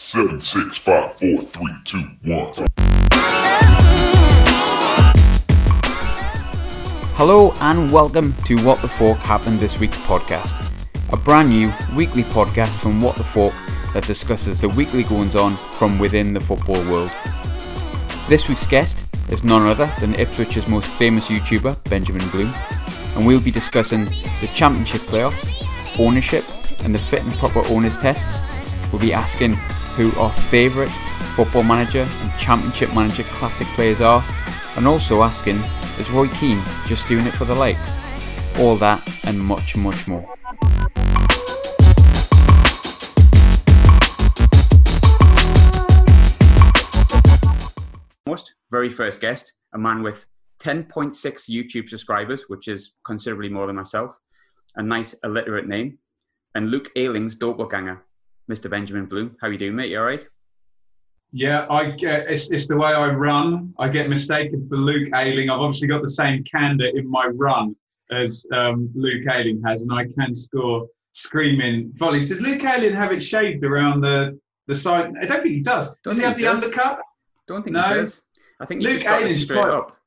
Seven, 0.00 0.40
six, 0.40 0.78
five, 0.78 1.12
four, 1.14 1.38
three, 1.38 1.74
two, 1.84 1.98
one. 2.22 2.54
Hello 7.16 7.52
and 7.60 7.92
welcome 7.92 8.32
to 8.44 8.54
What 8.64 8.80
the 8.80 8.86
Fork 8.86 9.18
Happened 9.18 9.58
This 9.58 9.80
Week 9.80 9.90
podcast, 9.90 10.54
a 11.12 11.16
brand 11.16 11.48
new 11.48 11.72
weekly 11.96 12.22
podcast 12.22 12.78
from 12.78 13.02
What 13.02 13.16
the 13.16 13.24
Fork 13.24 13.52
that 13.92 14.06
discusses 14.06 14.60
the 14.60 14.68
weekly 14.68 15.02
goings 15.02 15.34
on 15.34 15.56
from 15.56 15.98
within 15.98 16.32
the 16.32 16.40
football 16.40 16.80
world. 16.88 17.10
This 18.28 18.48
week's 18.48 18.66
guest 18.66 19.04
is 19.30 19.42
none 19.42 19.66
other 19.66 19.92
than 19.98 20.14
Ipswich's 20.14 20.68
most 20.68 20.92
famous 20.92 21.26
YouTuber, 21.26 21.90
Benjamin 21.90 22.28
Bloom, 22.28 22.54
and 23.16 23.26
we'll 23.26 23.40
be 23.40 23.50
discussing 23.50 24.04
the 24.04 24.48
championship 24.54 25.00
playoffs, 25.00 25.50
ownership, 25.98 26.44
and 26.84 26.94
the 26.94 27.00
fit 27.00 27.24
and 27.24 27.32
proper 27.32 27.66
owners 27.66 27.98
tests. 27.98 28.38
We'll 28.92 29.02
be 29.02 29.12
asking 29.12 29.58
who 29.98 30.16
our 30.20 30.30
favourite 30.30 30.90
football 31.34 31.64
manager 31.64 32.06
and 32.08 32.38
championship 32.38 32.94
manager 32.94 33.24
classic 33.24 33.66
players 33.74 34.00
are, 34.00 34.24
and 34.76 34.86
also 34.86 35.24
asking 35.24 35.56
is 35.98 36.08
Roy 36.12 36.28
Keane 36.28 36.62
just 36.86 37.08
doing 37.08 37.26
it 37.26 37.32
for 37.32 37.44
the 37.44 37.54
likes? 37.56 37.96
All 38.60 38.76
that 38.76 39.02
and 39.24 39.36
much, 39.40 39.76
much 39.76 40.06
more. 40.06 40.22
Most 48.28 48.54
very 48.70 48.90
first 48.90 49.20
guest, 49.20 49.52
a 49.74 49.78
man 49.78 50.04
with 50.04 50.28
10.6 50.60 51.12
YouTube 51.50 51.88
subscribers, 51.88 52.44
which 52.46 52.68
is 52.68 52.92
considerably 53.04 53.48
more 53.48 53.66
than 53.66 53.74
myself, 53.74 54.16
a 54.76 54.82
nice 54.82 55.16
illiterate 55.24 55.66
name, 55.66 55.98
and 56.54 56.70
Luke 56.70 56.90
Ayling's 56.94 57.34
doppelganger, 57.34 58.04
Mr. 58.48 58.70
Benjamin 58.70 59.06
Bloom. 59.06 59.36
How 59.40 59.48
are 59.48 59.52
you 59.52 59.58
doing, 59.58 59.76
mate? 59.76 59.90
You 59.90 59.98
all 59.98 60.04
right? 60.06 60.24
Yeah, 61.32 61.66
I 61.68 61.90
get 61.90 62.30
it's, 62.30 62.50
it's 62.50 62.66
the 62.66 62.76
way 62.76 62.88
I 62.90 63.08
run. 63.10 63.74
I 63.78 63.88
get 63.88 64.08
mistaken 64.08 64.66
for 64.68 64.76
Luke 64.76 65.10
Ayling. 65.14 65.50
I've 65.50 65.60
obviously 65.60 65.88
got 65.88 66.00
the 66.02 66.10
same 66.10 66.42
candor 66.44 66.86
in 66.86 67.08
my 67.08 67.26
run 67.34 67.76
as 68.10 68.46
um, 68.54 68.90
Luke 68.94 69.24
Ayling 69.30 69.62
has, 69.66 69.82
and 69.82 69.92
I 69.92 70.06
can 70.06 70.34
score 70.34 70.86
screaming 71.12 71.90
volleys. 71.96 72.28
Does 72.28 72.40
Luke 72.40 72.64
Ayling 72.64 72.94
have 72.94 73.12
it 73.12 73.20
shaved 73.20 73.62
around 73.64 74.00
the 74.00 74.38
the 74.68 74.74
side? 74.74 75.12
I 75.20 75.26
don't 75.26 75.42
think 75.42 75.54
he 75.56 75.60
does. 75.60 75.94
Don't 76.02 76.14
does 76.14 76.18
he 76.18 76.24
have 76.24 76.36
he 76.38 76.44
the 76.44 76.50
does. 76.52 76.64
undercut? 76.64 77.00
Don't 77.46 77.62
think 77.62 77.74
No. 77.74 77.82
he 77.82 77.94
does. 77.96 78.22
I 78.60 78.64
think 78.66 78.82
Luke 78.82 79.04
Ayling's 79.04 79.42
straight 79.42 79.60
quite- 79.60 79.70
up. 79.74 79.97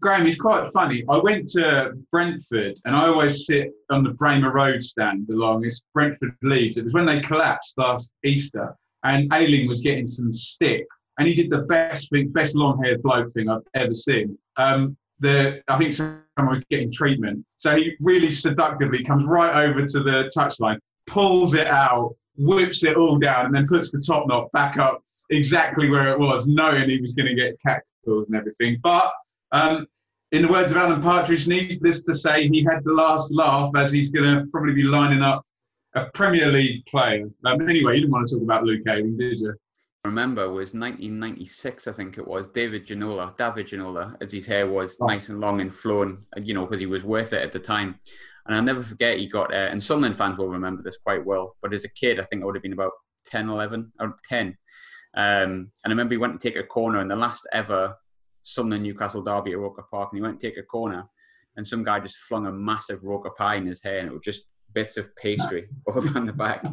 Graham, 0.00 0.26
he's 0.26 0.38
quite 0.38 0.68
funny. 0.72 1.04
I 1.08 1.18
went 1.18 1.48
to 1.50 1.92
Brentford 2.12 2.76
and 2.84 2.94
I 2.94 3.06
always 3.06 3.46
sit 3.46 3.72
on 3.90 4.04
the 4.04 4.10
Braemar 4.10 4.52
Road 4.52 4.82
stand 4.82 5.28
along 5.28 5.62
this 5.62 5.82
Brentford 5.92 6.36
Leeds. 6.42 6.76
It 6.76 6.84
was 6.84 6.92
when 6.92 7.06
they 7.06 7.20
collapsed 7.20 7.76
last 7.78 8.12
Easter 8.24 8.74
and 9.04 9.32
Ayling 9.32 9.68
was 9.68 9.80
getting 9.80 10.06
some 10.06 10.34
stick 10.34 10.86
and 11.18 11.26
he 11.26 11.34
did 11.34 11.50
the 11.50 11.62
best 11.62 12.10
best 12.32 12.54
long 12.54 12.82
haired 12.82 13.02
bloke 13.02 13.32
thing 13.32 13.48
I've 13.48 13.66
ever 13.74 13.94
seen. 13.94 14.38
Um, 14.56 14.96
the 15.20 15.60
I 15.68 15.76
think 15.76 15.92
someone 15.92 16.22
was 16.38 16.62
getting 16.70 16.92
treatment. 16.92 17.44
So 17.56 17.76
he 17.76 17.96
really 18.00 18.30
seductively 18.30 19.04
comes 19.04 19.26
right 19.26 19.68
over 19.68 19.84
to 19.84 20.00
the 20.00 20.30
touchline, 20.36 20.78
pulls 21.06 21.54
it 21.54 21.66
out, 21.66 22.14
whips 22.36 22.84
it 22.84 22.96
all 22.96 23.18
down, 23.18 23.46
and 23.46 23.54
then 23.54 23.66
puts 23.66 23.90
the 23.90 24.00
top 24.00 24.28
knot 24.28 24.50
back 24.52 24.78
up 24.78 25.02
exactly 25.30 25.90
where 25.90 26.08
it 26.08 26.18
was, 26.18 26.46
knowing 26.46 26.88
he 26.88 27.00
was 27.00 27.14
going 27.14 27.26
to 27.26 27.34
get 27.34 27.60
catcalls 27.64 28.28
and 28.28 28.36
everything. 28.36 28.78
But 28.82 29.10
um, 29.52 29.86
in 30.32 30.42
the 30.42 30.48
words 30.48 30.70
of 30.70 30.76
Alan 30.76 31.00
Partridge, 31.00 31.48
needless 31.48 32.02
to 32.04 32.14
say, 32.14 32.48
he 32.48 32.62
had 32.64 32.84
the 32.84 32.92
last 32.92 33.32
laugh 33.32 33.70
as 33.76 33.90
he's 33.92 34.10
going 34.10 34.24
to 34.24 34.46
probably 34.50 34.74
be 34.74 34.82
lining 34.82 35.22
up 35.22 35.42
a 35.94 36.06
Premier 36.12 36.50
League 36.52 36.84
player. 36.86 37.28
Um, 37.46 37.68
anyway, 37.68 37.94
you 37.94 38.00
didn't 38.02 38.12
want 38.12 38.28
to 38.28 38.34
talk 38.34 38.42
about 38.42 38.64
Luke 38.64 38.82
Ayling, 38.86 39.16
did 39.16 39.38
you? 39.38 39.54
I 40.04 40.08
remember 40.08 40.48
was 40.50 40.74
1996, 40.74 41.86
I 41.88 41.92
think 41.92 42.18
it 42.18 42.26
was. 42.26 42.48
David 42.48 42.86
Ginola, 42.86 43.36
David 43.36 43.66
Ginola, 43.68 44.16
as 44.22 44.32
his 44.32 44.46
hair 44.46 44.66
was 44.66 44.96
Oh. 45.00 45.06
nice 45.06 45.28
and 45.30 45.40
long 45.40 45.60
and 45.60 45.74
flowing, 45.74 46.18
you 46.36 46.54
know, 46.54 46.66
because 46.66 46.80
he 46.80 46.86
was 46.86 47.04
worth 47.04 47.32
it 47.32 47.42
at 47.42 47.52
the 47.52 47.58
time. 47.58 47.98
And 48.46 48.54
I'll 48.56 48.62
never 48.62 48.82
forget 48.82 49.18
he 49.18 49.28
got, 49.28 49.52
uh, 49.52 49.68
and 49.70 49.82
Sunderland 49.82 50.16
fans 50.16 50.38
will 50.38 50.48
remember 50.48 50.82
this 50.82 50.98
quite 50.98 51.24
well. 51.24 51.56
But 51.62 51.74
as 51.74 51.84
a 51.84 51.90
kid, 51.90 52.20
I 52.20 52.24
think 52.24 52.42
I 52.42 52.46
would 52.46 52.54
have 52.54 52.62
been 52.62 52.72
about 52.74 52.92
10, 53.26 53.48
11, 53.48 53.92
or 53.98 54.14
10. 54.28 54.56
Um, 55.14 55.24
and 55.24 55.70
I 55.86 55.88
remember 55.88 56.14
he 56.14 56.18
went 56.18 56.38
to 56.40 56.48
take 56.48 56.58
a 56.58 56.66
corner 56.66 57.00
in 57.00 57.08
the 57.08 57.16
last 57.16 57.46
ever 57.52 57.94
Sunderland 58.48 58.84
Newcastle 58.84 59.22
derby 59.22 59.52
at 59.52 59.58
Roker 59.58 59.84
Park, 59.90 60.10
and 60.12 60.18
he 60.18 60.22
went 60.22 60.40
to 60.40 60.46
take 60.48 60.58
a 60.58 60.62
corner, 60.62 61.04
and 61.56 61.66
some 61.66 61.84
guy 61.84 62.00
just 62.00 62.16
flung 62.18 62.46
a 62.46 62.52
massive 62.52 63.04
Roker 63.04 63.30
pie 63.30 63.56
in 63.56 63.66
his 63.66 63.82
hair, 63.82 63.98
and 63.98 64.08
it 64.08 64.12
was 64.12 64.22
just 64.22 64.42
bits 64.74 64.96
of 64.96 65.14
pastry 65.16 65.68
all 65.86 66.00
down 66.00 66.26
the 66.26 66.32
back. 66.32 66.64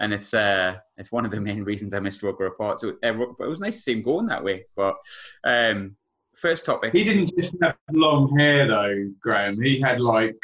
And 0.00 0.12
it's 0.12 0.32
uh, 0.32 0.76
it's 0.96 1.10
one 1.10 1.24
of 1.24 1.30
the 1.32 1.40
main 1.40 1.64
reasons 1.64 1.92
I 1.94 1.98
missed 2.00 2.22
Roker 2.22 2.50
Park. 2.50 2.78
So 2.78 2.94
uh, 3.04 3.14
Roker- 3.14 3.34
but 3.38 3.44
it 3.46 3.48
was 3.50 3.60
nice 3.60 3.76
to 3.76 3.82
see 3.82 3.92
him 3.92 4.02
going 4.02 4.26
that 4.28 4.44
way. 4.44 4.64
But 4.76 4.96
um, 5.44 5.96
first 6.36 6.64
topic, 6.64 6.92
He 6.92 7.02
didn't 7.04 7.32
just 7.38 7.54
have 7.62 7.74
long 7.92 8.36
hair, 8.38 8.68
though, 8.68 9.10
Graham. 9.20 9.60
He 9.60 9.80
had 9.80 10.00
like 10.00 10.36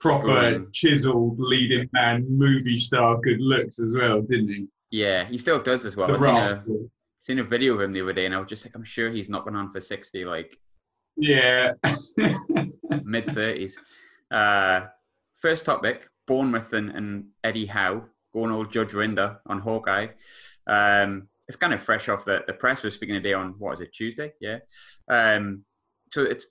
proper 0.00 0.26
Mm. 0.28 0.72
chiseled 0.72 1.36
leading 1.40 1.88
man 1.92 2.26
movie 2.28 2.76
star 2.78 3.18
good 3.20 3.40
looks 3.40 3.78
as 3.78 3.92
well, 3.94 4.20
didn't 4.22 4.48
he? 4.48 4.66
yeah, 4.90 5.24
he 5.24 5.36
still 5.38 5.58
does 5.60 5.84
as 5.86 5.96
well. 5.96 6.08
The 6.08 6.14
I've 6.14 6.20
seen 6.20 6.28
a, 6.28 6.34
rascal. 6.38 6.90
Seen 7.18 7.38
a 7.38 7.44
video 7.44 7.74
of 7.74 7.80
him 7.80 7.92
the 7.92 8.02
other 8.02 8.12
day, 8.12 8.26
and 8.26 8.34
I 8.34 8.38
was 8.38 8.48
just 8.48 8.64
like, 8.64 8.74
I'm 8.74 8.84
sure 8.84 9.10
he's 9.10 9.28
not 9.28 9.44
been 9.44 9.56
on 9.56 9.72
for 9.72 9.80
sixty, 9.80 10.24
like 10.24 10.56
Yeah. 11.16 11.72
mid 13.02 13.32
thirties. 13.32 13.76
Uh, 14.30 14.86
first 15.40 15.64
topic: 15.64 16.08
Bournemouth 16.26 16.72
and, 16.72 16.90
and 16.90 17.26
Eddie 17.44 17.66
Howe 17.66 18.04
going 18.32 18.52
old 18.52 18.72
Judge 18.72 18.92
Rinder 18.92 19.38
on 19.46 19.58
Hawkeye. 19.58 20.08
Um, 20.66 21.28
it's 21.48 21.56
kind 21.56 21.72
of 21.72 21.82
fresh 21.82 22.08
off 22.08 22.24
the, 22.24 22.44
the 22.46 22.52
press. 22.52 22.82
We're 22.82 22.90
speaking 22.90 23.14
today 23.14 23.32
on 23.32 23.54
what 23.58 23.74
is 23.74 23.80
it 23.80 23.92
Tuesday? 23.92 24.32
Yeah. 24.40 24.58
Um, 25.08 25.64
so 26.12 26.22
it's 26.22 26.46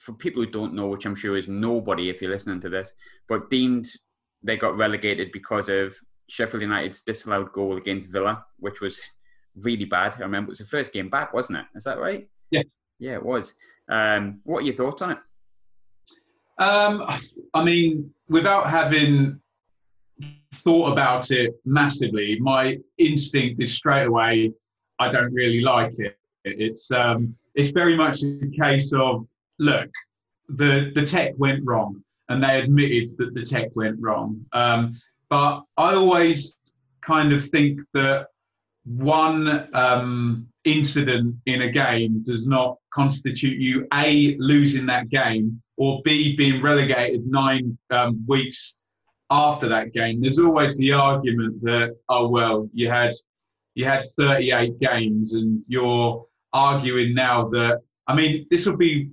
for 0.00 0.12
people 0.12 0.44
who 0.44 0.50
don't 0.50 0.74
know, 0.74 0.86
which 0.88 1.06
I'm 1.06 1.14
sure 1.14 1.36
is 1.36 1.48
nobody 1.48 2.10
if 2.10 2.20
you're 2.20 2.30
listening 2.30 2.60
to 2.60 2.68
this, 2.68 2.92
but 3.26 3.48
deemed 3.48 3.86
they 4.42 4.56
got 4.58 4.76
relegated 4.76 5.32
because 5.32 5.70
of 5.70 5.94
Sheffield 6.28 6.62
United's 6.62 7.00
disallowed 7.00 7.52
goal 7.52 7.78
against 7.78 8.12
Villa, 8.12 8.44
which 8.58 8.82
was 8.82 9.00
really 9.62 9.84
bad. 9.84 10.14
I 10.18 10.20
remember 10.20 10.50
it 10.50 10.52
was 10.52 10.58
the 10.60 10.66
first 10.66 10.92
game 10.92 11.08
back, 11.08 11.32
wasn't 11.32 11.58
it? 11.58 11.66
Is 11.74 11.84
that 11.84 11.98
right? 11.98 12.28
Yeah. 12.50 12.62
Yeah, 12.98 13.14
it 13.14 13.24
was. 13.24 13.54
Um, 13.88 14.40
what 14.44 14.62
are 14.62 14.66
your 14.66 14.74
thoughts 14.74 15.02
on 15.02 15.12
it? 15.12 15.18
Um, 16.58 17.04
I 17.52 17.64
mean, 17.64 18.12
without 18.28 18.70
having 18.70 19.40
thought 20.52 20.92
about 20.92 21.30
it 21.30 21.54
massively, 21.64 22.38
my 22.40 22.78
instinct 22.98 23.60
is 23.60 23.74
straight 23.74 24.06
away, 24.06 24.52
I 24.98 25.10
don't 25.10 25.32
really 25.32 25.60
like 25.60 25.98
it. 25.98 26.16
It's 26.44 26.90
um, 26.90 27.36
it's 27.54 27.70
very 27.70 27.96
much 27.96 28.22
a 28.22 28.48
case 28.58 28.92
of 28.92 29.26
look, 29.58 29.90
the 30.48 30.92
the 30.94 31.04
tech 31.04 31.32
went 31.36 31.64
wrong, 31.64 32.02
and 32.28 32.42
they 32.42 32.60
admitted 32.60 33.16
that 33.18 33.34
the 33.34 33.42
tech 33.42 33.74
went 33.74 33.96
wrong. 34.00 34.44
Um, 34.52 34.92
but 35.30 35.62
I 35.76 35.94
always 35.94 36.58
kind 37.04 37.32
of 37.32 37.46
think 37.48 37.80
that 37.94 38.28
one 38.84 39.68
um, 39.74 40.46
incident 40.64 41.36
in 41.46 41.62
a 41.62 41.70
game 41.70 42.22
does 42.22 42.46
not 42.46 42.76
constitute 42.92 43.58
you 43.58 43.86
a 43.94 44.36
losing 44.38 44.86
that 44.86 45.08
game 45.08 45.60
or 45.76 46.00
b 46.04 46.36
being 46.36 46.60
relegated 46.60 47.26
nine 47.26 47.76
um, 47.90 48.24
weeks 48.26 48.76
after 49.30 49.68
that 49.68 49.92
game. 49.92 50.20
There's 50.20 50.38
always 50.38 50.76
the 50.76 50.92
argument 50.92 51.62
that 51.62 51.96
oh 52.08 52.28
well, 52.28 52.68
you 52.72 52.88
had 52.90 53.12
you 53.74 53.84
had 53.84 54.04
38 54.16 54.78
games 54.78 55.34
and 55.34 55.64
you're 55.66 56.24
arguing 56.52 57.14
now 57.14 57.48
that 57.48 57.80
I 58.06 58.14
mean 58.14 58.46
this 58.50 58.66
would 58.66 58.78
be 58.78 59.10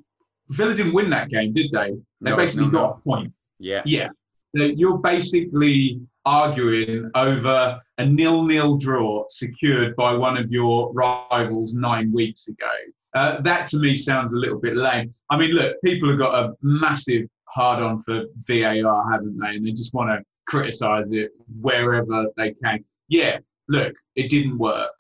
Villa 0.50 0.76
didn't 0.76 0.94
win 0.94 1.10
that 1.12 1.30
game, 1.30 1.54
did 1.54 1.72
they? 1.72 1.92
They 2.20 2.32
No, 2.32 2.36
basically 2.36 2.66
no, 2.68 2.72
no. 2.72 2.80
got 2.80 2.98
a 2.98 3.02
point. 3.02 3.34
Yeah. 3.60 3.82
Yeah. 3.86 4.10
So 4.56 4.64
you're 4.64 4.98
basically 4.98 6.02
arguing 6.26 7.10
over 7.16 7.80
a 7.98 8.06
nil-nil 8.06 8.78
draw 8.78 9.26
secured 9.30 9.96
by 9.96 10.14
one 10.14 10.38
of 10.38 10.52
your 10.52 10.92
rivals 10.94 11.74
nine 11.74 12.12
weeks 12.14 12.48
ago. 12.48 12.70
Uh, 13.14 13.42
that 13.42 13.68
to 13.68 13.78
me 13.78 13.98
sounds 13.98 14.34
a 14.34 14.38
little 14.38 14.60
bit 14.60 14.78
lame. 14.78 15.10
I 15.30 15.38
mean, 15.38 15.52
look, 15.52 15.76
people 15.84 16.10
have 16.10 16.20
got 16.20 16.44
a 16.44 16.54
massive 16.62 17.28
hard-on 17.46 18.02
for 18.02 18.24
VAR, 18.48 19.12
haven't 19.12 19.38
they? 19.38 19.56
And 19.56 19.66
they 19.66 19.72
just 19.72 19.94
want 19.94 20.10
to 20.10 20.24
criticise 20.48 21.12
it 21.12 21.32
wherever 21.60 22.28
they 22.38 22.54
can. 22.54 22.84
Yeah, 23.08 23.40
look, 23.68 23.94
it 24.16 24.30
didn't 24.30 24.58
work. 24.58 24.96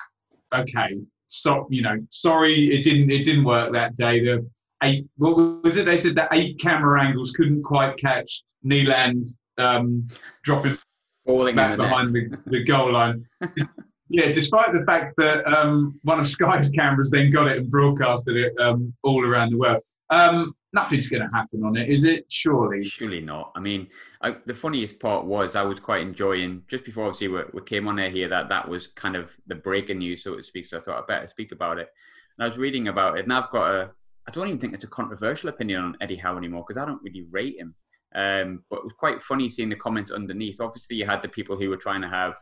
Okay, 0.53 0.97
so 1.27 1.67
you 1.69 1.81
know, 1.81 1.97
sorry, 2.09 2.75
it 2.75 2.83
didn't. 2.83 3.09
It 3.09 3.23
didn't 3.23 3.45
work 3.45 3.71
that 3.71 3.95
day. 3.95 4.23
The 4.23 4.45
eight, 4.83 5.07
what 5.15 5.63
was 5.63 5.77
it? 5.77 5.85
They 5.85 5.97
said 5.97 6.15
that 6.15 6.29
eight 6.33 6.59
camera 6.59 7.01
angles 7.01 7.31
couldn't 7.31 7.63
quite 7.63 7.95
catch 7.97 8.43
Nyland 8.63 9.27
um, 9.57 10.07
dropping 10.43 10.77
Falling 11.25 11.55
back 11.55 11.77
behind 11.77 12.09
the, 12.09 12.37
the 12.47 12.63
goal 12.63 12.93
line. 12.93 13.25
yeah, 14.09 14.31
despite 14.31 14.73
the 14.73 14.83
fact 14.85 15.13
that 15.17 15.45
um, 15.45 15.99
one 16.03 16.19
of 16.19 16.27
Sky's 16.27 16.69
cameras 16.69 17.11
then 17.11 17.29
got 17.29 17.47
it 17.47 17.57
and 17.59 17.69
broadcasted 17.69 18.35
it 18.35 18.59
um, 18.59 18.93
all 19.03 19.25
around 19.25 19.51
the 19.51 19.57
world. 19.57 19.83
Um, 20.09 20.55
nothing's 20.73 21.07
going 21.07 21.21
to 21.21 21.29
happen 21.33 21.63
on 21.63 21.75
it, 21.77 21.89
is 21.89 22.03
it? 22.03 22.25
Surely. 22.29 22.83
Surely 22.83 23.21
not. 23.21 23.51
I 23.55 23.59
mean, 23.59 23.87
I, 24.21 24.35
the 24.45 24.53
funniest 24.53 24.99
part 24.99 25.25
was 25.25 25.55
I 25.55 25.63
was 25.63 25.79
quite 25.79 26.01
enjoying 26.01 26.63
just 26.67 26.85
before 26.85 27.05
obviously 27.05 27.29
we, 27.29 27.41
we 27.53 27.61
came 27.61 27.87
on 27.87 27.99
air 27.99 28.09
here 28.09 28.27
that 28.29 28.49
that 28.49 28.67
was 28.67 28.87
kind 28.87 29.15
of 29.15 29.31
the 29.47 29.55
breaking 29.55 29.99
news, 29.99 30.23
so 30.23 30.35
to 30.35 30.43
speak. 30.43 30.65
So 30.65 30.77
I 30.77 30.81
thought 30.81 31.03
I 31.03 31.05
better 31.07 31.27
speak 31.27 31.51
about 31.51 31.79
it. 31.79 31.89
And 32.37 32.45
I 32.45 32.47
was 32.47 32.57
reading 32.57 32.87
about 32.87 33.17
it, 33.17 33.23
and 33.23 33.33
I've 33.33 33.51
got 33.51 33.71
a. 33.71 33.91
I 34.27 34.31
don't 34.31 34.47
even 34.47 34.59
think 34.59 34.73
it's 34.73 34.83
a 34.83 34.87
controversial 34.87 35.49
opinion 35.49 35.81
on 35.81 35.97
Eddie 35.99 36.15
Howe 36.15 36.37
anymore 36.37 36.63
because 36.67 36.81
I 36.81 36.85
don't 36.85 37.01
really 37.01 37.25
rate 37.31 37.57
him. 37.57 37.73
Um, 38.13 38.63
but 38.69 38.79
it 38.79 38.83
was 38.83 38.93
quite 38.97 39.21
funny 39.21 39.49
seeing 39.49 39.69
the 39.69 39.75
comments 39.75 40.11
underneath. 40.11 40.59
Obviously, 40.59 40.97
you 40.97 41.05
had 41.05 41.21
the 41.21 41.29
people 41.29 41.57
who 41.57 41.69
were 41.69 41.77
trying 41.77 42.01
to 42.01 42.09
have 42.09 42.35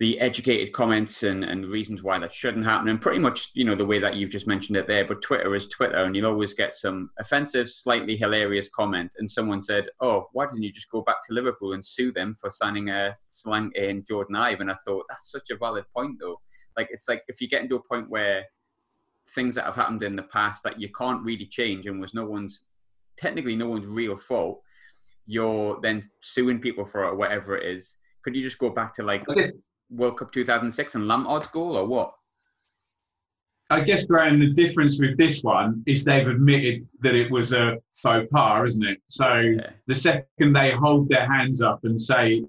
the 0.00 0.18
educated 0.18 0.72
comments 0.72 1.22
and, 1.22 1.44
and 1.44 1.68
reasons 1.68 2.02
why 2.02 2.18
that 2.18 2.34
shouldn't 2.34 2.64
happen, 2.64 2.88
and 2.88 3.00
pretty 3.00 3.20
much 3.20 3.50
you 3.54 3.64
know 3.64 3.76
the 3.76 3.86
way 3.86 3.98
that 3.98 4.16
you've 4.16 4.30
just 4.30 4.46
mentioned 4.46 4.76
it 4.76 4.88
there. 4.88 5.04
But 5.04 5.22
Twitter 5.22 5.54
is 5.54 5.68
Twitter, 5.68 6.04
and 6.04 6.14
you'll 6.14 6.26
always 6.26 6.52
get 6.52 6.74
some 6.74 7.10
offensive, 7.18 7.68
slightly 7.68 8.16
hilarious 8.16 8.68
comment. 8.68 9.14
And 9.18 9.30
someone 9.30 9.62
said, 9.62 9.88
"Oh, 10.00 10.28
why 10.32 10.46
didn't 10.46 10.64
you 10.64 10.72
just 10.72 10.90
go 10.90 11.02
back 11.02 11.24
to 11.26 11.34
Liverpool 11.34 11.72
and 11.72 11.84
sue 11.84 12.12
them 12.12 12.36
for 12.40 12.50
signing 12.50 12.90
a 12.90 13.14
slang 13.28 13.70
in 13.76 14.02
Jordon 14.02 14.36
Ibe?" 14.36 14.60
And 14.60 14.70
I 14.70 14.76
thought 14.84 15.06
that's 15.08 15.30
such 15.30 15.50
a 15.50 15.56
valid 15.56 15.84
point, 15.94 16.18
though. 16.20 16.40
Like 16.76 16.88
it's 16.90 17.08
like 17.08 17.22
if 17.28 17.40
you 17.40 17.48
get 17.48 17.62
into 17.62 17.76
a 17.76 17.88
point 17.88 18.10
where 18.10 18.44
things 19.34 19.54
that 19.54 19.64
have 19.64 19.76
happened 19.76 20.02
in 20.02 20.16
the 20.16 20.22
past 20.22 20.62
that 20.64 20.80
you 20.80 20.88
can't 20.92 21.22
really 21.22 21.46
change 21.46 21.86
and 21.86 22.00
was 22.00 22.14
no 22.14 22.26
one's 22.26 22.62
technically 23.16 23.56
no 23.56 23.68
one's 23.68 23.86
real 23.86 24.16
fault, 24.16 24.60
you're 25.26 25.78
then 25.82 26.08
suing 26.20 26.60
people 26.60 26.84
for 26.84 27.04
it 27.04 27.08
or 27.08 27.16
whatever 27.16 27.56
it 27.56 27.76
is. 27.76 27.96
Could 28.22 28.36
you 28.36 28.42
just 28.42 28.58
go 28.58 28.70
back 28.70 28.94
to 28.94 29.02
like 29.02 29.24
World 29.90 30.18
Cup 30.18 30.32
2006 30.32 30.94
and 30.94 31.06
Lampard's 31.06 31.48
goal 31.48 31.76
or 31.76 31.86
what? 31.86 32.14
I 33.70 33.80
guess, 33.80 34.06
Graham, 34.06 34.40
the 34.40 34.50
difference 34.50 35.00
with 35.00 35.16
this 35.16 35.42
one 35.42 35.82
is 35.86 36.04
they've 36.04 36.28
admitted 36.28 36.86
that 37.00 37.14
it 37.14 37.30
was 37.30 37.52
a 37.52 37.78
faux 37.94 38.28
pas, 38.30 38.68
isn't 38.68 38.84
it? 38.84 38.98
So 39.06 39.38
yeah. 39.38 39.70
the 39.86 39.94
second 39.94 40.52
they 40.52 40.72
hold 40.72 41.08
their 41.08 41.26
hands 41.26 41.62
up 41.62 41.80
and 41.84 41.98
say 42.00 42.44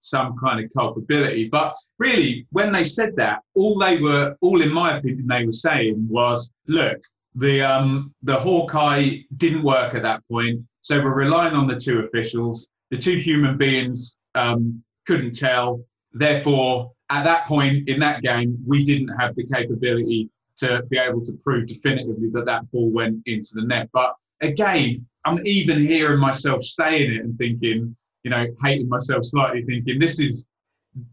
some 0.00 0.36
kind 0.38 0.64
of 0.64 0.70
culpability, 0.72 1.48
but 1.48 1.74
really, 1.98 2.46
when 2.50 2.72
they 2.72 2.84
said 2.84 3.14
that, 3.16 3.40
all 3.54 3.78
they 3.78 3.98
were, 3.98 4.36
all 4.40 4.62
in 4.62 4.72
my 4.72 4.96
opinion, 4.96 5.26
they 5.26 5.44
were 5.44 5.52
saying 5.52 6.06
was, 6.08 6.50
look, 6.66 6.98
the 7.34 7.62
um, 7.62 8.14
the 8.22 8.36
Hawkeye 8.36 9.18
didn't 9.36 9.62
work 9.62 9.94
at 9.94 10.02
that 10.02 10.22
point, 10.30 10.60
so 10.80 10.98
we're 10.98 11.14
relying 11.14 11.54
on 11.54 11.66
the 11.66 11.76
two 11.76 12.00
officials. 12.00 12.68
The 12.90 12.98
two 12.98 13.18
human 13.18 13.56
beings 13.56 14.16
um, 14.34 14.82
couldn't 15.06 15.34
tell. 15.34 15.84
Therefore, 16.12 16.92
at 17.10 17.24
that 17.24 17.46
point 17.46 17.88
in 17.88 18.00
that 18.00 18.22
game, 18.22 18.58
we 18.66 18.84
didn't 18.84 19.08
have 19.18 19.34
the 19.36 19.46
capability 19.46 20.30
to 20.58 20.82
be 20.90 20.98
able 20.98 21.20
to 21.22 21.32
prove 21.42 21.66
definitively 21.66 22.30
that 22.32 22.46
that 22.46 22.70
ball 22.72 22.90
went 22.90 23.22
into 23.26 23.50
the 23.54 23.62
net. 23.62 23.88
But 23.92 24.14
again, 24.40 25.06
I'm 25.24 25.46
even 25.46 25.78
hearing 25.78 26.18
myself 26.18 26.64
saying 26.64 27.12
it 27.12 27.24
and 27.24 27.36
thinking, 27.38 27.94
you 28.24 28.30
know, 28.30 28.46
hating 28.62 28.88
myself 28.88 29.24
slightly, 29.24 29.62
thinking 29.64 29.98
this 29.98 30.20
is 30.20 30.46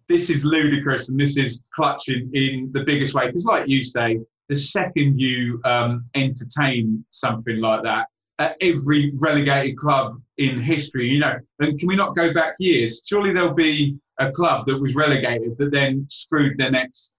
this 0.08 0.30
is 0.30 0.44
ludicrous 0.44 1.10
and 1.10 1.20
this 1.20 1.38
is 1.38 1.62
clutching 1.74 2.30
in 2.34 2.72
the 2.74 2.84
biggest 2.84 3.14
way. 3.14 3.28
Because, 3.28 3.46
like 3.46 3.68
you 3.68 3.84
say, 3.84 4.20
the 4.50 4.56
second 4.56 5.20
you 5.20 5.62
um, 5.66 6.06
entertain 6.16 7.04
something 7.12 7.60
like 7.60 7.84
that, 7.84 8.08
at 8.40 8.58
every 8.62 9.14
relegated 9.16 9.78
club 9.78 10.22
in 10.38 10.62
history, 10.62 11.08
you 11.08 11.20
know, 11.20 11.38
and 11.60 11.80
can 11.80 11.88
we 11.88 11.96
not 11.96 12.16
go 12.16 12.34
back 12.34 12.56
years? 12.60 13.02
Surely 13.06 13.34
there'll 13.34 13.54
be 13.54 13.98
a 14.20 14.32
club 14.32 14.66
that 14.68 14.78
was 14.78 14.96
relegated 14.96 15.58
that 15.58 15.72
then 15.72 16.06
screwed 16.10 16.58
their 16.58 16.72
next 16.72 17.14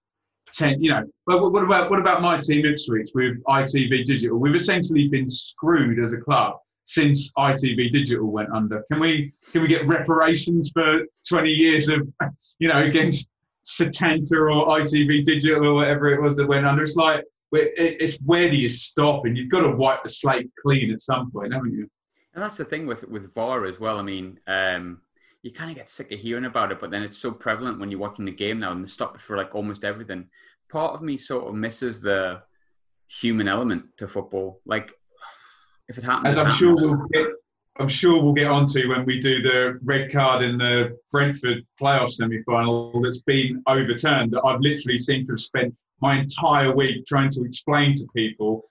10 0.55 0.81
you 0.81 0.89
know. 0.89 1.03
But 1.25 1.51
what 1.51 1.63
about 1.63 1.89
what 1.89 1.99
about 1.99 2.21
my 2.21 2.39
team 2.39 2.65
ipswich 2.65 3.11
with 3.13 3.41
itv 3.43 4.05
digital? 4.05 4.39
We've 4.39 4.55
essentially 4.55 5.07
been 5.07 5.29
screwed 5.29 6.03
as 6.03 6.13
a 6.13 6.21
club 6.21 6.55
since 6.85 7.31
itv 7.37 7.91
digital 7.91 8.31
went 8.31 8.49
under. 8.51 8.83
Can 8.89 8.99
we 8.99 9.31
can 9.51 9.61
we 9.61 9.67
get 9.67 9.87
reparations 9.87 10.71
for 10.73 11.01
20 11.29 11.49
years 11.49 11.89
of 11.89 12.07
you 12.59 12.67
know 12.67 12.83
against 12.83 13.29
Setanta 13.67 14.33
or 14.33 14.79
itv 14.79 15.25
digital 15.25 15.65
or 15.65 15.73
whatever 15.73 16.13
it 16.13 16.21
was 16.21 16.35
that 16.37 16.47
went 16.47 16.65
under 16.65 16.83
it's 16.83 16.95
like 16.95 17.23
it's 17.51 18.17
where 18.21 18.49
do 18.49 18.55
you 18.55 18.69
stop 18.69 19.25
and 19.25 19.37
you've 19.37 19.49
got 19.49 19.61
to 19.61 19.71
wipe 19.71 20.03
the 20.03 20.09
slate 20.09 20.49
clean 20.61 20.91
at 20.91 21.01
some 21.01 21.31
point 21.31 21.53
haven't 21.53 21.73
you 21.73 21.89
and 22.33 22.43
that's 22.43 22.57
the 22.57 22.65
thing 22.65 22.85
with 22.85 23.07
with 23.07 23.33
var 23.33 23.65
as 23.65 23.79
well 23.79 23.99
i 23.99 24.01
mean 24.01 24.39
um 24.47 25.01
you 25.47 25.51
kind 25.51 25.69
of 25.69 25.77
get 25.77 25.89
sick 25.89 26.11
of 26.11 26.19
hearing 26.19 26.43
about 26.43 26.71
it, 26.71 26.79
but 26.79 26.91
then 26.91 27.03
it's 27.03 27.17
so 27.17 27.31
prevalent 27.31 27.79
when 27.79 27.89
you're 27.89 27.99
watching 27.99 28.25
the 28.25 28.31
game 28.31 28.59
now 28.59 28.71
and 28.71 28.83
they 28.83 28.87
stop 28.87 29.15
it 29.15 29.21
for 29.21 29.37
like 29.37 29.55
almost 29.55 29.85
everything. 29.85 30.27
Part 30.69 30.93
of 30.93 31.01
me 31.01 31.15
sort 31.15 31.47
of 31.47 31.55
misses 31.55 32.01
the 32.01 32.41
human 33.07 33.47
element 33.47 33.85
to 33.97 34.07
football. 34.07 34.59
Like 34.65 34.93
if 35.87 35.97
it 35.97 36.03
happens, 36.03 36.33
as 36.33 36.37
I'm 36.37 36.47
happens. 36.47 36.59
sure 36.59 36.75
we'll 36.75 37.07
get, 37.13 37.27
I'm 37.79 37.87
sure 37.87 38.21
we'll 38.21 38.33
get 38.33 38.47
onto 38.47 38.89
when 38.89 39.05
we 39.05 39.19
do 39.19 39.41
the 39.41 39.79
red 39.83 40.11
card 40.11 40.41
in 40.41 40.57
the 40.57 40.97
Brentford 41.11 41.65
playoff 41.79 42.09
semi-final 42.09 43.01
that's 43.01 43.21
been 43.21 43.61
overturned. 43.67 44.31
That 44.31 44.43
I've 44.43 44.61
literally 44.61 44.97
seemed 44.97 45.27
to 45.27 45.33
have 45.33 45.39
spent 45.39 45.75
my 46.01 46.19
entire 46.19 46.75
week 46.75 47.05
trying 47.05 47.29
to 47.31 47.43
explain 47.43 47.93
to 47.95 48.07
people 48.15 48.63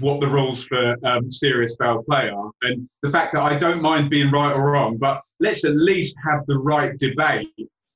what 0.00 0.20
the 0.20 0.26
rules 0.26 0.64
for 0.64 0.96
um, 1.06 1.30
serious 1.30 1.76
foul 1.76 2.02
play 2.04 2.30
are. 2.30 2.50
And 2.62 2.88
the 3.02 3.10
fact 3.10 3.34
that 3.34 3.42
I 3.42 3.58
don't 3.58 3.82
mind 3.82 4.08
being 4.08 4.30
right 4.30 4.52
or 4.52 4.72
wrong, 4.72 4.96
but 4.96 5.20
let's 5.38 5.64
at 5.64 5.76
least 5.76 6.16
have 6.24 6.46
the 6.46 6.56
right 6.56 6.98
debate. 6.98 7.48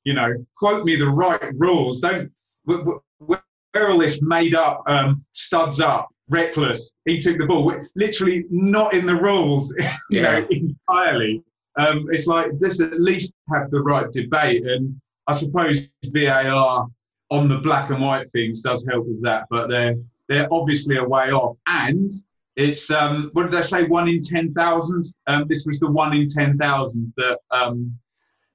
You 0.03 0.13
know, 0.13 0.33
quote 0.57 0.85
me 0.85 0.95
the 0.95 1.09
right 1.09 1.51
rules. 1.55 1.99
Don't 1.99 2.31
where 2.65 3.91
all 3.91 3.97
this 3.97 4.21
made 4.21 4.55
up, 4.55 4.83
um, 4.87 5.23
studs 5.33 5.79
up, 5.79 6.09
reckless. 6.29 6.93
He 7.05 7.19
took 7.19 7.37
the 7.37 7.45
ball. 7.45 7.73
Literally 7.95 8.45
not 8.49 8.93
in 8.93 9.05
the 9.05 9.15
rules. 9.15 9.73
You 10.09 10.21
yeah. 10.21 10.39
know, 10.39 10.47
entirely. 10.49 11.43
Um, 11.77 12.07
it's 12.11 12.27
like 12.27 12.47
let's 12.59 12.79
at 12.79 12.99
least 12.99 13.33
have 13.53 13.69
the 13.71 13.81
right 13.81 14.11
debate. 14.11 14.65
And 14.65 14.99
I 15.27 15.33
suppose 15.33 15.79
VAR 16.05 16.87
on 17.29 17.49
the 17.49 17.57
black 17.57 17.89
and 17.89 18.01
white 18.01 18.29
things 18.29 18.61
does 18.61 18.87
help 18.89 19.05
with 19.05 19.21
that, 19.23 19.45
but 19.49 19.67
they're 19.67 19.95
they're 20.29 20.47
obviously 20.51 20.97
a 20.97 21.03
way 21.03 21.31
off. 21.31 21.55
And 21.67 22.11
it's 22.55 22.89
um, 22.89 23.29
what 23.33 23.43
did 23.43 23.51
they 23.51 23.61
say? 23.61 23.83
One 23.83 24.07
in 24.07 24.21
ten 24.21 24.53
thousand. 24.53 25.05
Um, 25.27 25.45
this 25.47 25.65
was 25.65 25.79
the 25.79 25.91
one 25.91 26.13
in 26.15 26.27
ten 26.27 26.57
thousand 26.57 27.13
that 27.17 27.39
um, 27.51 27.97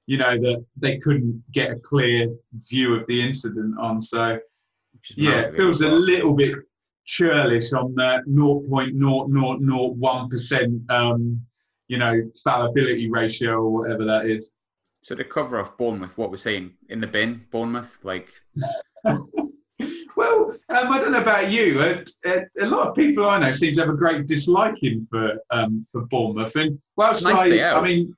you 0.07 0.17
know 0.17 0.37
that 0.39 0.65
they 0.75 0.97
couldn't 0.97 1.43
get 1.51 1.71
a 1.71 1.75
clear 1.75 2.27
view 2.69 2.95
of 2.95 3.05
the 3.07 3.21
incident 3.21 3.79
on. 3.79 4.01
So 4.01 4.39
yeah, 5.15 5.41
it 5.41 5.53
feels 5.53 5.81
a 5.81 5.89
little 5.89 6.33
bit 6.33 6.55
churlish 7.05 7.73
on 7.73 7.93
the 7.95 8.23
0.0001 8.27 10.29
percent. 10.29 10.81
Um, 10.89 11.45
you 11.87 11.97
know, 11.97 12.21
fallibility 12.43 13.09
ratio 13.09 13.57
or 13.57 13.69
whatever 13.69 14.05
that 14.05 14.25
is. 14.25 14.51
So 15.03 15.15
to 15.15 15.23
cover 15.23 15.59
off 15.59 15.77
Bournemouth, 15.77 16.17
what 16.17 16.31
we're 16.31 16.37
saying 16.37 16.71
in 16.89 17.01
the 17.01 17.07
bin, 17.07 17.45
Bournemouth, 17.51 17.97
like 18.03 18.31
well, 20.15 20.55
um, 20.69 20.91
I 20.91 20.99
don't 20.99 21.11
know 21.11 21.21
about 21.21 21.51
you. 21.51 21.81
Uh, 21.81 22.03
uh, 22.25 22.39
a 22.59 22.67
lot 22.67 22.87
of 22.87 22.95
people 22.95 23.29
I 23.29 23.39
know 23.39 23.51
seem 23.51 23.75
to 23.75 23.81
have 23.81 23.89
a 23.89 23.97
great 23.97 24.27
disliking 24.27 25.07
for 25.09 25.37
um, 25.51 25.85
for 25.91 26.05
Bournemouth. 26.05 26.55
And 26.55 26.79
well, 26.95 27.11
nice 27.11 27.51
I, 27.51 27.73
I 27.73 27.81
mean, 27.81 28.15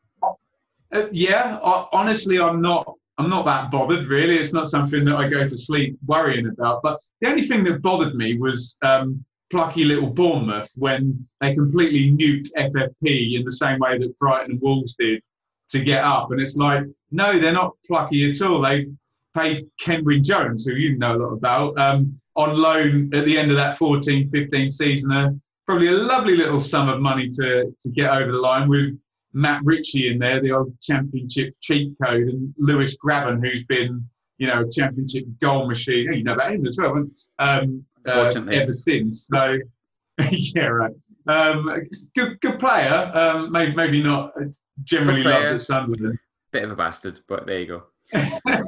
uh, 0.92 1.08
yeah, 1.12 1.60
I, 1.64 1.88
honestly, 1.92 2.40
I'm 2.40 2.62
not. 2.62 2.94
I'm 3.18 3.30
not 3.30 3.46
that 3.46 3.72
bothered, 3.72 4.08
really. 4.08 4.38
It's 4.38 4.54
not 4.54 4.68
something 4.68 5.06
that 5.06 5.16
I 5.16 5.30
go 5.30 5.48
to 5.48 5.58
sleep 5.58 5.98
worrying 6.06 6.48
about. 6.48 6.82
But 6.84 7.00
the 7.22 7.30
only 7.30 7.44
thing 7.44 7.64
that 7.64 7.82
bothered 7.82 8.16
me 8.16 8.38
was 8.38 8.76
um, 8.82 9.24
plucky 9.50 9.86
little 9.86 10.10
Bournemouth 10.10 10.70
when 10.76 11.26
they 11.40 11.54
completely 11.54 12.12
nuked 12.12 12.50
FFP 12.58 13.36
in 13.36 13.46
the 13.46 13.52
same 13.52 13.80
way 13.80 13.98
that 13.98 14.18
Brighton 14.20 14.52
and 14.52 14.62
Wolves 14.62 14.96
did 14.96 15.24
to 15.70 15.80
get 15.80 16.04
up. 16.04 16.32
And 16.32 16.42
it's 16.42 16.58
like, 16.58 16.84
no, 17.12 17.40
they're 17.40 17.54
not 17.54 17.74
plucky 17.88 18.30
at 18.30 18.42
all. 18.42 18.62
They 18.62 18.88
paid 19.36 19.68
Kenwyne 19.82 20.24
Jones, 20.24 20.66
who 20.66 20.74
you 20.74 20.98
know 20.98 21.16
a 21.16 21.18
lot 21.18 21.34
about, 21.34 21.78
um, 21.78 22.20
on 22.36 22.58
loan 22.58 23.10
at 23.14 23.26
the 23.26 23.38
end 23.38 23.50
of 23.50 23.58
that 23.58 23.78
14 23.78 24.30
15 24.30 24.70
season. 24.70 25.12
Uh, 25.12 25.30
probably 25.66 25.88
a 25.88 25.92
lovely 25.92 26.36
little 26.36 26.60
sum 26.60 26.90
of 26.90 27.02
money 27.02 27.28
to, 27.30 27.74
to 27.80 27.92
get 27.92 28.12
over 28.12 28.32
the 28.32 28.38
line 28.38 28.68
with 28.68 28.98
Matt 29.36 29.62
Ritchie 29.64 30.10
in 30.10 30.18
there, 30.18 30.42
the 30.42 30.54
old 30.54 30.74
championship 30.82 31.54
cheat 31.62 31.94
code, 32.02 32.28
and 32.28 32.54
Lewis 32.58 32.98
Grabban, 32.98 33.46
who's 33.46 33.66
been, 33.66 34.04
you 34.38 34.48
know, 34.48 34.68
championship 34.70 35.26
goal 35.42 35.68
machine. 35.68 36.12
You 36.14 36.24
know 36.24 36.34
about 36.34 36.54
him 36.54 36.66
as 36.66 36.78
well, 36.80 37.06
um, 37.40 37.86
uh, 38.08 38.32
ever 38.50 38.72
since. 38.72 39.28
So, 39.32 39.58
yeah, 40.32 40.68
right. 40.68 40.94
Um, 41.28 41.70
good, 42.16 42.40
good 42.40 42.60
player. 42.60 43.12
Um, 43.14 43.52
maybe, 43.52 43.76
maybe 43.76 44.02
not 44.02 44.32
generally 44.84 45.22
loved 45.22 45.46
at 45.46 45.62
Sunderland. 45.62 46.18
Bit 46.52 46.64
of 46.64 46.72
a 46.72 46.76
bastard, 46.76 47.20
but 47.28 47.46
there 47.46 47.60
you 47.60 47.68
go. 47.68 47.84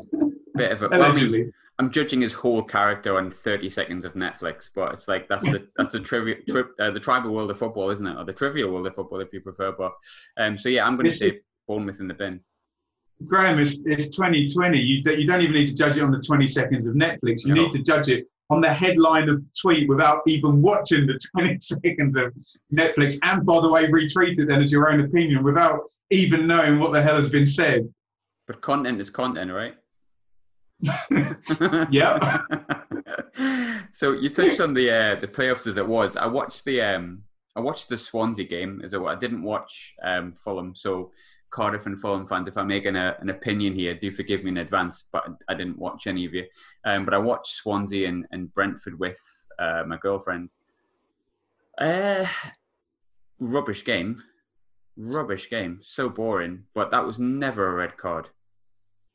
bit 0.57 0.71
of 0.71 0.83
a. 0.83 0.89
Well, 0.89 1.03
I 1.03 1.13
mean, 1.13 1.53
I'm 1.79 1.91
judging 1.91 2.21
his 2.21 2.33
whole 2.33 2.63
character 2.63 3.17
on 3.17 3.29
30 3.29 3.69
seconds 3.69 4.03
of 4.03 4.13
Netflix, 4.13 4.69
but 4.73 4.93
it's 4.93 5.07
like 5.07 5.29
that's 5.29 5.43
the 5.43 5.67
that's 5.75 5.93
the 5.93 5.99
trivia 5.99 6.35
tri- 6.49 6.63
uh, 6.79 6.91
the 6.91 6.99
tribal 6.99 7.31
world 7.31 7.51
of 7.51 7.59
football, 7.59 7.89
isn't 7.91 8.05
it? 8.05 8.17
Or 8.17 8.25
the 8.25 8.33
trivial 8.33 8.71
world 8.71 8.87
of 8.87 8.95
football, 8.95 9.19
if 9.19 9.31
you 9.31 9.41
prefer. 9.41 9.71
But 9.71 9.93
um, 10.37 10.57
so 10.57 10.69
yeah, 10.69 10.85
I'm 10.85 10.95
going 10.95 11.09
to 11.09 11.15
say 11.15 11.39
Bournemouth 11.67 11.99
in 11.99 12.07
the 12.07 12.13
bin. 12.13 12.41
Graham, 13.25 13.59
it's, 13.59 13.79
it's 13.85 14.09
2020. 14.09 14.77
You, 14.77 15.01
you 15.11 15.25
don't 15.25 15.41
even 15.41 15.55
need 15.55 15.67
to 15.67 15.75
judge 15.75 15.97
it 15.97 16.03
on 16.03 16.11
the 16.11 16.21
20 16.21 16.47
seconds 16.47 16.85
of 16.85 16.93
Netflix. 16.93 17.45
You 17.45 17.55
no. 17.55 17.63
need 17.63 17.71
to 17.71 17.81
judge 17.81 18.09
it 18.09 18.27
on 18.49 18.61
the 18.61 18.71
headline 18.71 19.27
of 19.27 19.41
the 19.41 19.47
tweet 19.59 19.89
without 19.89 20.21
even 20.27 20.61
watching 20.61 21.05
the 21.07 21.19
20 21.35 21.59
seconds 21.59 22.15
of 22.15 22.33
Netflix, 22.73 23.17
and 23.23 23.45
by 23.45 23.59
the 23.59 23.69
way, 23.69 23.87
retweet 23.87 24.39
it 24.39 24.47
then 24.47 24.61
as 24.61 24.71
your 24.71 24.89
own 24.91 25.01
opinion 25.01 25.43
without 25.43 25.81
even 26.09 26.47
knowing 26.47 26.79
what 26.79 26.93
the 26.93 27.01
hell 27.01 27.15
has 27.15 27.29
been 27.29 27.45
said. 27.45 27.91
But 28.45 28.61
content 28.61 29.01
is 29.01 29.09
content, 29.09 29.51
right? 29.51 29.75
yeah. 31.89 32.41
so 33.91 34.13
you 34.13 34.29
touched 34.29 34.59
on 34.59 34.73
the 34.73 34.91
uh, 34.91 35.15
the 35.15 35.27
playoffs 35.27 35.67
as 35.67 35.77
it 35.77 35.87
was. 35.87 36.15
I 36.15 36.27
watched 36.27 36.65
the 36.65 36.81
um, 36.81 37.23
I 37.55 37.59
watched 37.59 37.89
the 37.89 37.97
Swansea 37.97 38.45
game 38.45 38.81
as 38.83 38.93
it 38.93 39.01
was. 39.01 39.15
I 39.15 39.19
didn't 39.19 39.41
watch 39.41 39.95
um, 40.03 40.33
Fulham, 40.33 40.75
so 40.75 41.11
Cardiff 41.49 41.85
and 41.85 41.99
Fulham 41.99 42.27
fans, 42.27 42.47
if 42.47 42.57
I'm 42.57 42.67
making 42.67 42.95
a, 42.95 43.17
an 43.19 43.29
opinion 43.29 43.73
here, 43.73 43.95
do 43.95 44.11
forgive 44.11 44.43
me 44.43 44.49
in 44.49 44.57
advance, 44.57 45.05
but 45.11 45.41
I 45.47 45.55
didn't 45.55 45.79
watch 45.79 46.07
any 46.07 46.25
of 46.25 46.33
you. 46.33 46.45
Um, 46.85 47.05
but 47.05 47.13
I 47.13 47.17
watched 47.17 47.55
Swansea 47.55 48.07
and, 48.07 48.25
and 48.31 48.53
Brentford 48.53 48.99
with 48.99 49.19
uh, 49.57 49.83
my 49.87 49.97
girlfriend. 49.97 50.49
Uh, 51.77 52.25
rubbish 53.39 53.83
game. 53.85 54.21
Rubbish 54.97 55.49
game. 55.49 55.79
So 55.81 56.09
boring. 56.09 56.63
But 56.73 56.91
that 56.91 57.05
was 57.05 57.17
never 57.17 57.67
a 57.67 57.73
red 57.73 57.97
card. 57.97 58.29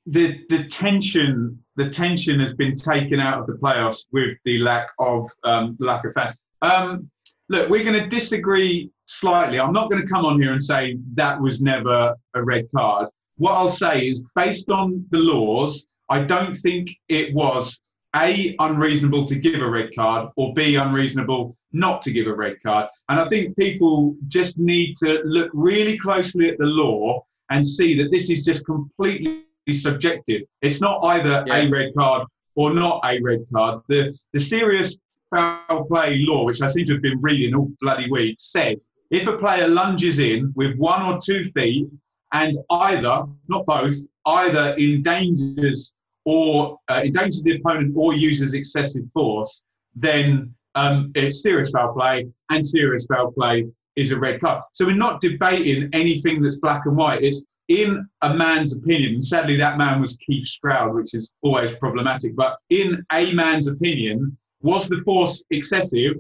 The 0.07 0.41
the 0.49 0.65
tension 0.65 1.63
the 1.77 1.89
tension 1.89 2.41
has 2.41 2.55
been 2.55 2.75
taken 2.75 3.21
out 3.21 3.41
of 3.41 3.47
the 3.47 3.55
playoffs 3.55 4.05
with 4.13 4.37
the 4.45 4.59
lack 4.59 4.89
of 4.99 5.31
um, 5.45 5.77
lack 5.79 6.05
of 6.05 6.13
fans. 6.13 6.45
Um, 6.61 7.11
look, 7.49 7.69
we're 7.69 7.85
going 7.85 8.01
to 8.01 8.09
disagree 8.09 8.91
slightly. 9.07 9.59
I'm 9.59 9.73
not 9.73 9.91
going 9.91 10.03
to 10.03 10.09
come 10.09 10.25
on 10.25 10.41
here 10.41 10.53
and 10.53 10.63
say 10.63 10.99
that 11.15 11.41
was 11.41 11.61
never 11.61 12.15
a 12.35 12.43
red 12.43 12.67
card. 12.75 13.09
What 13.37 13.53
I'll 13.53 13.69
say 13.69 14.09
is, 14.09 14.23
based 14.35 14.71
on 14.71 15.05
the 15.11 15.19
laws, 15.19 15.87
I 16.09 16.21
don't 16.21 16.55
think 16.57 16.91
it 17.09 17.35
was 17.35 17.81
A, 18.17 18.55
unreasonable 18.59 19.25
to 19.27 19.37
give 19.37 19.61
a 19.63 19.69
red 19.69 19.95
card, 19.95 20.31
or 20.37 20.53
B, 20.55 20.77
unreasonable 20.77 21.57
not 21.73 22.03
to 22.03 22.13
give 22.13 22.27
a 22.27 22.35
red 22.35 22.57
card. 22.63 22.89
And 23.09 23.19
I 23.19 23.27
think 23.29 23.57
people 23.57 24.15
just 24.29 24.59
need 24.59 24.97
to 24.99 25.21
look 25.25 25.51
really 25.55 25.99
closely 25.99 26.51
at 26.51 26.59
the 26.59 26.67
law 26.67 27.25
and 27.51 27.67
see 27.67 27.97
that 27.97 28.11
this 28.11 28.31
is 28.31 28.45
just 28.45 28.65
completely 28.67 29.45
subjective. 29.71 30.43
It's 30.61 30.81
not 30.81 31.01
either 31.05 31.45
yeah. 31.47 31.57
a 31.57 31.69
red 31.71 31.95
card 31.97 32.27
or 32.55 32.73
not 32.73 33.01
a 33.05 33.21
red 33.21 33.45
card. 33.53 33.83
The, 33.89 34.17
the 34.33 34.41
serious 34.41 34.99
foul 35.31 35.85
play 35.89 36.19
law, 36.19 36.45
which 36.45 36.61
I 36.63 36.67
seem 36.67 36.87
to 36.87 36.95
have 36.95 37.03
been 37.03 37.21
reading 37.21 37.55
all 37.55 37.71
bloody 37.81 38.11
week, 38.11 38.37
says 38.39 38.91
if 39.11 39.27
a 39.27 39.37
player 39.37 39.69
lunges 39.69 40.19
in 40.19 40.53
with 40.57 40.77
one 40.77 41.03
or 41.03 41.19
two 41.23 41.51
feet 41.55 41.87
and 42.33 42.59
either, 42.71 43.25
not 43.49 43.67
both, 43.67 43.95
either 44.27 44.75
endangers 44.79 45.95
or 46.25 46.79
uh, 46.89 47.03
endangers 47.05 47.43
the 47.43 47.57
opponent 47.57 47.93
or 47.97 48.15
uses 48.15 48.55
excessive 48.55 49.05
force, 49.13 49.65
then 49.95 50.55
um, 50.75 51.13
it's 51.15 51.43
serious 51.43 51.71
foul 51.71 51.93
play, 51.93 52.27
and 52.51 52.65
serious 52.65 53.07
foul 53.07 53.33
play 53.33 53.67
is 53.97 54.13
a 54.13 54.19
red 54.19 54.41
card. 54.41 54.63
So 54.73 54.87
we're 54.87 54.97
not 54.97 55.21
debating 55.21 55.91
anything 55.93 56.41
that's 56.41 56.57
black 56.57 56.87
and 56.87 56.97
white. 56.97 57.23
It's 57.23 57.45
in 57.73 58.07
a 58.21 58.35
man's 58.35 58.77
opinion. 58.77 59.15
And 59.15 59.25
sadly, 59.25 59.57
that 59.57 59.79
man 59.79 60.01
was 60.01 60.19
Keith 60.19 60.47
Stroud, 60.47 60.95
which 60.95 61.15
is 61.15 61.35
always 61.41 61.75
problematic. 61.75 62.37
But 62.37 62.59
in 62.69 63.03
a 63.13 63.33
man's 63.33 63.67
opinion, 63.67 64.37
was 64.61 64.89
the 64.89 65.01
force 65.05 65.43
excessive 65.51 66.17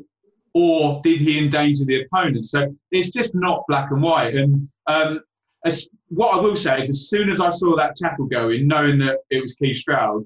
or 0.54 1.00
did 1.04 1.21
he 1.21 1.38
endanger 1.38 1.85
the 1.85 2.04
opponent? 2.04 2.47
So 2.47 2.75
it's 2.90 3.11
just 3.11 3.35
not 3.35 3.64
black 3.68 3.90
and 3.90 4.02
white. 4.02 4.35
And 4.35 4.66
um, 4.87 5.21
as, 5.66 5.88
what 6.09 6.35
I 6.35 6.40
will 6.40 6.56
say 6.56 6.80
is, 6.80 6.88
as 6.88 7.09
soon 7.11 7.30
as 7.30 7.40
I 7.40 7.50
saw 7.50 7.76
that 7.76 7.97
tackle 7.97 8.26
go 8.26 8.49
in, 8.49 8.66
knowing 8.66 8.99
that 9.00 9.18
it 9.28 9.42
was 9.42 9.54
Keith 9.54 9.76
Stroud, 9.76 10.25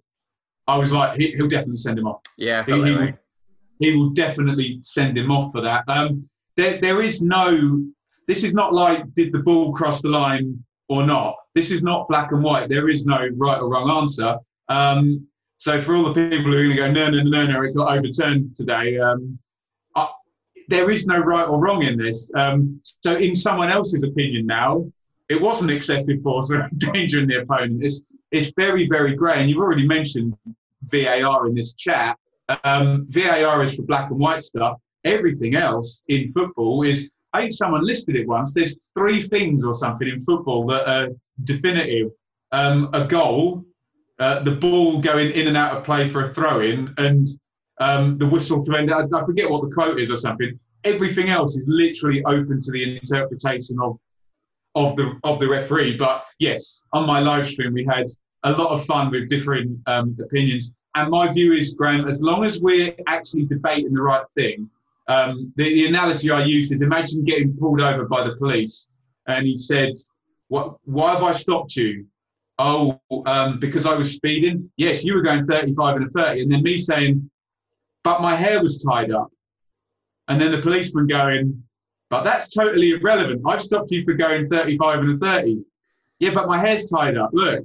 I 0.69 0.79
was 0.79 0.93
like, 0.93 1.19
he, 1.19 1.35
will 1.37 1.49
definitely 1.49 1.77
send 1.77 1.99
him 1.99 2.07
off. 2.07 2.21
Yeah, 2.39 2.65
he, 2.65 2.73
he, 2.73 2.79
will, 2.79 3.13
he, 3.81 3.97
will, 3.97 4.11
definitely 4.11 4.79
send 4.83 5.19
him 5.19 5.31
off 5.33 5.53
for 5.53 5.61
that. 5.61 5.85
Um, 5.89 6.29
there, 6.57 6.81
there 6.81 7.03
is 7.03 7.21
no. 7.21 7.85
This 8.27 8.43
is 8.43 8.53
not 8.53 8.73
like 8.73 9.15
did 9.15 9.33
the 9.33 9.39
ball 9.39 9.73
cross 9.73 10.03
the 10.03 10.09
line 10.09 10.65
or 10.89 11.05
not. 11.05 11.37
This 11.55 11.71
is 11.71 11.83
not 11.83 12.09
black 12.09 12.33
and 12.33 12.43
white. 12.43 12.69
There 12.69 12.89
is 12.89 13.07
no 13.07 13.29
right 13.37 13.61
or 13.61 13.69
wrong 13.69 13.91
answer. 13.91 14.37
Um, 14.69 15.27
so 15.59 15.81
for 15.81 15.97
all 15.97 16.13
the 16.13 16.29
people 16.29 16.53
who 16.53 16.59
are 16.59 16.63
going 16.63 16.71
to 16.71 16.77
go, 16.77 16.91
no, 16.91 17.11
no, 17.11 17.23
no, 17.23 17.47
no, 17.47 17.63
it 17.63 17.75
got 17.75 17.97
overturned 17.97 18.55
today. 18.55 18.99
Um, 18.99 19.39
I, 19.95 20.09
there 20.69 20.91
is 20.91 21.07
no 21.07 21.19
right 21.19 21.47
or 21.47 21.59
wrong 21.59 21.83
in 21.83 21.97
this. 21.97 22.31
Um, 22.35 22.81
so 22.83 23.17
in 23.17 23.35
someone 23.35 23.71
else's 23.71 24.03
opinion 24.03 24.47
now, 24.47 24.91
it 25.29 25.41
wasn't 25.41 25.71
excessive 25.71 26.23
force 26.23 26.51
or 26.51 26.63
endangering 26.73 27.27
the 27.27 27.41
opponent. 27.41 27.83
It's, 27.83 28.05
it's 28.31 28.53
very, 28.57 28.89
very 28.89 29.15
grey. 29.17 29.41
And 29.41 29.49
you've 29.49 29.59
already 29.59 29.87
mentioned 29.87 30.37
VAR 30.85 31.47
in 31.47 31.55
this 31.55 31.75
chat. 31.75 32.17
Um, 32.65 33.07
VAR 33.09 33.65
is 33.65 33.75
for 33.75 33.83
black 33.83 34.11
and 34.11 34.21
white 34.21 34.43
stuff. 34.43 34.79
Everything 35.05 35.55
else 35.55 36.03
in 36.09 36.33
football 36.33 36.83
is, 36.83 37.13
I 37.37 37.41
think 37.41 37.53
someone 37.53 37.85
listed 37.85 38.17
it 38.17 38.27
once. 38.27 38.55
There's 38.55 38.79
three 38.97 39.21
things 39.21 39.63
or 39.63 39.75
something 39.75 40.09
in 40.09 40.21
football 40.21 40.67
that 40.69 40.89
are 40.89 41.09
definitive. 41.45 42.11
Um, 42.53 42.89
a 42.95 43.07
goal, 43.07 43.63
uh, 44.19 44.43
the 44.43 44.53
ball 44.53 45.03
going 45.03 45.33
in 45.33 45.47
and 45.47 45.57
out 45.57 45.77
of 45.77 45.85
play 45.85 46.09
for 46.09 46.23
a 46.23 46.33
throw 46.33 46.61
in, 46.61 46.95
and 46.97 47.29
um, 47.79 48.17
the 48.17 48.27
whistle 48.27 48.63
to 48.65 48.77
end. 48.77 48.91
I, 48.91 49.03
I 49.15 49.27
forget 49.27 49.51
what 49.51 49.69
the 49.69 49.75
quote 49.75 50.01
is 50.01 50.11
or 50.11 50.17
something. 50.17 50.59
Everything 50.85 51.29
else 51.29 51.59
is 51.59 51.67
literally 51.69 52.25
open 52.25 52.63
to 52.63 52.71
the 52.71 52.97
interpretation 52.97 53.77
of 53.83 53.99
of 54.75 54.97
the 54.97 55.19
of 55.25 55.39
the 55.39 55.47
referee. 55.47 55.99
But 55.99 56.25
yes, 56.39 56.85
on 56.95 57.07
my 57.07 57.21
live 57.21 57.47
stream 57.47 57.75
we 57.75 57.85
had 57.85 58.07
a 58.45 58.53
lot 58.53 58.71
of 58.71 58.87
fun 58.87 59.11
with 59.11 59.29
different 59.29 59.79
um, 59.87 60.17
opinions. 60.23 60.73
And 60.95 61.11
my 61.11 61.31
view 61.31 61.53
is, 61.53 61.75
Graham, 61.75 62.09
as 62.09 62.23
long 62.23 62.47
as 62.47 62.63
we're 62.63 62.95
actually 63.07 63.45
debating 63.45 63.93
the 63.93 64.01
right 64.01 64.25
thing, 64.31 64.71
um, 65.09 65.53
the, 65.57 65.65
the, 65.65 65.87
analogy 65.87 66.31
I 66.31 66.45
used 66.45 66.73
is 66.73 66.83
imagine 66.83 67.25
getting 67.25 67.57
pulled 67.57 67.81
over 67.81 68.07
by 68.07 68.25
the 68.25 68.37
police, 68.37 68.89
and 69.27 69.47
he 69.47 69.57
said, 69.57 69.93
"What? 70.49 70.77
Why 70.85 71.13
have 71.13 71.23
I 71.23 71.33
stopped 71.33 71.77
you?" 71.77 72.07
oh, 72.59 73.01
um, 73.27 73.59
because 73.59 73.87
I 73.87 73.95
was 73.95 74.13
speeding. 74.13 74.71
Yes, 74.77 75.05
you 75.05 75.15
were 75.15 75.23
going 75.23 75.47
35 75.47 75.97
and 75.97 76.07
a 76.07 76.09
30. 76.09 76.43
And 76.43 76.53
then 76.53 76.63
me 76.63 76.79
saying, 76.79 77.31
but 78.05 78.21
my 78.21 78.37
hair 78.37 78.63
was 78.63 78.83
tied 78.83 79.11
up. 79.11 79.29
And 80.29 80.41
then 80.41 80.53
the 80.53 80.61
policeman 80.61 81.07
going, 81.07 81.63
but 82.09 82.23
that's 82.23 82.55
totally 82.55 82.91
irrelevant. 82.91 83.43
I've 83.47 83.63
stopped 83.63 83.91
you 83.91 84.05
for 84.05 84.15
going 84.15 84.49
35 84.49 85.01
and 85.01 85.15
a 85.15 85.19
30. 85.19 85.65
Yeah, 86.19 86.31
but 86.33 86.49
my 86.49 86.59
hair's 86.59 86.89
tied 86.89 87.17
up. 87.17 87.31
Look. 87.33 87.65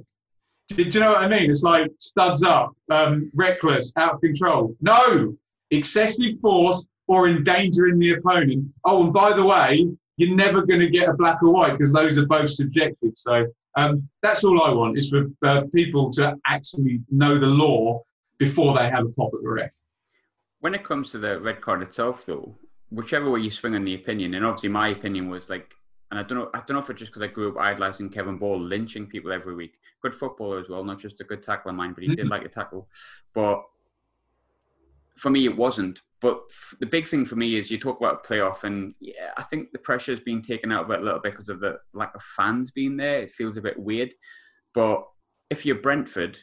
Do, 0.68 0.84
do 0.84 0.98
you 0.98 1.04
know 1.04 1.12
what 1.12 1.22
I 1.22 1.28
mean? 1.28 1.50
It's 1.50 1.62
like 1.62 1.90
studs 1.98 2.42
up, 2.42 2.72
um, 2.90 3.30
reckless, 3.34 3.92
out 3.96 4.14
of 4.14 4.20
control. 4.20 4.76
No, 4.80 5.36
excessive 5.70 6.38
force 6.40 6.86
or 7.12 7.28
endangering 7.28 7.98
the 7.98 8.14
opponent. 8.14 8.66
Oh, 8.84 9.04
and 9.04 9.12
by 9.12 9.34
the 9.34 9.44
way, 9.44 9.86
you're 10.16 10.34
never 10.34 10.64
going 10.64 10.80
to 10.80 10.88
get 10.88 11.10
a 11.10 11.12
black 11.12 11.42
or 11.42 11.52
white 11.52 11.72
because 11.72 11.92
those 11.92 12.16
are 12.16 12.26
both 12.26 12.50
subjective. 12.50 13.12
So 13.14 13.46
um, 13.76 14.08
that's 14.22 14.44
all 14.44 14.62
I 14.62 14.70
want 14.70 14.96
is 14.96 15.10
for 15.10 15.26
uh, 15.42 15.64
people 15.74 16.10
to 16.12 16.38
actually 16.46 17.00
know 17.10 17.38
the 17.38 17.46
law 17.46 18.02
before 18.38 18.74
they 18.78 18.88
have 18.88 19.04
a 19.04 19.10
pop 19.10 19.30
at 19.34 19.42
the 19.42 19.48
ref. 19.48 19.72
When 20.60 20.74
it 20.74 20.84
comes 20.84 21.10
to 21.10 21.18
the 21.18 21.38
red 21.38 21.60
card 21.60 21.82
itself, 21.82 22.24
though, 22.24 22.56
whichever 22.90 23.30
way 23.30 23.40
you 23.40 23.50
swing 23.50 23.74
on 23.74 23.84
the 23.84 23.94
opinion, 23.94 24.32
and 24.32 24.46
obviously 24.46 24.70
my 24.70 24.88
opinion 24.88 25.28
was 25.28 25.50
like, 25.50 25.74
and 26.10 26.18
I 26.18 26.22
don't 26.22 26.38
know, 26.38 26.50
I 26.54 26.58
don't 26.58 26.72
know 26.72 26.78
if 26.78 26.88
it's 26.88 26.98
just 26.98 27.12
because 27.12 27.22
I 27.22 27.26
grew 27.26 27.50
up 27.50 27.58
idolizing 27.58 28.08
Kevin 28.08 28.38
Ball, 28.38 28.58
lynching 28.58 29.06
people 29.06 29.32
every 29.32 29.54
week. 29.54 29.74
Good 30.00 30.14
footballer 30.14 30.60
as 30.60 30.68
well, 30.68 30.82
not 30.82 30.98
just 30.98 31.20
a 31.20 31.24
good 31.24 31.42
tackler, 31.42 31.72
mind, 31.72 31.94
but 31.94 32.04
he 32.04 32.14
did 32.14 32.26
like 32.30 32.44
a 32.44 32.48
tackle. 32.48 32.88
But 33.34 33.62
for 35.16 35.30
me, 35.30 35.44
it 35.44 35.56
wasn't. 35.56 36.00
But 36.22 36.40
the 36.78 36.86
big 36.86 37.08
thing 37.08 37.24
for 37.24 37.34
me 37.34 37.56
is 37.56 37.68
you 37.68 37.78
talk 37.78 37.98
about 37.98 38.24
a 38.24 38.28
playoff, 38.28 38.62
and 38.62 38.94
yeah, 39.00 39.32
I 39.36 39.42
think 39.42 39.72
the 39.72 39.78
pressure 39.80 40.12
has 40.12 40.20
been 40.20 40.40
taken 40.40 40.70
out 40.70 40.84
of 40.84 40.90
it 40.92 41.00
a 41.00 41.02
little 41.02 41.18
bit 41.18 41.32
because 41.32 41.48
of 41.48 41.58
the 41.58 41.80
lack 41.94 42.14
of 42.14 42.22
fans 42.22 42.70
being 42.70 42.96
there. 42.96 43.20
It 43.20 43.32
feels 43.32 43.56
a 43.56 43.62
bit 43.62 43.76
weird. 43.76 44.14
But 44.72 45.04
if 45.50 45.66
you're 45.66 45.76
Brentford, 45.76 46.38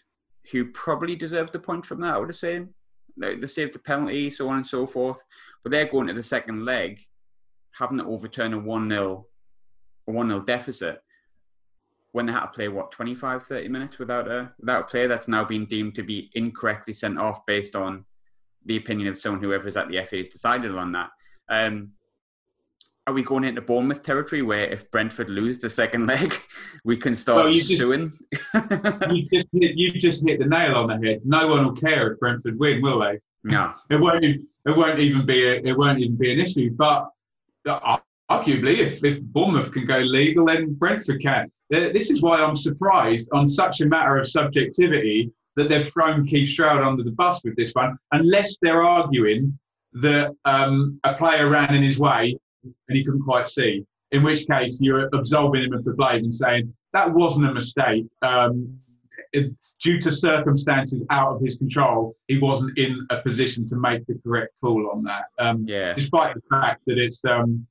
who 0.51 0.65
probably 0.71 1.15
deserved 1.15 1.53
the 1.53 1.59
point 1.59 1.85
from 1.85 2.01
that, 2.01 2.15
I 2.15 2.17
would 2.17 2.27
have 2.27 2.35
said 2.35 2.67
they, 3.15 3.39
saved 3.47 3.73
the 3.73 3.79
penalty, 3.79 4.29
so 4.31 4.49
on 4.49 4.57
and 4.57 4.67
so 4.67 4.85
forth. 4.85 5.23
But 5.63 5.71
they're 5.71 5.85
going 5.85 6.07
to 6.07 6.13
the 6.13 6.23
second 6.23 6.65
leg, 6.65 6.99
having 7.71 7.99
to 7.99 8.05
overturn 8.05 8.53
a 8.53 8.59
1 8.59 8.89
0 8.89 9.25
a 10.09 10.11
1 10.11 10.27
0 10.27 10.39
deficit 10.41 11.01
when 12.11 12.25
they 12.25 12.33
had 12.33 12.41
to 12.41 12.47
play 12.47 12.67
what 12.67 12.91
25 12.91 13.43
30 13.43 13.67
minutes 13.69 13.99
without 13.99 14.27
a 14.27 14.51
without 14.59 14.81
a 14.81 14.87
player 14.87 15.07
that's 15.07 15.27
now 15.27 15.45
been 15.45 15.65
deemed 15.65 15.95
to 15.95 16.03
be 16.03 16.31
incorrectly 16.33 16.91
sent 16.91 17.17
off 17.17 17.45
based 17.45 17.75
on 17.75 18.03
the 18.65 18.77
opinion 18.77 19.07
of 19.07 19.17
someone 19.17 19.41
whoever's 19.41 19.77
at 19.77 19.87
the 19.89 20.03
FA 20.05 20.17
has 20.17 20.29
decided 20.29 20.75
on 20.75 20.91
that. 20.93 21.09
Um, 21.49 21.91
are 23.07 23.13
we 23.13 23.23
going 23.23 23.43
into 23.43 23.61
Bournemouth 23.61 24.03
territory 24.03 24.43
where 24.43 24.65
if 24.65 24.91
Brentford 24.91 25.31
lose 25.31 25.57
the 25.57 25.69
second 25.69 26.05
leg, 26.13 26.39
we 26.83 26.95
can 26.95 27.15
start 27.15 27.45
well, 27.45 27.53
you 27.53 27.63
suing? 27.63 28.11
you, 29.09 29.27
just 29.27 29.47
hit, 29.51 29.75
you 29.75 29.93
just 29.93 30.27
hit 30.27 30.39
the 30.39 30.45
nail 30.45 30.75
on 30.75 30.87
the 30.87 31.07
head. 31.07 31.21
No 31.25 31.47
one 31.47 31.65
will 31.65 31.73
care 31.73 32.11
if 32.11 32.19
Brentford 32.19 32.59
win, 32.59 32.81
will 32.81 32.99
they? 32.99 33.19
No, 33.43 33.73
it 33.89 33.95
won't. 33.95 34.23
It 34.23 34.43
won't 34.65 34.99
even 34.99 35.25
be. 35.25 35.47
A, 35.47 35.55
it 35.55 35.75
won't 35.75 35.99
even 35.99 36.17
be 36.17 36.33
an 36.33 36.39
issue. 36.39 36.69
But 36.71 37.09
uh, 37.67 37.97
arguably, 38.29 38.77
if, 38.77 39.03
if 39.03 39.21
Bournemouth 39.21 39.71
can 39.71 39.85
go 39.85 39.97
legal, 39.97 40.45
then 40.45 40.73
Brentford 40.75 41.21
can. 41.21 41.51
This 41.71 42.11
is 42.11 42.21
why 42.21 42.41
I'm 42.41 42.55
surprised 42.55 43.29
on 43.31 43.47
such 43.47 43.81
a 43.81 43.85
matter 43.85 44.17
of 44.17 44.27
subjectivity 44.27 45.31
that 45.59 45.67
they've 45.67 45.91
thrown 45.91 46.25
Keith 46.25 46.49
Stroud 46.49 46.81
under 46.81 47.03
the 47.03 47.11
bus 47.11 47.43
with 47.43 47.55
this 47.57 47.73
one, 47.73 47.97
unless 48.13 48.57
they're 48.61 48.83
arguing 48.83 49.59
that 49.93 50.33
um, 50.45 50.99
a 51.03 51.13
player 51.13 51.49
ran 51.49 51.75
in 51.75 51.83
his 51.83 51.99
way 51.99 52.37
and 52.63 52.97
he 52.97 53.03
couldn't 53.03 53.23
quite 53.23 53.45
see. 53.47 53.85
In 54.11 54.23
which 54.23 54.47
case, 54.47 54.79
you're 54.81 55.09
absolving 55.13 55.63
him 55.63 55.73
of 55.73 55.83
the 55.83 55.93
blame 55.93 56.23
and 56.23 56.33
saying 56.33 56.73
that 56.93 57.13
wasn't 57.13 57.47
a 57.47 57.53
mistake. 57.53 58.05
Um, 58.21 58.79
it, 59.33 59.53
due 59.81 59.99
to 59.99 60.11
circumstances 60.11 61.03
out 61.09 61.35
of 61.35 61.41
his 61.41 61.57
control, 61.57 62.15
he 62.27 62.37
wasn't 62.39 62.77
in 62.77 63.05
a 63.09 63.21
position 63.21 63.65
to 63.65 63.77
make 63.77 64.05
the 64.07 64.17
correct 64.23 64.53
call 64.61 64.89
on 64.93 65.03
that. 65.03 65.25
Um, 65.37 65.65
Yeah. 65.67 65.93
Despite 65.93 66.35
the 66.35 66.41
fact 66.49 66.81
that 66.87 66.97
it's, 66.97 67.23
um, 67.25 67.67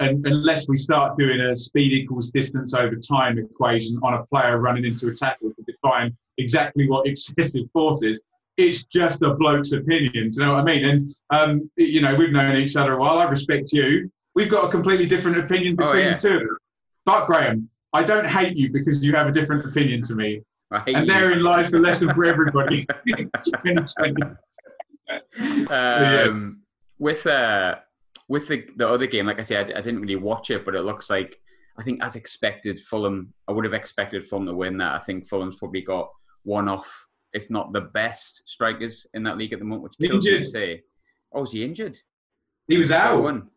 and 0.00 0.26
unless 0.26 0.68
we 0.68 0.76
start 0.76 1.16
doing 1.18 1.40
a 1.40 1.54
speed 1.54 1.92
equals 1.92 2.30
distance 2.30 2.74
over 2.74 2.96
time 2.96 3.38
equation 3.38 3.98
on 4.02 4.14
a 4.14 4.26
player 4.26 4.58
running 4.58 4.84
into 4.84 5.08
a 5.08 5.14
tackle 5.14 5.52
to 5.54 5.62
define 5.62 6.16
exactly 6.38 6.88
what 6.88 7.06
excessive 7.06 7.62
force 7.72 8.02
is, 8.02 8.20
it's 8.56 8.84
just 8.84 9.22
a 9.22 9.34
bloke's 9.34 9.72
opinion. 9.72 10.12
Do 10.12 10.40
you 10.40 10.46
know 10.46 10.54
what 10.54 10.60
I 10.60 10.64
mean? 10.64 10.84
And 10.84 11.00
um, 11.30 11.70
you 11.76 12.00
know, 12.00 12.14
we've 12.14 12.32
known 12.32 12.56
each 12.56 12.76
other 12.76 12.94
a 12.94 12.98
while. 13.00 13.18
I 13.18 13.24
respect 13.24 13.72
you. 13.72 14.10
We've 14.34 14.50
got 14.50 14.64
a 14.64 14.68
completely 14.68 15.06
different 15.06 15.38
opinion 15.38 15.76
Oh, 15.78 15.84
between 15.84 16.04
yeah. 16.04 16.14
the 16.14 16.18
two 16.18 16.34
of 16.36 16.42
us. 16.42 16.48
But 17.04 17.26
Graham, 17.26 17.68
I 17.92 18.02
don't 18.02 18.26
hate 18.26 18.56
you 18.56 18.70
because 18.72 19.04
you 19.04 19.12
have 19.14 19.26
a 19.26 19.32
different 19.32 19.64
opinion 19.66 20.02
to 20.04 20.14
me. 20.14 20.40
And 20.70 21.06
you. 21.06 21.12
therein 21.12 21.42
lies 21.42 21.70
the 21.70 21.78
lesson 21.78 22.08
for 22.14 22.24
everybody. 22.24 22.86
in 23.06 23.30
2020. 23.44 24.22
um, 25.70 26.62
with 26.98 27.26
uh, 27.26 27.76
with 28.32 28.48
the, 28.48 28.66
the 28.76 28.88
other 28.88 29.06
game, 29.06 29.26
like 29.26 29.38
I 29.38 29.42
said, 29.42 29.70
I, 29.70 29.78
I 29.78 29.82
didn't 29.82 30.00
really 30.00 30.16
watch 30.16 30.50
it, 30.50 30.64
but 30.64 30.74
it 30.74 30.86
looks 30.86 31.10
like 31.10 31.38
I 31.78 31.82
think 31.82 32.02
as 32.02 32.16
expected, 32.16 32.80
Fulham. 32.80 33.34
I 33.46 33.52
would 33.52 33.66
have 33.66 33.74
expected 33.74 34.24
Fulham 34.24 34.46
to 34.46 34.54
win 34.54 34.78
that. 34.78 34.94
I 34.94 34.98
think 35.00 35.28
Fulham's 35.28 35.56
probably 35.56 35.82
got 35.82 36.10
one 36.42 36.66
off, 36.66 36.90
if 37.34 37.50
not 37.50 37.74
the 37.74 37.82
best 37.82 38.42
strikers 38.46 39.06
in 39.12 39.22
that 39.24 39.36
league 39.36 39.52
at 39.52 39.58
the 39.58 39.66
moment. 39.66 39.82
Which 39.84 40.10
kills 40.10 40.24
me 40.24 40.38
to 40.38 40.44
say, 40.44 40.80
oh, 41.34 41.44
is 41.44 41.52
he 41.52 41.62
injured? 41.62 41.98
he 42.68 42.78
was 42.78 42.90
out. 42.90 43.22
won. 43.22 43.50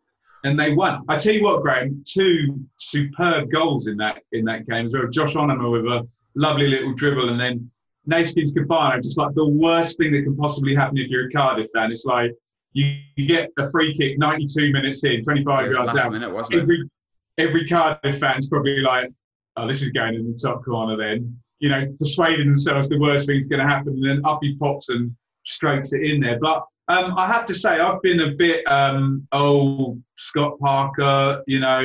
and 0.44 0.60
they 0.60 0.74
won. 0.74 1.04
I 1.08 1.16
tell 1.16 1.32
you 1.32 1.44
what, 1.44 1.62
Graham, 1.62 2.04
two 2.06 2.60
superb 2.76 3.50
goals 3.50 3.86
in 3.86 3.96
that 3.96 4.20
in 4.32 4.44
that 4.44 4.66
game 4.66 4.86
well. 4.92 5.08
Josh 5.08 5.34
Onomah 5.34 5.72
with 5.72 5.86
a 5.86 6.06
lovely 6.34 6.66
little 6.66 6.92
dribble, 6.92 7.30
and 7.30 7.40
then 7.40 7.70
Neeskens 8.10 8.52
Kebano, 8.54 9.02
just 9.02 9.16
like 9.16 9.34
the 9.34 9.48
worst 9.48 9.96
thing 9.96 10.12
that 10.12 10.24
can 10.24 10.36
possibly 10.36 10.74
happen 10.74 10.98
if 10.98 11.08
you're 11.08 11.28
a 11.28 11.30
Cardiff 11.30 11.68
fan. 11.74 11.90
It's 11.92 12.04
like 12.04 12.32
you, 12.76 12.98
you 13.16 13.26
get 13.26 13.50
a 13.58 13.68
free 13.70 13.94
kick 13.94 14.18
92 14.18 14.70
minutes 14.70 15.02
in, 15.04 15.24
25 15.24 15.46
Yeah, 15.46 15.66
it 15.66 15.68
was 15.70 15.76
yards 15.78 15.96
out. 15.96 16.12
minute, 16.12 16.30
wasn't 16.30 16.56
it? 16.56 16.62
Every 16.62 16.90
every 17.38 17.66
Cardiff 17.66 18.18
fan's 18.18 18.48
probably 18.48 18.80
like, 18.80 19.10
oh, 19.56 19.66
this 19.66 19.82
is 19.82 19.88
going 19.90 20.14
in 20.14 20.30
the 20.30 20.38
top 20.38 20.62
corner. 20.64 20.96
Then 20.96 21.38
you 21.58 21.70
know, 21.70 21.86
persuading 21.98 22.46
themselves 22.46 22.90
the 22.90 22.98
worst 22.98 23.26
thing's 23.26 23.46
going 23.46 23.66
to 23.66 23.68
happen, 23.68 23.94
and 23.94 24.04
then 24.04 24.20
up 24.26 24.40
he 24.42 24.56
pops 24.56 24.90
and 24.90 25.10
strokes 25.46 25.94
it 25.94 26.02
in 26.02 26.20
there. 26.20 26.38
But 26.38 26.64
um, 26.88 27.16
I 27.16 27.26
have 27.26 27.46
to 27.46 27.54
say, 27.54 27.70
I've 27.80 28.02
been 28.02 28.20
a 28.20 28.32
bit, 28.32 28.62
um, 28.70 29.26
oh, 29.32 29.98
Scott 30.16 30.58
Parker, 30.60 31.42
you 31.46 31.60
know, 31.60 31.82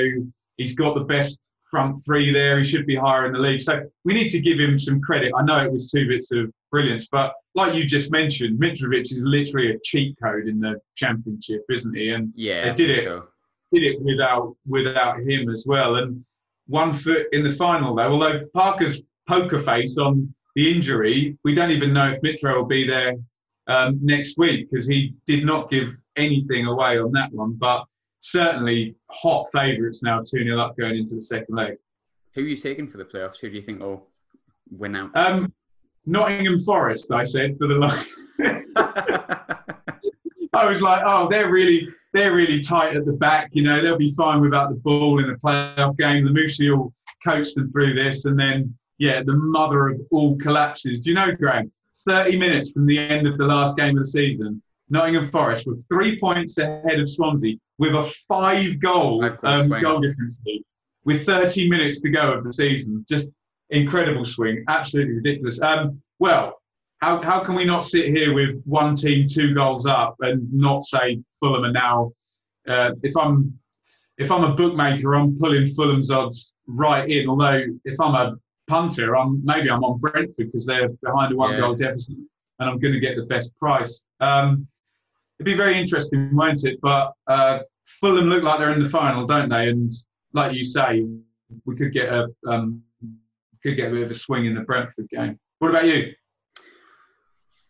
he's 0.57 0.75
got 0.75 0.95
the 0.95 1.05
best 1.05 1.39
front 1.69 1.97
three 2.05 2.33
there. 2.33 2.59
He 2.59 2.65
should 2.65 2.85
be 2.85 2.97
higher 2.97 3.25
in 3.25 3.31
the 3.31 3.39
league. 3.39 3.61
So 3.61 3.81
we 4.03 4.13
need 4.13 4.29
to 4.29 4.41
give 4.41 4.59
him 4.59 4.77
some 4.77 4.99
credit. 4.99 5.31
I 5.37 5.43
know 5.43 5.63
it 5.63 5.71
was 5.71 5.89
two 5.89 6.05
bits 6.07 6.33
of 6.33 6.51
brilliance, 6.71 7.07
but 7.11 7.33
like 7.53 7.75
you 7.75 7.85
just 7.85 8.11
mentioned, 8.11 8.59
Mitrovic 8.59 9.01
is 9.01 9.19
literally 9.21 9.71
a 9.71 9.79
cheat 9.83 10.17
code 10.21 10.47
in 10.47 10.59
the 10.59 10.79
championship, 10.95 11.63
isn't 11.69 11.95
he? 11.95 12.09
And 12.09 12.31
Yeah, 12.35 12.69
They 12.69 12.73
did 12.73 12.89
it. 12.91 13.03
So. 13.03 13.27
did 13.73 13.83
it 13.83 14.01
without 14.01 14.55
without 14.65 15.19
him 15.19 15.49
as 15.49 15.65
well. 15.67 15.95
And 15.95 16.23
one 16.67 16.93
foot 16.93 17.27
in 17.31 17.43
the 17.43 17.53
final 17.53 17.95
though, 17.95 18.13
although 18.13 18.45
Parker's 18.53 19.03
poker 19.27 19.59
face 19.59 19.97
on 19.97 20.33
the 20.55 20.71
injury, 20.73 21.37
we 21.43 21.53
don't 21.53 21.71
even 21.71 21.93
know 21.93 22.11
if 22.11 22.21
Mitro 22.21 22.55
will 22.55 22.65
be 22.65 22.87
there 22.87 23.15
um, 23.67 23.99
next 24.01 24.37
week 24.37 24.69
because 24.69 24.87
he 24.87 25.13
did 25.25 25.45
not 25.45 25.69
give 25.69 25.93
anything 26.15 26.65
away 26.65 26.99
on 26.99 27.11
that 27.11 27.31
one. 27.31 27.53
But 27.53 27.85
certainly 28.21 28.95
hot 29.09 29.47
favourites 29.51 30.03
now, 30.03 30.19
2 30.19 30.43
0 30.43 30.59
up 30.59 30.77
going 30.77 30.97
into 30.97 31.15
the 31.15 31.21
second 31.21 31.55
leg. 31.55 31.75
Who 32.33 32.41
are 32.41 32.47
you 32.47 32.57
taking 32.57 32.87
for 32.87 32.97
the 32.97 33.05
playoffs? 33.05 33.39
Who 33.39 33.49
do 33.49 33.55
you 33.55 33.61
think 33.61 33.81
will 33.81 34.07
win 34.69 34.95
out? 34.95 35.15
Um, 35.15 35.53
Nottingham 36.05 36.59
Forest, 36.59 37.11
I 37.11 37.23
said 37.23 37.57
for 37.57 37.67
the 37.67 37.75
line. 37.75 38.05
I 40.53 40.67
was 40.67 40.81
like, 40.81 41.01
oh, 41.05 41.29
they're 41.29 41.49
really 41.49 41.87
they're 42.13 42.33
really 42.33 42.59
tight 42.59 42.95
at 42.95 43.05
the 43.05 43.13
back. 43.13 43.49
You 43.53 43.63
know, 43.63 43.81
they'll 43.81 43.97
be 43.97 44.13
fine 44.13 44.41
without 44.41 44.69
the 44.69 44.75
ball 44.75 45.23
in 45.23 45.29
a 45.29 45.35
playoff 45.35 45.97
game. 45.97 46.25
Lamouchi 46.25 46.75
will 46.75 46.93
coach 47.23 47.53
them 47.53 47.71
through 47.71 47.93
this, 47.93 48.25
and 48.25 48.37
then 48.37 48.75
yeah, 48.97 49.23
the 49.23 49.35
mother 49.35 49.89
of 49.89 50.01
all 50.11 50.37
collapses. 50.37 50.99
Do 50.99 51.11
you 51.11 51.15
know, 51.15 51.31
Graham? 51.31 51.71
Thirty 52.05 52.37
minutes 52.37 52.71
from 52.71 52.85
the 52.85 52.97
end 52.97 53.27
of 53.27 53.37
the 53.37 53.45
last 53.45 53.77
game 53.77 53.97
of 53.97 54.03
the 54.03 54.09
season, 54.09 54.61
Nottingham 54.89 55.27
Forest 55.27 55.65
was 55.65 55.85
three 55.85 56.19
points 56.19 56.57
ahead 56.57 56.99
of 56.99 57.09
Swansea 57.09 57.55
with 57.77 57.95
a 57.95 58.13
five-goal 58.27 59.21
goal 59.21 59.37
um, 59.43 59.69
goal 59.69 59.99
difference 59.99 60.39
with 61.05 61.25
30 61.25 61.69
minutes 61.69 62.01
to 62.01 62.09
go 62.09 62.33
of 62.33 62.43
the 62.43 62.53
season. 62.53 63.05
Just 63.09 63.31
incredible 63.71 64.25
swing, 64.25 64.63
absolutely 64.67 65.15
ridiculous. 65.15 65.61
Um, 65.61 66.01
well, 66.19 66.61
how, 67.01 67.21
how 67.21 67.43
can 67.43 67.55
we 67.55 67.65
not 67.65 67.83
sit 67.83 68.07
here 68.07 68.33
with 68.33 68.61
one 68.65 68.95
team 68.95 69.27
two 69.27 69.53
goals 69.53 69.87
up 69.87 70.15
and 70.19 70.51
not 70.53 70.83
say 70.83 71.19
Fulham 71.39 71.65
are 71.65 71.71
now? 71.71 72.11
Uh, 72.67 72.91
if 73.01 73.17
I'm 73.17 73.57
if 74.17 74.31
I'm 74.31 74.43
a 74.43 74.53
bookmaker, 74.53 75.15
I'm 75.15 75.35
pulling 75.35 75.65
Fulham's 75.65 76.11
odds 76.11 76.53
right 76.67 77.09
in. 77.09 77.27
Although 77.27 77.63
if 77.85 77.99
I'm 77.99 78.13
a 78.13 78.35
punter, 78.67 79.17
I'm 79.17 79.43
maybe 79.43 79.69
I'm 79.71 79.83
on 79.83 79.99
Brentford 79.99 80.35
because 80.37 80.65
they're 80.65 80.89
behind 81.03 81.33
a 81.33 81.35
one 81.35 81.57
goal 81.59 81.73
deficit 81.73 82.15
and 82.59 82.69
I'm 82.69 82.77
going 82.77 82.93
to 82.93 82.99
get 82.99 83.15
the 83.15 83.25
best 83.25 83.57
price. 83.57 84.03
Um, 84.19 84.67
it'd 85.39 85.45
be 85.45 85.55
very 85.55 85.79
interesting, 85.79 86.29
won't 86.35 86.63
it? 86.65 86.79
But 86.81 87.13
uh, 87.25 87.61
Fulham 87.85 88.25
look 88.25 88.43
like 88.43 88.59
they're 88.59 88.71
in 88.71 88.83
the 88.83 88.89
final, 88.89 89.25
don't 89.25 89.49
they? 89.49 89.69
And 89.69 89.91
like 90.33 90.53
you 90.53 90.63
say, 90.63 91.03
we 91.65 91.75
could 91.75 91.91
get 91.91 92.09
a 92.09 92.27
um, 92.47 92.83
could 93.63 93.75
get 93.75 93.89
a 93.89 93.91
bit 93.91 94.03
of 94.03 94.11
a 94.11 94.15
swing 94.15 94.45
in 94.45 94.55
the 94.55 94.61
Brentford 94.61 95.09
game. 95.09 95.39
What 95.59 95.69
about 95.69 95.85
you? 95.85 96.13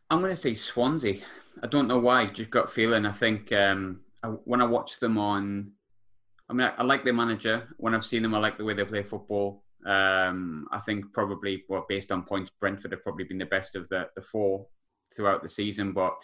I'm 0.09 0.19
going 0.19 0.31
to 0.31 0.35
say 0.35 0.53
Swansea. 0.53 1.21
I 1.63 1.67
don't 1.67 1.87
know 1.87 1.99
why. 1.99 2.25
Just 2.25 2.49
got 2.49 2.71
feeling. 2.71 3.05
I 3.05 3.11
think 3.11 3.51
um, 3.51 4.01
I, 4.23 4.27
when 4.27 4.61
I 4.61 4.65
watch 4.65 4.99
them 4.99 5.17
on, 5.17 5.71
I 6.49 6.53
mean, 6.53 6.67
I, 6.67 6.81
I 6.81 6.83
like 6.83 7.03
their 7.03 7.13
manager. 7.13 7.67
When 7.77 7.95
I've 7.95 8.05
seen 8.05 8.23
them, 8.23 8.35
I 8.35 8.39
like 8.39 8.57
the 8.57 8.65
way 8.65 8.73
they 8.73 8.85
play 8.85 9.03
football. 9.03 9.63
Um, 9.85 10.67
I 10.71 10.79
think 10.79 11.11
probably, 11.13 11.63
well, 11.69 11.85
based 11.87 12.11
on 12.11 12.23
points, 12.23 12.51
Brentford 12.59 12.91
have 12.91 13.03
probably 13.03 13.23
been 13.25 13.37
the 13.37 13.45
best 13.45 13.75
of 13.75 13.87
the, 13.89 14.09
the 14.15 14.21
four 14.21 14.67
throughout 15.15 15.43
the 15.43 15.49
season. 15.49 15.93
But 15.93 16.15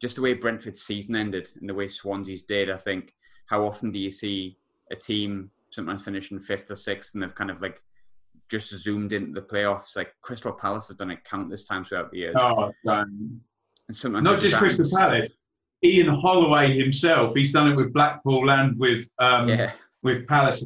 just 0.00 0.16
the 0.16 0.22
way 0.22 0.34
Brentford's 0.34 0.82
season 0.82 1.16
ended 1.16 1.50
and 1.60 1.68
the 1.68 1.74
way 1.74 1.88
Swansea's 1.88 2.42
did, 2.42 2.70
I 2.70 2.76
think, 2.76 3.14
how 3.46 3.66
often 3.66 3.90
do 3.90 3.98
you 3.98 4.10
see 4.10 4.58
a 4.90 4.96
team 4.96 5.50
sometimes 5.70 6.04
finishing 6.04 6.40
fifth 6.40 6.70
or 6.70 6.76
sixth 6.76 7.14
and 7.14 7.22
they've 7.22 7.34
kind 7.34 7.50
of 7.50 7.60
like 7.60 7.82
just 8.60 8.70
zoomed 8.82 9.12
into 9.12 9.32
the 9.32 9.46
playoffs? 9.46 9.96
Like 9.96 10.12
Crystal 10.22 10.52
Palace 10.52 10.88
have 10.88 10.98
done 10.98 11.10
it 11.10 11.24
countless 11.24 11.64
times 11.64 11.88
throughout 11.88 12.10
the 12.10 12.18
years. 12.18 12.36
Oh, 12.38 12.72
um, 12.88 13.40
And 13.88 13.96
sometimes 13.96 14.24
not 14.24 14.40
just 14.40 14.56
Crystal. 14.56 14.88
Palace. 14.96 15.34
Ian 15.82 16.14
Holloway 16.14 16.78
himself, 16.78 17.36
he's 17.36 17.52
done 17.52 17.70
it 17.72 17.76
with 17.76 17.92
Blackpool 17.92 18.50
and 18.50 18.78
with 18.78 19.08
um, 19.18 19.48
Yeah, 19.48 19.72
with 20.02 20.26
Palace. 20.26 20.64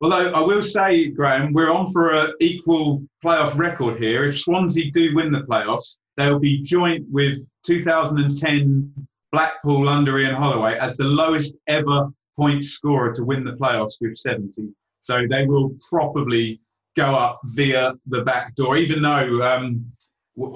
Although 0.00 0.32
I 0.32 0.40
will 0.40 0.62
say, 0.62 1.08
Graham, 1.08 1.52
we're 1.52 1.72
on 1.72 1.90
for 1.90 2.14
an 2.14 2.34
equal 2.40 3.02
playoff 3.24 3.56
record 3.56 4.00
here. 4.00 4.26
If 4.26 4.40
Swansea 4.40 4.92
do 4.92 5.14
win 5.14 5.32
the 5.32 5.40
playoffs, 5.40 5.98
they'll 6.16 6.38
be 6.38 6.62
joint 6.62 7.06
with 7.10 7.38
2010 7.64 9.08
Blackpool 9.32 9.88
under 9.88 10.18
Ian 10.18 10.34
Holloway 10.34 10.78
as 10.78 10.96
the 10.96 11.04
lowest 11.04 11.56
ever 11.66 12.10
point 12.36 12.64
scorer 12.64 13.12
to 13.14 13.24
win 13.24 13.44
the 13.44 13.52
playoffs 13.52 13.94
with 14.00 14.16
70. 14.16 14.68
So 15.02 15.26
they 15.28 15.46
will 15.46 15.74
probably 15.88 16.60
go 16.98 17.14
up 17.14 17.40
via 17.44 17.92
the 18.06 18.22
back 18.22 18.54
door, 18.56 18.76
even 18.76 19.00
though, 19.02 19.42
um, 19.42 19.86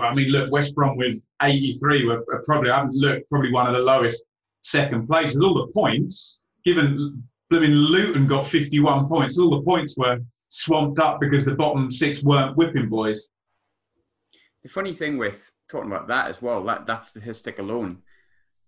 I 0.01 0.13
mean, 0.13 0.29
look, 0.29 0.51
West 0.51 0.75
Brom 0.75 0.97
with 0.97 1.23
83 1.41 2.07
were 2.07 2.25
probably, 2.45 2.71
I 2.71 2.79
haven't 2.79 2.95
looked, 2.95 3.31
probably 3.31 3.53
one 3.53 3.69
of 3.69 3.75
the 3.75 3.81
lowest 3.81 4.25
second 4.63 5.07
places. 5.07 5.41
All 5.41 5.55
the 5.55 5.73
points, 5.73 6.43
given 6.65 7.23
blooming 7.49 7.71
Luton 7.71 8.27
got 8.27 8.47
51 8.47 9.09
points, 9.09 9.39
all 9.39 9.51
the 9.51 9.63
points 9.63 9.97
were 9.97 10.19
swamped 10.49 10.99
up 10.99 11.21
because 11.21 11.45
the 11.45 11.55
bottom 11.55 11.91
six 11.91 12.25
weren't 12.25 12.57
whipping 12.57 12.89
boys. 12.89 13.29
the 14.63 14.69
funny 14.69 14.93
thing 14.93 15.19
with 15.19 15.51
talking 15.71 15.91
about 15.91 16.09
that 16.09 16.29
as 16.29 16.43
well, 16.43 16.63
that 16.65 16.87
that 16.87 17.07
statistic 17.07 17.61
alone, 17.61 17.99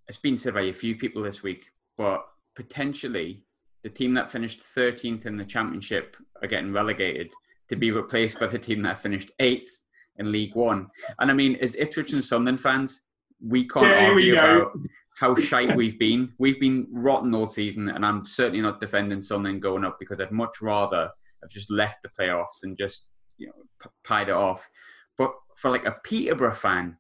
it's 0.09 0.19
been 0.19 0.39
said 0.39 0.55
by 0.55 0.63
a 0.63 0.73
few 0.73 0.97
people 0.97 1.23
this 1.23 1.43
week, 1.43 1.73
but 1.99 2.25
potentially 2.55 3.43
the 3.83 3.91
team 3.91 4.15
that 4.15 4.31
finished 4.31 4.61
13th 4.61 5.27
in 5.27 5.37
the 5.37 5.45
championship 5.45 6.17
are 6.41 6.49
getting 6.49 6.73
relegated 6.73 7.31
to 7.69 7.77
be 7.77 7.91
replaced 7.91 8.39
by 8.39 8.47
the 8.47 8.59
team 8.59 8.83
that 8.83 9.01
finished 9.01 9.31
eighth 9.41 9.81
in 10.17 10.31
League 10.31 10.55
One. 10.55 10.89
And 11.19 11.31
I 11.31 11.35
mean, 11.35 11.57
as 11.57 11.77
Ipswich 11.77 12.13
and 12.13 12.25
Sunderland 12.25 12.61
fans, 12.61 13.03
we 13.41 13.67
can't 13.69 13.87
there 13.87 14.11
argue 14.11 14.33
we 14.33 14.39
about 14.39 14.73
how 15.19 15.35
shite 15.37 15.77
we've 15.77 15.99
been. 15.99 16.33
We've 16.39 16.61
been 16.61 16.87
rotten 16.91 17.35
all 17.35 17.47
season, 17.47 17.89
and 17.89 18.05
I'm 18.05 18.25
certainly 18.25 18.61
not 18.61 18.81
defending 18.81 19.23
Sunderland 19.23 19.63
going 19.63 19.85
up 19.85 19.97
because 19.99 20.21
I'd 20.21 20.33
much 20.33 20.61
rather 20.61 21.11
have 21.43 21.51
just 21.51 21.71
left 21.71 22.03
the 22.03 22.09
playoffs 22.09 22.63
and 22.63 22.77
just 22.77 23.07
you 23.39 23.49
know 23.49 23.53
p- 23.83 23.91
pied 24.03 24.29
it 24.29 24.35
off. 24.35 24.69
But 25.17 25.33
for 25.57 25.71
like 25.71 25.85
a 25.85 25.97
Peterborough 26.05 26.55
fan, 26.55 26.97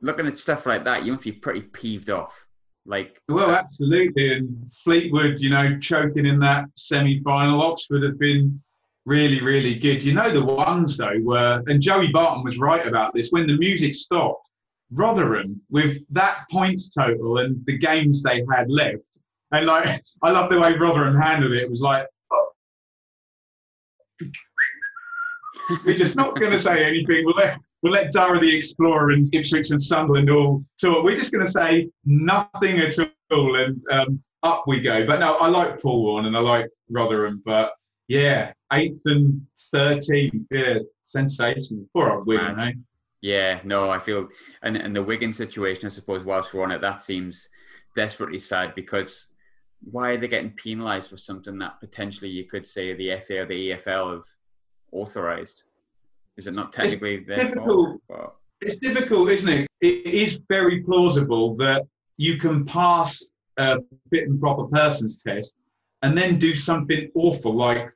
looking 0.00 0.26
at 0.26 0.38
stuff 0.38 0.66
like 0.66 0.84
that, 0.84 1.04
you 1.04 1.12
must 1.12 1.24
be 1.24 1.32
pretty 1.32 1.62
peeved 1.62 2.10
off. 2.10 2.46
Like, 2.88 3.20
well, 3.28 3.50
uh, 3.50 3.54
absolutely. 3.54 4.32
And 4.32 4.72
Fleetwood, 4.72 5.40
you 5.40 5.50
know, 5.50 5.78
choking 5.78 6.24
in 6.24 6.40
that 6.40 6.64
semi-final. 6.74 7.60
Oxford 7.60 8.02
have 8.02 8.18
been 8.18 8.60
really, 9.04 9.40
really 9.42 9.74
good. 9.74 10.02
You 10.02 10.14
know, 10.14 10.30
the 10.30 10.42
ones 10.42 10.96
though 10.96 11.20
were, 11.20 11.62
and 11.66 11.82
Joey 11.82 12.08
Barton 12.08 12.42
was 12.42 12.58
right 12.58 12.86
about 12.86 13.12
this. 13.12 13.28
When 13.30 13.46
the 13.46 13.58
music 13.58 13.94
stopped, 13.94 14.48
Rotherham 14.90 15.60
with 15.68 15.98
that 16.10 16.46
points 16.50 16.88
total 16.88 17.38
and 17.38 17.62
the 17.66 17.76
games 17.76 18.22
they 18.22 18.42
had 18.50 18.70
left, 18.70 19.02
and 19.52 19.66
like, 19.66 20.00
I 20.22 20.30
love 20.30 20.48
the 20.50 20.58
way 20.58 20.74
Rotherham 20.74 21.20
handled 21.20 21.52
it. 21.52 21.62
It 21.62 21.70
was 21.70 21.82
like, 21.82 22.06
oh. 22.32 22.48
we're 25.84 25.94
just 25.94 26.16
not 26.16 26.40
going 26.40 26.52
to 26.52 26.58
say 26.58 26.82
anything. 26.82 27.30
Let 27.36 27.58
we'll 27.82 27.92
let 27.92 28.12
Dara 28.12 28.38
the 28.38 28.56
Explorer 28.56 29.10
and 29.10 29.32
Ipswich 29.34 29.70
and 29.70 29.80
Sunderland 29.80 30.30
all 30.30 30.64
talk. 30.80 31.04
We're 31.04 31.16
just 31.16 31.32
going 31.32 31.44
to 31.44 31.50
say 31.50 31.88
nothing 32.04 32.78
at 32.78 32.94
all, 33.30 33.56
and 33.56 33.82
um, 33.90 34.20
up 34.42 34.64
we 34.66 34.80
go. 34.80 35.06
But 35.06 35.20
no, 35.20 35.36
I 35.36 35.48
like 35.48 35.80
Paul 35.80 36.02
Warne 36.02 36.26
and 36.26 36.36
I 36.36 36.40
like 36.40 36.68
Rotherham, 36.90 37.42
but 37.44 37.72
yeah, 38.08 38.52
eighth 38.72 39.02
and 39.04 39.46
thirteenth, 39.70 40.46
yeah, 40.50 40.78
sensational. 41.02 41.86
Poor 41.92 42.10
old 42.10 42.26
Wigan, 42.26 42.58
eh? 42.58 42.72
Yeah, 43.20 43.60
no, 43.64 43.90
I 43.90 43.98
feel, 43.98 44.28
and 44.62 44.76
and 44.76 44.94
the 44.94 45.02
Wigan 45.02 45.32
situation, 45.32 45.86
I 45.86 45.90
suppose, 45.90 46.24
whilst 46.24 46.54
we're 46.54 46.62
on 46.62 46.72
it, 46.72 46.80
that 46.80 47.02
seems 47.02 47.48
desperately 47.94 48.38
sad 48.38 48.74
because 48.74 49.26
why 49.80 50.10
are 50.10 50.16
they 50.16 50.28
getting 50.28 50.50
penalised 50.50 51.10
for 51.10 51.16
something 51.16 51.58
that 51.58 51.80
potentially 51.80 52.30
you 52.30 52.44
could 52.44 52.66
say 52.66 52.94
the 52.94 53.16
FA 53.26 53.40
or 53.40 53.46
the 53.46 53.70
EFL 53.70 54.14
have 54.14 54.24
authorised? 54.92 55.64
Is 56.38 56.46
it 56.46 56.54
not 56.54 56.72
technically 56.72 57.16
it's 57.16 57.26
their 57.26 57.44
difficult. 57.44 58.00
fault? 58.08 58.34
It's 58.60 58.76
difficult, 58.76 59.28
isn't 59.30 59.48
it? 59.48 59.66
It 59.80 60.06
is 60.06 60.40
very 60.48 60.82
plausible 60.82 61.56
that 61.56 61.82
you 62.16 62.38
can 62.38 62.64
pass 62.64 63.22
a 63.58 63.78
fit 64.10 64.28
and 64.28 64.40
proper 64.40 64.64
persons 64.66 65.22
test 65.22 65.56
and 66.02 66.16
then 66.16 66.38
do 66.38 66.54
something 66.54 67.10
awful 67.14 67.54
like 67.54 67.90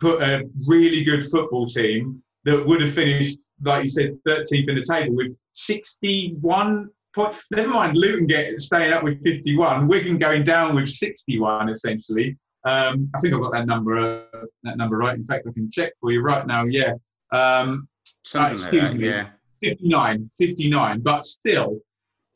put 0.00 0.22
a 0.22 0.48
really 0.66 1.04
good 1.04 1.22
football 1.30 1.66
team 1.66 2.22
that 2.44 2.66
would 2.66 2.80
have 2.80 2.92
finished, 2.92 3.38
like 3.62 3.84
you 3.84 3.88
said, 3.88 4.18
13th 4.26 4.68
in 4.68 4.74
the 4.74 4.84
table 4.88 5.14
with 5.14 5.36
61 5.52 6.88
points. 7.14 7.38
Never 7.50 7.68
mind 7.68 7.96
Luton 7.96 8.26
get, 8.26 8.58
staying 8.58 8.92
up 8.92 9.04
with 9.04 9.22
51, 9.22 9.86
Wigan 9.86 10.18
going 10.18 10.44
down 10.44 10.74
with 10.74 10.88
61 10.88 11.68
essentially. 11.68 12.36
Um, 12.64 13.10
I 13.14 13.20
think 13.20 13.34
I've 13.34 13.40
got 13.40 13.52
that 13.52 13.66
number 13.66 13.98
uh, 13.98 14.46
that 14.62 14.76
number 14.76 14.96
right. 14.96 15.16
In 15.16 15.24
fact, 15.24 15.46
I 15.48 15.52
can 15.52 15.70
check 15.70 15.92
for 16.00 16.12
you 16.12 16.22
right 16.22 16.46
now. 16.46 16.64
Yeah, 16.64 16.94
um, 17.32 17.88
Something 18.24 18.58
uh, 18.58 18.82
like 18.82 18.98
that, 18.98 19.00
yeah. 19.00 19.28
59, 19.60 20.30
59, 20.36 21.00
but 21.00 21.24
still, 21.24 21.80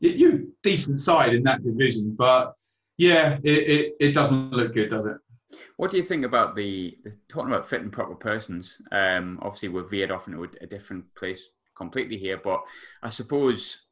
you 0.01 0.53
decent 0.63 1.01
side 1.01 1.35
in 1.35 1.43
that 1.45 1.65
division. 1.65 2.15
But 2.17 2.55
yeah, 2.99 3.39
it, 3.43 3.51
it, 3.51 3.93
it, 4.01 4.13
doesn't 4.13 4.53
look 4.53 4.75
good, 4.75 4.91
does 4.91 5.07
it? 5.07 5.17
What 5.77 5.91
do 5.91 5.97
you 5.97 6.03
think 6.03 6.25
about 6.25 6.57
the, 6.57 6.97
the 7.05 7.13
talking 7.29 7.53
about 7.53 7.69
fit 7.69 7.83
and 7.83 7.93
proper 7.93 8.15
persons? 8.15 8.79
Um, 8.93 9.39
obviously, 9.43 9.69
we're 9.69 9.89
veered 9.89 10.11
off 10.11 10.29
into 10.29 10.45
a, 10.45 10.49
a 10.61 10.67
different 10.67 11.05
place 11.15 11.51
completely 11.77 12.17
here, 12.17 12.41
but 12.43 12.63
I 13.03 13.11
suppose 13.11 13.83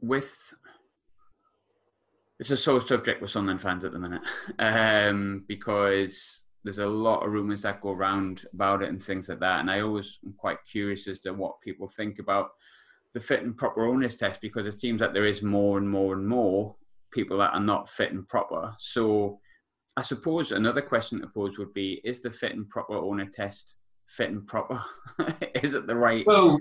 with 0.00 0.54
it's 2.38 2.50
a 2.50 2.56
sore 2.56 2.80
subject 2.80 3.20
with 3.20 3.30
Sunderland 3.30 3.60
fans 3.60 3.84
at 3.84 3.92
the 3.92 3.98
minute 3.98 4.22
um, 4.58 5.44
because 5.48 6.42
there's 6.64 6.78
a 6.78 6.86
lot 6.86 7.24
of 7.24 7.32
rumors 7.32 7.62
that 7.62 7.80
go 7.80 7.90
around 7.90 8.44
about 8.52 8.82
it 8.82 8.88
and 8.88 9.02
things 9.02 9.28
like 9.28 9.40
that. 9.40 9.60
And 9.60 9.70
I 9.70 9.80
always 9.80 10.18
am 10.24 10.34
quite 10.36 10.58
curious 10.70 11.06
as 11.06 11.20
to 11.20 11.32
what 11.32 11.60
people 11.60 11.88
think 11.88 12.18
about 12.18 12.50
the 13.14 13.20
fit 13.20 13.42
and 13.42 13.56
proper 13.56 13.86
owners 13.86 14.16
test 14.16 14.40
because 14.40 14.66
it 14.66 14.78
seems 14.78 15.00
that 15.00 15.14
there 15.14 15.26
is 15.26 15.42
more 15.42 15.78
and 15.78 15.88
more 15.88 16.14
and 16.14 16.26
more 16.26 16.76
people 17.10 17.38
that 17.38 17.54
are 17.54 17.60
not 17.60 17.88
fit 17.88 18.12
and 18.12 18.28
proper. 18.28 18.74
So 18.78 19.40
I 19.96 20.02
suppose 20.02 20.52
another 20.52 20.82
question 20.82 21.20
to 21.20 21.26
pose 21.28 21.58
would 21.58 21.72
be 21.72 22.00
is 22.04 22.20
the 22.20 22.30
fit 22.30 22.54
and 22.54 22.68
proper 22.68 22.94
owner 22.94 23.26
test 23.26 23.76
fit 24.06 24.30
and 24.30 24.46
proper? 24.46 24.82
is 25.62 25.74
it 25.74 25.86
the 25.86 25.96
right? 25.96 26.26
Well, 26.26 26.58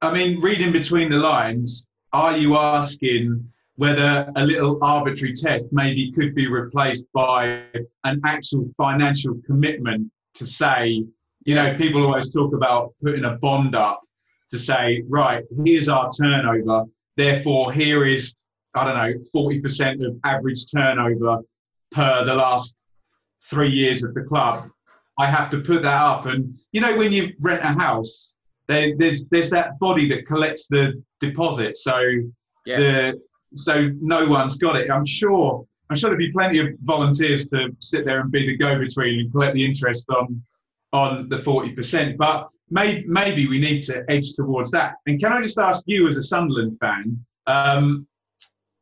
I 0.00 0.12
mean, 0.12 0.40
reading 0.40 0.72
between 0.72 1.10
the 1.10 1.16
lines, 1.16 1.88
are 2.12 2.36
you 2.36 2.56
asking 2.56 3.50
whether 3.78 4.28
a 4.34 4.44
little 4.44 4.76
arbitrary 4.82 5.32
test 5.32 5.68
maybe 5.70 6.10
could 6.10 6.34
be 6.34 6.48
replaced 6.48 7.06
by 7.12 7.62
an 8.02 8.20
actual 8.24 8.68
financial 8.76 9.40
commitment 9.46 10.10
to 10.34 10.44
say, 10.44 11.04
you 11.44 11.54
know, 11.54 11.76
people 11.76 12.04
always 12.04 12.34
talk 12.34 12.52
about 12.54 12.92
putting 13.00 13.24
a 13.24 13.36
bond 13.36 13.76
up 13.76 14.00
to 14.50 14.58
say, 14.58 15.04
right, 15.08 15.44
here's 15.64 15.88
our 15.88 16.10
turnover. 16.10 16.86
Therefore, 17.16 17.72
here 17.72 18.04
is, 18.04 18.34
I 18.74 18.84
don't 18.84 18.96
know, 18.96 19.14
40% 19.32 20.04
of 20.04 20.16
average 20.24 20.68
turnover 20.72 21.42
per 21.92 22.24
the 22.24 22.34
last 22.34 22.74
three 23.48 23.70
years 23.70 24.02
of 24.02 24.12
the 24.12 24.22
club. 24.22 24.68
I 25.20 25.30
have 25.30 25.50
to 25.50 25.60
put 25.60 25.82
that 25.82 26.02
up. 26.02 26.26
And, 26.26 26.52
you 26.72 26.80
know, 26.80 26.96
when 26.96 27.12
you 27.12 27.32
rent 27.38 27.62
a 27.62 27.78
house, 27.80 28.34
there's, 28.66 29.26
there's 29.26 29.50
that 29.50 29.78
body 29.78 30.08
that 30.08 30.26
collects 30.26 30.66
the 30.66 31.00
deposit. 31.20 31.76
So 31.76 32.00
yeah. 32.66 32.78
the, 32.78 33.22
so 33.54 33.90
no 34.00 34.26
one's 34.26 34.56
got 34.56 34.76
it. 34.76 34.90
I'm 34.90 35.06
sure. 35.06 35.66
I'm 35.90 35.96
sure 35.96 36.10
there'll 36.10 36.18
be 36.18 36.32
plenty 36.32 36.58
of 36.58 36.68
volunteers 36.82 37.48
to 37.48 37.74
sit 37.78 38.04
there 38.04 38.20
and 38.20 38.30
be 38.30 38.46
the 38.46 38.56
go-between 38.58 39.20
and 39.20 39.32
collect 39.32 39.54
the 39.54 39.64
interest 39.64 40.06
on 40.10 40.42
on 40.92 41.28
the 41.28 41.36
40%. 41.36 42.16
But 42.16 42.48
may, 42.70 43.04
maybe 43.06 43.46
we 43.46 43.58
need 43.58 43.82
to 43.84 44.04
edge 44.08 44.32
towards 44.34 44.70
that. 44.70 44.94
And 45.06 45.20
can 45.20 45.32
I 45.32 45.42
just 45.42 45.58
ask 45.58 45.82
you, 45.86 46.08
as 46.08 46.16
a 46.16 46.22
Sunderland 46.22 46.78
fan, 46.80 47.24
um, 47.46 48.06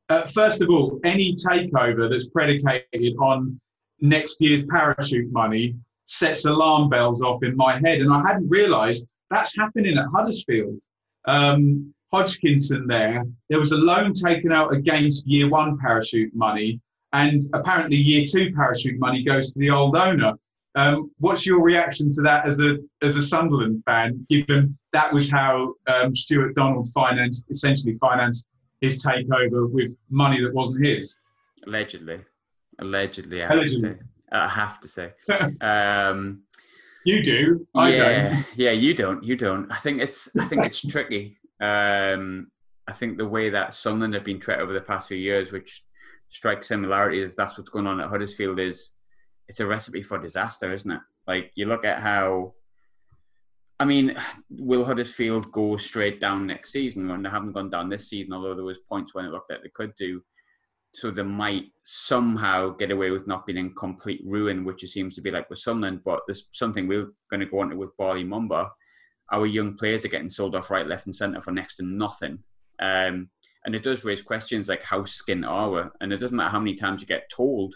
uh, 0.08 0.26
first 0.26 0.62
of 0.62 0.70
all, 0.70 1.00
any 1.04 1.34
takeover 1.34 2.08
that's 2.08 2.28
predicated 2.28 3.16
on 3.18 3.60
next 4.00 4.40
year's 4.40 4.62
parachute 4.70 5.32
money 5.32 5.74
sets 6.06 6.44
alarm 6.44 6.88
bells 6.88 7.22
off 7.22 7.42
in 7.42 7.56
my 7.56 7.80
head, 7.80 8.00
and 8.00 8.12
I 8.12 8.24
hadn't 8.24 8.48
realised 8.48 9.08
that's 9.30 9.56
happening 9.56 9.98
at 9.98 10.06
Huddersfield. 10.14 10.80
Um, 11.24 11.92
Hodgkinson 12.12 12.86
there, 12.86 13.24
there 13.48 13.58
was 13.58 13.72
a 13.72 13.76
loan 13.76 14.12
taken 14.14 14.52
out 14.52 14.72
against 14.72 15.26
year 15.26 15.48
one 15.48 15.78
parachute 15.78 16.34
money, 16.34 16.80
and 17.12 17.42
apparently 17.52 17.96
year 17.96 18.24
two 18.30 18.52
parachute 18.54 18.98
money 18.98 19.24
goes 19.24 19.52
to 19.52 19.58
the 19.58 19.70
old 19.70 19.96
owner. 19.96 20.34
Um, 20.76 21.10
what's 21.18 21.46
your 21.46 21.62
reaction 21.62 22.12
to 22.12 22.22
that 22.22 22.46
as 22.46 22.60
a 22.60 22.76
as 23.02 23.16
a 23.16 23.22
Sunderland 23.22 23.82
fan, 23.86 24.24
given 24.28 24.76
that 24.92 25.12
was 25.12 25.30
how 25.30 25.74
um, 25.86 26.14
Stuart 26.14 26.54
Donald 26.54 26.88
financed 26.92 27.46
essentially 27.50 27.96
financed 27.98 28.48
his 28.80 29.04
takeover 29.04 29.70
with 29.70 29.96
money 30.10 30.40
that 30.42 30.54
wasn't 30.54 30.84
his? 30.84 31.18
Allegedly, 31.66 32.20
allegedly, 32.78 33.42
I 33.42 33.52
allegedly. 33.52 33.88
have 33.88 33.98
to 33.98 34.04
say. 34.04 34.06
I 34.32 34.48
have 34.48 34.80
to 34.80 34.88
say. 34.88 35.12
um, 35.66 36.42
you 37.04 37.22
do. 37.22 37.66
I 37.74 37.92
yeah, 37.92 38.28
don't. 38.28 38.46
yeah, 38.56 38.70
you 38.72 38.94
don't. 38.94 39.24
You 39.24 39.34
don't. 39.34 39.72
I 39.72 39.76
think 39.76 40.02
it's. 40.02 40.28
I 40.38 40.44
think 40.44 40.66
it's 40.66 40.80
tricky 40.80 41.38
um, 41.60 42.50
I 42.86 42.92
think 42.92 43.18
the 43.18 43.28
way 43.28 43.50
that 43.50 43.74
Sunderland 43.74 44.14
have 44.14 44.24
been 44.24 44.40
treated 44.40 44.62
over 44.62 44.72
the 44.72 44.80
past 44.80 45.08
few 45.08 45.16
years, 45.16 45.52
which 45.52 45.82
strikes 46.28 46.68
similarities, 46.68 47.34
that's 47.34 47.58
what's 47.58 47.70
going 47.70 47.86
on 47.86 48.00
at 48.00 48.08
Huddersfield, 48.08 48.60
is 48.60 48.92
it's 49.48 49.60
a 49.60 49.66
recipe 49.66 50.02
for 50.02 50.18
disaster, 50.18 50.72
isn't 50.72 50.90
it? 50.90 51.00
Like 51.26 51.52
you 51.54 51.66
look 51.66 51.84
at 51.84 52.00
how. 52.00 52.54
I 53.78 53.84
mean, 53.84 54.16
will 54.50 54.84
Huddersfield 54.84 55.50
go 55.52 55.76
straight 55.76 56.20
down 56.20 56.46
next 56.46 56.72
season? 56.72 57.08
When 57.08 57.22
they 57.22 57.30
haven't 57.30 57.52
gone 57.52 57.70
down 57.70 57.88
this 57.88 58.08
season, 58.08 58.32
although 58.32 58.54
there 58.54 58.64
was 58.64 58.78
points 58.88 59.14
when 59.14 59.24
it 59.24 59.30
looked 59.30 59.50
like 59.50 59.62
they 59.62 59.70
could 59.70 59.94
do. 59.96 60.22
So 60.94 61.10
they 61.10 61.22
might 61.22 61.66
somehow 61.82 62.70
get 62.70 62.90
away 62.90 63.10
with 63.10 63.26
not 63.26 63.44
being 63.44 63.58
in 63.58 63.74
complete 63.74 64.22
ruin, 64.24 64.64
which 64.64 64.82
it 64.82 64.88
seems 64.88 65.14
to 65.16 65.20
be 65.20 65.30
like 65.30 65.50
with 65.50 65.58
Sunderland. 65.58 66.00
But 66.04 66.20
there's 66.26 66.46
something 66.52 66.86
we're 66.86 67.12
going 67.30 67.40
to 67.40 67.46
go 67.46 67.62
into 67.62 67.76
with 67.76 67.94
Bali 67.98 68.24
Mumba, 68.24 68.70
our 69.32 69.46
young 69.46 69.76
players 69.76 70.04
are 70.04 70.08
getting 70.08 70.30
sold 70.30 70.54
off 70.54 70.70
right, 70.70 70.86
left, 70.86 71.06
and 71.06 71.14
centre 71.14 71.40
for 71.40 71.52
next 71.52 71.76
to 71.76 71.82
nothing. 71.82 72.38
Um, 72.80 73.30
and 73.64 73.74
it 73.74 73.82
does 73.82 74.04
raise 74.04 74.22
questions 74.22 74.68
like 74.68 74.82
how 74.82 75.00
skint 75.02 75.46
are 75.46 75.70
we? 75.70 75.82
And 76.00 76.12
it 76.12 76.18
doesn't 76.18 76.36
matter 76.36 76.50
how 76.50 76.60
many 76.60 76.74
times 76.74 77.00
you 77.00 77.06
get 77.06 77.28
told, 77.30 77.74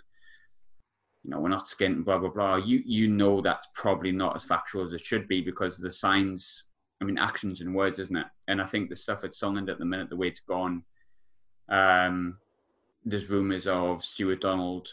you 1.24 1.30
know, 1.30 1.40
we're 1.40 1.48
not 1.48 1.66
skint, 1.66 2.04
blah 2.04 2.18
blah 2.18 2.30
blah. 2.30 2.56
You 2.56 2.80
you 2.84 3.08
know 3.08 3.40
that's 3.40 3.66
probably 3.74 4.12
not 4.12 4.36
as 4.36 4.44
factual 4.44 4.86
as 4.86 4.92
it 4.92 5.00
should 5.00 5.28
be 5.28 5.40
because 5.40 5.78
the 5.78 5.90
signs, 5.90 6.64
I 7.00 7.04
mean, 7.04 7.18
actions 7.18 7.60
and 7.60 7.74
words, 7.74 7.98
isn't 7.98 8.16
it? 8.16 8.26
And 8.48 8.62
I 8.62 8.66
think 8.66 8.88
the 8.88 8.96
stuff 8.96 9.24
at 9.24 9.34
Sunderland 9.34 9.68
at 9.68 9.78
the 9.78 9.84
minute, 9.84 10.08
the 10.08 10.16
way 10.16 10.28
it's 10.28 10.40
gone, 10.40 10.84
um, 11.68 12.38
there's 13.04 13.30
rumours 13.30 13.66
of 13.66 14.04
Stuart 14.04 14.40
Donald 14.40 14.88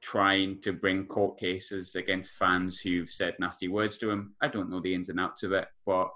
trying 0.00 0.60
to 0.62 0.72
bring 0.72 1.06
court 1.06 1.38
cases 1.38 1.94
against 1.94 2.34
fans 2.34 2.80
who've 2.80 3.08
said 3.08 3.34
nasty 3.38 3.68
words 3.68 3.98
to 3.98 4.10
him. 4.10 4.34
I 4.40 4.48
don't 4.48 4.70
know 4.70 4.80
the 4.80 4.94
ins 4.94 5.08
and 5.08 5.20
outs 5.20 5.42
of 5.42 5.52
it, 5.52 5.68
but 5.84 6.10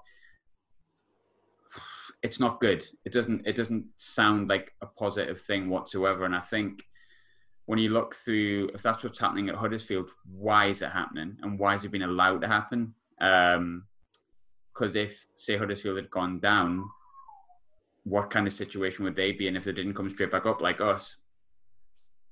it's 2.23 2.39
not 2.39 2.59
good. 2.59 2.85
It 3.05 3.13
doesn't 3.13 3.45
it 3.45 3.55
doesn't 3.55 3.85
sound 3.95 4.49
like 4.49 4.73
a 4.81 4.87
positive 4.87 5.39
thing 5.41 5.69
whatsoever. 5.69 6.25
And 6.25 6.35
I 6.35 6.39
think 6.39 6.83
when 7.65 7.79
you 7.79 7.89
look 7.89 8.15
through 8.15 8.71
if 8.73 8.81
that's 8.81 9.03
what's 9.03 9.19
happening 9.19 9.49
at 9.49 9.55
Huddersfield, 9.55 10.09
why 10.31 10.67
is 10.67 10.81
it 10.81 10.91
happening 10.91 11.37
and 11.41 11.59
why 11.59 11.75
is 11.75 11.83
it 11.83 11.91
being 11.91 12.03
allowed 12.03 12.41
to 12.41 12.47
happen? 12.47 12.95
Um, 13.21 13.85
because 14.73 14.95
if 14.95 15.25
say 15.35 15.57
Huddersfield 15.57 15.97
had 15.97 16.09
gone 16.09 16.39
down, 16.39 16.89
what 18.03 18.29
kind 18.29 18.45
of 18.45 18.53
situation 18.53 19.05
would 19.05 19.15
they 19.15 19.31
be 19.31 19.47
in 19.47 19.55
if 19.55 19.63
they 19.63 19.71
didn't 19.71 19.93
come 19.93 20.09
straight 20.09 20.31
back 20.31 20.45
up 20.45 20.61
like 20.61 20.81
us? 20.81 21.15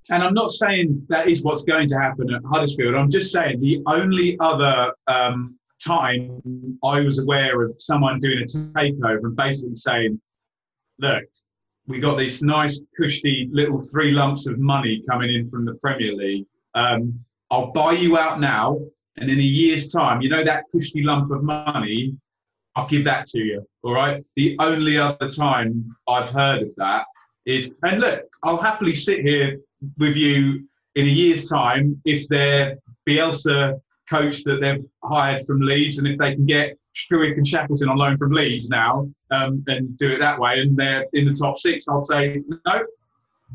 And 0.09 0.23
I'm 0.23 0.33
not 0.33 0.51
saying 0.51 1.05
that 1.09 1.27
is 1.27 1.43
what's 1.43 1.63
going 1.63 1.87
to 1.87 1.99
happen 1.99 2.33
at 2.33 2.41
Huddersfield. 2.45 2.95
I'm 2.95 3.09
just 3.09 3.31
saying 3.31 3.61
the 3.61 3.81
only 3.87 4.37
other 4.39 4.93
um, 5.07 5.57
time 5.85 6.41
I 6.83 6.99
was 6.99 7.19
aware 7.19 7.61
of 7.61 7.75
someone 7.79 8.19
doing 8.19 8.39
a 8.39 8.45
takeover 8.45 9.23
and 9.23 9.35
basically 9.35 9.75
saying, 9.75 10.19
look, 10.99 11.23
we 11.87 11.99
got 11.99 12.17
this 12.17 12.41
nice 12.41 12.81
cushy 12.97 13.49
little 13.51 13.81
three 13.81 14.11
lumps 14.11 14.47
of 14.47 14.59
money 14.59 15.01
coming 15.09 15.33
in 15.33 15.49
from 15.49 15.65
the 15.65 15.75
Premier 15.75 16.13
League. 16.13 16.45
Um, 16.75 17.19
I'll 17.51 17.71
buy 17.71 17.93
you 17.93 18.17
out 18.17 18.39
now, 18.39 18.79
and 19.17 19.29
in 19.29 19.37
a 19.37 19.41
year's 19.41 19.91
time, 19.91 20.21
you 20.21 20.29
know 20.29 20.43
that 20.43 20.63
cushy 20.71 21.03
lump 21.03 21.31
of 21.31 21.43
money, 21.43 22.15
I'll 22.75 22.87
give 22.87 23.03
that 23.03 23.25
to 23.27 23.39
you. 23.39 23.67
All 23.83 23.93
right. 23.93 24.23
The 24.35 24.55
only 24.59 24.97
other 24.97 25.29
time 25.29 25.95
I've 26.07 26.29
heard 26.29 26.63
of 26.63 26.73
that 26.77 27.05
is, 27.45 27.73
and 27.83 27.99
look, 27.99 28.23
I'll 28.43 28.57
happily 28.57 28.95
sit 28.95 29.19
here 29.19 29.57
with 29.98 30.15
you 30.15 30.67
in 30.96 31.06
a 31.06 31.10
year's 31.10 31.50
time 31.50 32.02
if 32.06 32.28
they're 32.28 32.78
Bielsa 33.08 33.80
coach 34.10 34.43
that 34.43 34.60
they've 34.62 34.86
hired 35.04 35.46
from 35.46 35.62
Leeds, 35.62 35.98
and 35.98 36.08
if 36.08 36.17
they 36.17 36.36
can 36.36 36.46
get 36.46 36.78
Struijk 36.96 37.38
and 37.38 37.48
Shackleton 37.48 37.89
on 37.89 37.98
loan 37.98 38.17
from 38.17 38.32
Leeds 38.32 38.69
now 38.69 39.10
um, 39.32 39.63
and 39.67 39.98
do 39.98 40.12
it 40.12 40.19
that 40.19 40.39
way, 40.39 40.60
and 40.60 40.78
they're 40.78 41.06
in 41.13 41.26
the 41.26 41.34
top 41.34 41.58
six, 41.58 41.86
I'll 41.88 42.02
say 42.02 42.41
no. 42.65 42.86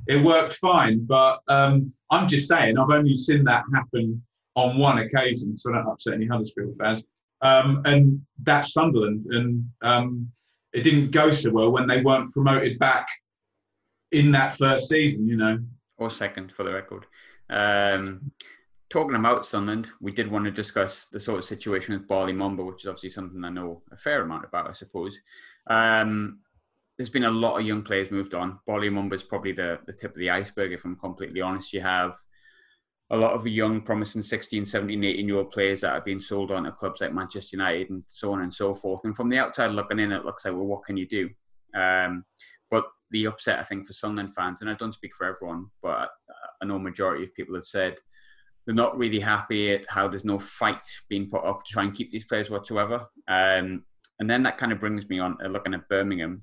It 0.06 0.24
worked 0.24 0.54
fine, 0.54 1.04
but 1.04 1.40
um, 1.48 1.92
I'm 2.10 2.28
just 2.28 2.48
saying 2.48 2.78
I've 2.78 2.90
only 2.90 3.14
seen 3.14 3.44
that 3.44 3.64
happen 3.74 4.22
on 4.54 4.78
one 4.78 4.98
occasion, 4.98 5.56
so 5.56 5.72
I 5.72 5.76
don't 5.76 5.88
upset 5.88 6.14
any 6.14 6.26
Huddersfield 6.26 6.76
fans. 6.78 7.04
Um, 7.42 7.82
and 7.84 8.20
that's 8.42 8.72
Sunderland, 8.72 9.26
and 9.30 9.64
um, 9.82 10.30
it 10.72 10.82
didn't 10.82 11.10
go 11.10 11.30
so 11.30 11.50
well 11.50 11.70
when 11.70 11.86
they 11.86 12.00
weren't 12.00 12.32
promoted 12.32 12.78
back 12.78 13.06
in 14.12 14.32
that 14.32 14.56
first 14.56 14.88
season, 14.88 15.28
you 15.28 15.36
know. 15.36 15.58
Or 15.98 16.10
second, 16.10 16.52
for 16.52 16.62
the 16.62 16.72
record. 16.72 17.06
Um, 17.50 18.30
talking 18.90 19.16
about 19.16 19.44
Sunderland, 19.44 19.90
we 20.00 20.12
did 20.12 20.30
want 20.30 20.44
to 20.44 20.50
discuss 20.50 21.06
the 21.06 21.20
sort 21.20 21.38
of 21.38 21.44
situation 21.44 21.94
with 21.94 22.08
Bali 22.08 22.32
Mumba, 22.32 22.64
which 22.64 22.84
is 22.84 22.88
obviously 22.88 23.10
something 23.10 23.44
I 23.44 23.50
know 23.50 23.82
a 23.92 23.96
fair 23.96 24.22
amount 24.22 24.44
about, 24.44 24.68
I 24.68 24.72
suppose. 24.72 25.18
Um, 25.66 26.40
there's 26.96 27.10
been 27.10 27.24
a 27.24 27.30
lot 27.30 27.60
of 27.60 27.66
young 27.66 27.82
players 27.82 28.10
moved 28.10 28.34
on. 28.34 28.58
Bali 28.66 28.90
Mumba 28.90 29.14
is 29.14 29.22
probably 29.22 29.52
the, 29.52 29.78
the 29.86 29.92
tip 29.92 30.12
of 30.12 30.18
the 30.18 30.30
iceberg, 30.30 30.72
if 30.72 30.84
I'm 30.84 30.96
completely 30.96 31.40
honest. 31.40 31.72
You 31.72 31.80
have 31.80 32.16
a 33.10 33.16
lot 33.16 33.32
of 33.32 33.46
young, 33.46 33.80
promising 33.80 34.22
16, 34.22 34.66
17, 34.66 35.04
18 35.04 35.26
year 35.26 35.36
old 35.36 35.50
players 35.50 35.80
that 35.82 35.92
are 35.92 36.00
being 36.00 36.20
sold 36.20 36.50
on 36.50 36.64
to 36.64 36.72
clubs 36.72 37.00
like 37.00 37.14
Manchester 37.14 37.56
United 37.56 37.90
and 37.90 38.02
so 38.06 38.32
on 38.32 38.42
and 38.42 38.52
so 38.52 38.74
forth. 38.74 39.04
And 39.04 39.16
from 39.16 39.28
the 39.28 39.38
outside 39.38 39.70
looking 39.70 39.98
in, 39.98 40.12
it 40.12 40.24
looks 40.24 40.44
like, 40.44 40.54
well, 40.54 40.66
what 40.66 40.84
can 40.84 40.96
you 40.96 41.06
do? 41.06 41.30
Um, 41.74 42.24
the 43.10 43.26
upset, 43.26 43.58
I 43.58 43.64
think, 43.64 43.86
for 43.86 43.92
Sunderland 43.92 44.34
fans, 44.34 44.60
and 44.60 44.70
I 44.70 44.74
don't 44.74 44.94
speak 44.94 45.14
for 45.14 45.26
everyone, 45.26 45.66
but 45.82 46.10
I 46.60 46.66
know 46.66 46.78
majority 46.78 47.24
of 47.24 47.34
people 47.34 47.54
have 47.54 47.64
said 47.64 47.98
they're 48.66 48.74
not 48.74 48.98
really 48.98 49.20
happy 49.20 49.72
at 49.72 49.88
how 49.88 50.08
there's 50.08 50.24
no 50.24 50.38
fight 50.38 50.86
being 51.08 51.30
put 51.30 51.44
up 51.44 51.64
to 51.64 51.72
try 51.72 51.84
and 51.84 51.94
keep 51.94 52.12
these 52.12 52.26
players 52.26 52.50
whatsoever. 52.50 52.96
Um, 53.26 53.84
and 54.20 54.28
then 54.28 54.42
that 54.42 54.58
kind 54.58 54.72
of 54.72 54.80
brings 54.80 55.08
me 55.08 55.18
on 55.20 55.38
uh, 55.42 55.48
looking 55.48 55.74
at 55.74 55.88
Birmingham. 55.88 56.42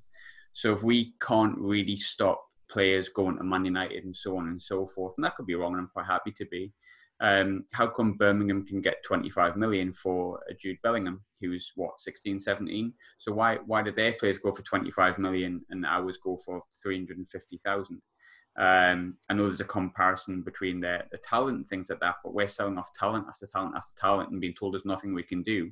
So 0.53 0.73
if 0.73 0.81
we 0.81 1.13
can't 1.21 1.57
really 1.57 1.95
stop 1.95 2.41
players 2.67 3.09
going 3.09 3.37
to 3.37 3.43
Man 3.43 3.65
United 3.65 4.05
and 4.05 4.15
so 4.15 4.37
on 4.37 4.47
and 4.47 4.59
so 4.59 4.87
forth, 4.87 5.13
and 5.17 5.25
that 5.25 5.35
could 5.35 5.45
be 5.45 5.55
wrong, 5.55 5.73
and 5.73 5.81
I'm 5.81 5.89
quite 5.93 6.07
happy 6.07 6.31
to 6.31 6.45
be. 6.45 6.71
Um, 7.19 7.65
how 7.73 7.87
come 7.87 8.13
Birmingham 8.13 8.65
can 8.65 8.81
get 8.81 9.03
25 9.03 9.55
million 9.55 9.93
for 9.93 10.39
Jude 10.59 10.77
Bellingham, 10.81 11.23
who's 11.45 11.71
what 11.75 11.99
16, 11.99 12.39
17? 12.39 12.93
So 13.17 13.33
why 13.33 13.57
why 13.65 13.81
did 13.81 13.95
their 13.95 14.13
players 14.13 14.37
go 14.37 14.51
for 14.51 14.61
25 14.63 15.17
million 15.17 15.61
and 15.69 15.85
ours 15.85 16.17
go 16.23 16.37
for 16.45 16.61
350,000? 16.81 18.01
Um, 18.57 19.17
I 19.29 19.33
know 19.33 19.47
there's 19.47 19.59
a 19.59 19.65
comparison 19.65 20.41
between 20.41 20.79
the, 20.79 20.99
the 21.11 21.17
talent 21.17 21.57
and 21.57 21.67
things 21.67 21.89
like 21.89 21.99
that, 21.99 22.15
but 22.23 22.33
we're 22.33 22.47
selling 22.47 22.77
off 22.77 22.93
talent 22.93 23.25
after 23.27 23.45
talent 23.47 23.75
after 23.75 23.93
talent 23.97 24.31
and 24.31 24.39
being 24.39 24.53
told 24.53 24.73
there's 24.73 24.85
nothing 24.85 25.13
we 25.13 25.23
can 25.23 25.43
do. 25.43 25.71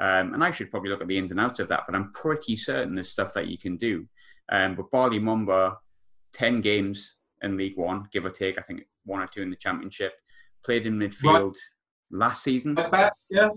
Um, 0.00 0.34
and 0.34 0.44
I 0.44 0.50
should 0.50 0.70
probably 0.70 0.90
look 0.90 1.00
at 1.00 1.08
the 1.08 1.18
ins 1.18 1.30
and 1.30 1.40
outs 1.40 1.58
of 1.58 1.68
that, 1.68 1.84
but 1.86 1.94
I'm 1.96 2.12
pretty 2.12 2.54
certain 2.54 2.94
there's 2.94 3.08
stuff 3.08 3.34
that 3.34 3.48
you 3.48 3.58
can 3.58 3.76
do. 3.76 4.06
Um, 4.50 4.74
but 4.74 4.90
Bali 4.90 5.18
Mumba, 5.18 5.76
10 6.34 6.60
games 6.60 7.16
in 7.42 7.56
League 7.56 7.76
One, 7.76 8.06
give 8.12 8.24
or 8.24 8.30
take, 8.30 8.58
I 8.58 8.62
think 8.62 8.82
one 9.04 9.20
or 9.20 9.26
two 9.26 9.42
in 9.42 9.50
the 9.50 9.56
Championship, 9.56 10.12
played 10.64 10.86
in 10.86 10.98
midfield 10.98 11.54
right. 11.54 11.56
last 12.10 12.44
season. 12.44 12.74
Yeah. 13.30 13.48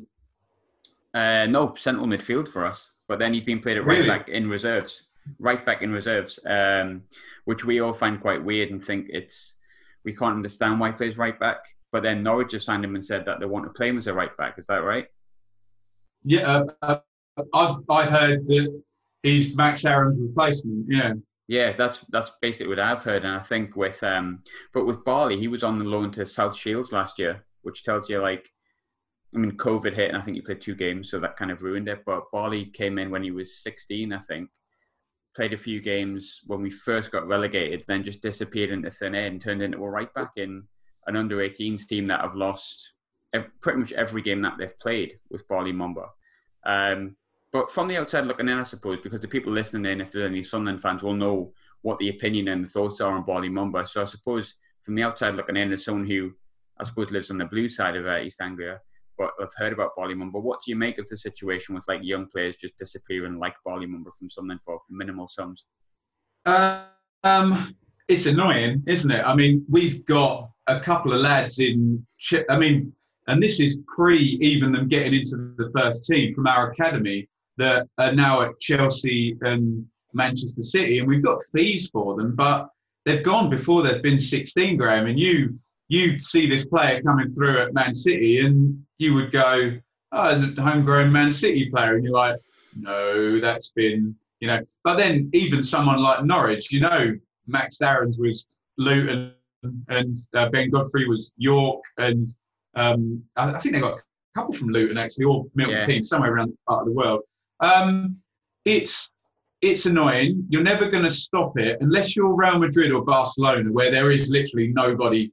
Uh, 1.14 1.46
no, 1.46 1.74
central 1.76 2.08
midfield 2.08 2.48
for 2.48 2.66
us, 2.66 2.92
but 3.08 3.20
then 3.20 3.34
he's 3.34 3.44
been 3.44 3.60
played 3.60 3.78
at 3.78 3.86
really? 3.86 4.08
right 4.08 4.20
back 4.20 4.30
in 4.30 4.50
reserves 4.50 5.04
right 5.40 5.66
back 5.66 5.82
in 5.82 5.92
reserves, 5.92 6.40
um, 6.46 7.04
which 7.46 7.66
we 7.66 7.80
all 7.80 7.94
find 7.94 8.22
quite 8.22 8.44
weird 8.44 8.72
and 8.72 8.84
think 8.84 9.08
it's 9.10 9.56
we 10.04 10.14
can't 10.14 10.36
understand 10.36 10.80
why 10.80 10.90
he 10.90 10.94
plays 10.94 11.18
right 11.18 11.40
back. 11.40 11.60
But 11.92 12.04
then 12.04 12.24
Norwich 12.24 12.54
have 12.54 12.64
signed 12.64 12.86
him 12.86 12.96
and 12.96 13.06
said 13.06 13.26
that 13.26 13.40
they 13.40 13.46
want 13.46 13.66
to 13.66 13.72
play 13.72 13.90
him 13.90 13.98
as 13.98 14.08
a 14.08 14.14
right 14.14 14.36
back. 14.38 14.58
Is 14.58 14.66
that 14.68 14.84
right? 14.84 15.08
Yeah, 16.24 16.64
uh, 16.82 17.00
uh, 17.38 17.44
I've 17.54 17.76
I 17.90 18.06
heard 18.06 18.48
that 18.48 18.82
he's 19.24 19.56
Max 19.56 19.86
Aaron's 19.86 20.20
replacement. 20.20 20.86
Yeah. 20.90 21.14
Yeah, 21.48 21.74
that's 21.74 22.06
that's 22.10 22.32
basically 22.42 22.70
what 22.70 22.80
I've 22.80 23.04
heard, 23.04 23.26
and 23.26 23.36
I 23.36 23.40
think 23.40 23.76
with 23.76 24.02
um, 24.04 24.42
but 24.74 24.86
with 24.86 25.04
Bali, 25.04 25.38
he 25.38 25.50
was 25.50 25.66
on 25.66 25.80
the 25.80 25.86
loan 25.86 26.10
to 26.12 26.26
South 26.26 26.56
Shields 26.56 26.94
last 26.94 27.20
year, 27.20 27.44
which 27.64 27.84
tells 27.84 28.10
you 28.10 28.22
like 28.22 28.50
I 29.34 29.38
mean, 29.38 29.52
COVID 29.54 29.94
hit, 29.94 30.10
and 30.10 30.18
I 30.18 30.22
think 30.22 30.36
he 30.36 30.42
played 30.42 30.62
two 30.62 30.76
games, 30.76 31.10
so 31.10 31.20
that 31.20 31.38
kind 31.38 31.52
of 31.52 31.62
ruined 31.62 31.88
it. 31.88 32.04
But 32.06 32.32
Bali 32.32 32.66
came 32.66 32.98
in 33.00 33.10
when 33.10 33.24
he 33.24 33.32
was 33.32 33.64
16, 33.64 34.12
I 34.12 34.20
think, 34.20 34.50
played 35.36 35.54
a 35.54 35.58
few 35.58 35.82
games 35.82 36.42
when 36.48 36.62
we 36.62 36.70
first 36.70 37.12
got 37.12 37.28
relegated, 37.28 37.86
then 37.88 38.04
just 38.04 38.22
disappeared 38.22 38.72
into 38.72 38.92
thin 38.92 39.16
air 39.16 39.28
and 39.28 39.42
turned 39.42 39.62
into 39.62 39.84
a 39.84 39.90
right 39.90 40.14
back 40.14 40.32
in 40.36 40.64
an 41.08 41.16
under 41.16 41.38
18s 41.38 41.88
team 41.88 42.06
that 42.08 42.22
have 42.22 42.36
lost 42.36 42.94
pretty 43.62 43.80
much 43.80 43.94
every 43.94 44.22
game 44.22 44.42
that 44.42 44.56
they've 44.58 44.78
played 44.80 45.18
with 45.30 45.48
Bali 45.48 45.72
Mumba. 45.72 46.08
Um, 46.66 47.16
but 47.54 47.72
from 47.72 47.88
the 47.88 47.98
outside 47.98 48.26
looking 48.26 48.50
in, 48.50 48.58
I 48.58 48.64
suppose, 48.64 49.00
because 49.02 49.22
the 49.22 49.28
people 49.28 49.52
listening 49.54 49.92
in, 49.92 50.02
if 50.02 50.12
there's 50.12 50.30
any 50.30 50.44
Sunderland 50.44 50.82
fans, 50.82 51.04
will 51.04 51.14
know 51.14 51.54
what 51.82 51.98
the 52.00 52.10
opinion 52.10 52.50
and 52.50 52.66
the 52.66 52.70
thoughts 52.70 53.02
are 53.02 53.14
on 53.14 53.26
Bali 53.26 53.50
Mumba. 53.50 53.88
So 53.88 54.02
I 54.02 54.06
suppose 54.06 54.56
from 54.84 54.96
the 54.96 55.04
outside 55.04 55.36
looking 55.36 55.58
in, 55.58 55.72
as 55.72 55.86
someone 55.86 56.06
who 56.06 56.34
I 56.78 56.84
suppose 56.84 57.12
lives 57.12 57.32
on 57.32 57.38
the 57.38 57.46
blue 57.46 57.70
side 57.70 57.96
of 57.96 58.06
uh, 58.06 58.20
East 58.20 58.42
Anglia, 58.42 58.80
I've 59.20 59.54
heard 59.56 59.74
about 59.74 59.96
Bali 59.96 60.16
Mumba. 60.16 60.42
What 60.42 60.60
do 60.66 60.72
you 60.72 60.76
make 60.76 60.98
of 60.98 61.08
the 61.08 61.18
situation 61.18 61.76
with 61.76 61.84
like 61.88 62.04
young 62.04 62.28
players 62.28 62.56
just 62.56 62.78
disappearing 62.78 63.38
like 63.38 63.54
Bali 63.66 63.86
Mumba 63.86 64.12
from 64.18 64.30
something 64.30 64.60
for 64.66 64.80
minimal 64.90 65.28
sums? 65.28 65.66
Uh, 66.46 66.86
um, 67.24 67.76
it's 68.08 68.26
annoying, 68.26 68.84
isn't 68.88 69.12
it? 69.12 69.24
I 69.24 69.36
mean, 69.36 69.66
we've 69.70 70.06
got 70.06 70.50
a 70.68 70.80
couple 70.80 71.14
of 71.14 71.22
lads 71.22 71.60
in. 71.60 72.06
I 72.50 72.58
mean, 72.58 72.94
and 73.28 73.42
this 73.42 73.60
is 73.60 73.78
pre 73.88 74.38
even 74.42 74.72
them 74.72 74.88
getting 74.88 75.14
into 75.14 75.54
the 75.58 75.72
first 75.76 76.06
team 76.06 76.34
from 76.34 76.48
our 76.48 76.72
academy 76.72 77.30
that 77.58 77.88
are 77.98 78.14
now 78.14 78.42
at 78.42 78.60
Chelsea 78.60 79.38
and 79.42 79.86
Manchester 80.14 80.62
City, 80.62 81.00
and 81.00 81.08
we've 81.08 81.24
got 81.24 81.40
fees 81.54 81.90
for 81.90 82.16
them, 82.16 82.36
but 82.36 82.68
they've 83.06 83.24
gone 83.24 83.50
before 83.50 83.84
they've 83.84 84.04
been 84.04 84.20
16, 84.20 84.78
Graham. 84.78 85.08
And 85.08 85.20
you 85.20 85.60
you'd 85.92 86.24
see 86.24 86.48
this 86.48 86.64
player 86.64 87.02
coming 87.02 87.30
through 87.30 87.62
at 87.62 87.74
Man 87.74 87.94
City 87.94 88.40
and 88.40 88.82
you 88.98 89.14
would 89.14 89.30
go, 89.30 89.74
oh, 90.14 90.40
the 90.40 90.62
homegrown 90.62 91.12
Man 91.12 91.30
City 91.32 91.70
player. 91.70 91.96
And 91.96 92.06
you're 92.06 92.14
like, 92.14 92.38
no, 92.80 93.42
that's 93.42 93.72
been, 93.72 94.16
you 94.40 94.48
know. 94.48 94.62
But 94.86 94.96
then 94.96 95.30
even 95.34 95.62
someone 95.62 96.02
like 96.02 96.24
Norwich, 96.24 96.72
you 96.72 96.80
know, 96.80 97.14
Max 97.46 97.82
Aarons 97.82 98.18
was 98.18 98.48
Luton 98.78 99.34
and 99.90 100.16
uh, 100.34 100.48
Ben 100.48 100.70
Godfrey 100.70 101.10
was 101.10 101.34
York. 101.36 101.84
And 101.98 102.26
um, 102.76 103.22
I, 103.36 103.52
I, 103.52 103.60
think 103.60 103.76
they 103.76 103.82
got 103.82 103.98
a 103.98 104.02
couple 104.34 104.54
from 104.54 104.70
Luton, 104.70 104.98
actually, 104.98 105.26
or 105.26 105.46
Milton 105.56 105.76
yeah. 105.76 105.86
Keynes, 105.86 106.08
somewhere 106.08 106.34
around 106.34 106.52
the 106.52 106.58
part 106.70 106.84
of 106.84 106.88
the 106.88 106.94
world. 106.94 107.20
Um, 107.60 108.16
it's 108.64 109.12
it's 109.62 109.88
annoying. 109.88 110.46
You're 110.48 110.64
never 110.64 110.90
going 110.90 111.04
to 111.04 111.10
stop 111.12 111.60
it 111.60 111.80
unless 111.82 112.16
you're 112.16 112.34
Real 112.34 112.60
Madrid 112.60 112.94
or 112.94 113.04
Barcelona, 113.04 113.70
where 113.74 113.92
there 113.92 114.12
is 114.12 114.30
literally 114.30 114.70
nobody 114.70 115.30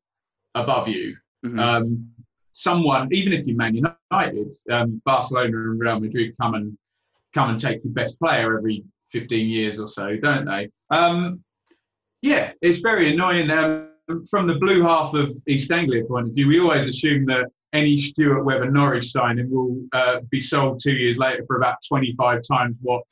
above 0.55 0.89
you. 0.89 1.17
Mm-hmm. 1.45 1.59
Um, 1.59 2.11
someone, 2.53 3.09
even 3.13 3.33
if 3.33 3.47
you're 3.47 3.57
Man 3.57 3.75
United, 3.75 4.55
um, 4.71 5.01
Barcelona 5.05 5.57
and 5.57 5.81
Real 5.81 6.01
Madrid 6.01 6.35
come 6.41 6.55
and 6.55 6.77
come 7.35 7.51
and 7.51 7.61
take 7.61 7.85
your 7.85 7.93
best 7.93 8.19
player 8.19 8.57
every 8.59 8.85
15 9.11 9.49
years 9.49 9.81
or 9.81 9.87
so, 9.87 10.17
don't 10.17 10.45
they? 10.45 10.69
Um, 10.91 11.43
yeah, 12.23 12.53
it's 12.63 12.81
very 12.81 13.13
annoying. 13.13 13.51
Um, 13.51 13.91
from 14.31 14.47
the 14.47 14.55
blue 14.55 14.83
half 14.83 15.15
of 15.15 15.37
East 15.47 15.71
Anglia 15.71 16.05
point 16.05 16.29
of 16.29 16.35
view, 16.35 16.49
we 16.49 16.61
always 16.61 16.89
assume 16.89 17.27
that 17.27 17.47
any 17.73 17.97
Stuart 17.99 18.45
Webber 18.45 18.71
Norwich 18.71 19.11
signing 19.11 19.51
will 19.51 19.85
uh, 19.93 20.21
be 20.31 20.41
sold 20.41 20.81
two 20.83 20.95
years 20.95 21.19
later 21.19 21.45
for 21.47 21.59
about 21.59 21.77
25 21.87 22.41
times 22.51 22.79
what 22.83 23.03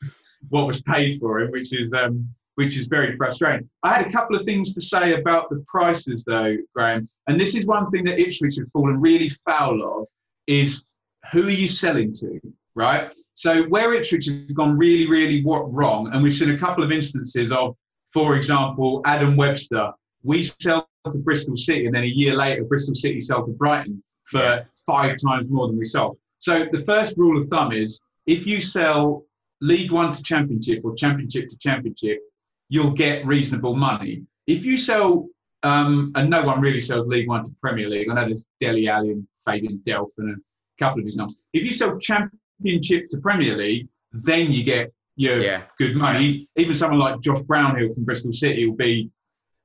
what 0.48 0.66
was 0.66 0.82
paid 0.82 1.20
for 1.20 1.40
him, 1.40 1.50
which 1.50 1.74
is 1.74 1.92
um, 1.92 2.28
which 2.56 2.76
is 2.76 2.86
very 2.86 3.16
frustrating. 3.16 3.68
I 3.82 3.94
had 3.94 4.06
a 4.06 4.12
couple 4.12 4.36
of 4.36 4.44
things 4.44 4.74
to 4.74 4.80
say 4.82 5.14
about 5.14 5.48
the 5.48 5.64
prices, 5.66 6.24
though, 6.24 6.56
Graham. 6.74 7.06
And 7.26 7.40
this 7.40 7.54
is 7.54 7.64
one 7.64 7.90
thing 7.90 8.04
that 8.04 8.18
Ipswich 8.18 8.56
have 8.56 8.68
fallen 8.72 9.00
really 9.00 9.30
foul 9.30 9.82
of: 9.82 10.06
is 10.46 10.84
who 11.32 11.46
are 11.46 11.50
you 11.50 11.68
selling 11.68 12.12
to? 12.14 12.40
right? 12.76 13.10
So 13.34 13.64
where 13.64 13.94
Ipswich 13.94 14.26
have 14.26 14.54
gone 14.54 14.78
really, 14.78 15.08
really 15.08 15.42
wrong, 15.44 16.12
and 16.12 16.22
we've 16.22 16.36
seen 16.36 16.50
a 16.50 16.58
couple 16.58 16.84
of 16.84 16.92
instances 16.92 17.50
of, 17.50 17.74
for 18.12 18.36
example, 18.36 19.00
Adam 19.04 19.36
Webster. 19.36 19.90
We 20.22 20.44
sell 20.44 20.88
to 21.10 21.18
Bristol 21.18 21.56
City, 21.56 21.86
and 21.86 21.94
then 21.94 22.04
a 22.04 22.06
year 22.06 22.36
later, 22.36 22.64
Bristol 22.64 22.94
City 22.94 23.20
sell 23.20 23.44
to 23.44 23.52
Brighton 23.52 24.02
for 24.24 24.66
five 24.86 25.16
times 25.24 25.50
more 25.50 25.66
than 25.66 25.78
we 25.78 25.84
sold. 25.84 26.18
So 26.38 26.66
the 26.70 26.78
first 26.78 27.16
rule 27.16 27.38
of 27.38 27.48
thumb 27.48 27.72
is 27.72 28.02
if 28.26 28.46
you 28.46 28.60
sell 28.60 29.24
League 29.60 29.90
One 29.90 30.12
to 30.12 30.22
Championship 30.22 30.84
or 30.84 30.94
Championship 30.94 31.48
to 31.48 31.58
Championship, 31.58 32.18
you'll 32.68 32.92
get 32.92 33.26
reasonable 33.26 33.76
money. 33.76 34.22
If 34.46 34.64
you 34.64 34.76
sell, 34.76 35.28
um, 35.62 36.12
and 36.14 36.30
no 36.30 36.44
one 36.44 36.60
really 36.60 36.80
sells 36.80 37.06
League 37.08 37.28
One 37.28 37.44
to 37.44 37.50
Premier 37.60 37.88
League. 37.88 38.08
I 38.10 38.14
know 38.14 38.24
there's 38.26 38.46
Dele 38.60 38.88
Alli 38.88 39.10
and 39.12 39.26
Fabian 39.44 39.80
Delph 39.86 40.10
and 40.18 40.30
a 40.36 40.38
couple 40.78 41.00
of 41.00 41.06
his 41.06 41.16
numbers. 41.16 41.44
If 41.52 41.64
you 41.64 41.72
sell 41.72 41.98
Championship 41.98 43.08
to 43.10 43.18
Premier 43.18 43.56
League, 43.56 43.88
then 44.12 44.52
you 44.52 44.62
get 44.64 44.92
your 45.16 45.40
Yeah. 45.42 45.66
good 45.78 45.96
money. 45.96 46.48
Even 46.56 46.74
someone 46.74 47.00
like 47.00 47.20
Josh 47.20 47.42
Brownhill 47.42 47.92
from 47.94 48.04
Bristol 48.04 48.32
City 48.32 48.66
will 48.66 48.76
be, 48.76 49.10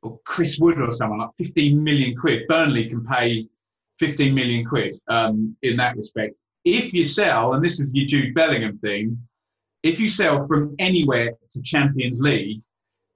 or 0.02 0.20
Chris 0.26 0.58
Wood 0.60 0.80
or 0.80 0.92
someone 0.94 1.20
like 1.20 1.30
15 1.38 1.84
million 1.84 2.16
quid. 2.16 2.48
Burnley 2.48 2.90
can 2.90 3.06
pay 3.06 3.48
15 4.00 4.34
million 4.34 4.66
quid 4.66 4.96
um, 5.08 5.56
in 5.62 5.76
that 5.78 5.96
respect. 5.98 6.36
If 6.66 6.94
you 6.94 7.06
sell, 7.06 7.54
and 7.54 7.64
this 7.64 7.80
is 7.80 7.90
your 7.94 8.08
Jude 8.08 8.34
Bellingham 8.34 8.78
thing, 8.80 9.18
if 9.84 10.00
you 10.00 10.10
sell 10.10 10.48
from 10.48 10.76
anywhere 10.80 11.34
to 11.52 11.62
Champions 11.62 12.22
League, 12.22 12.62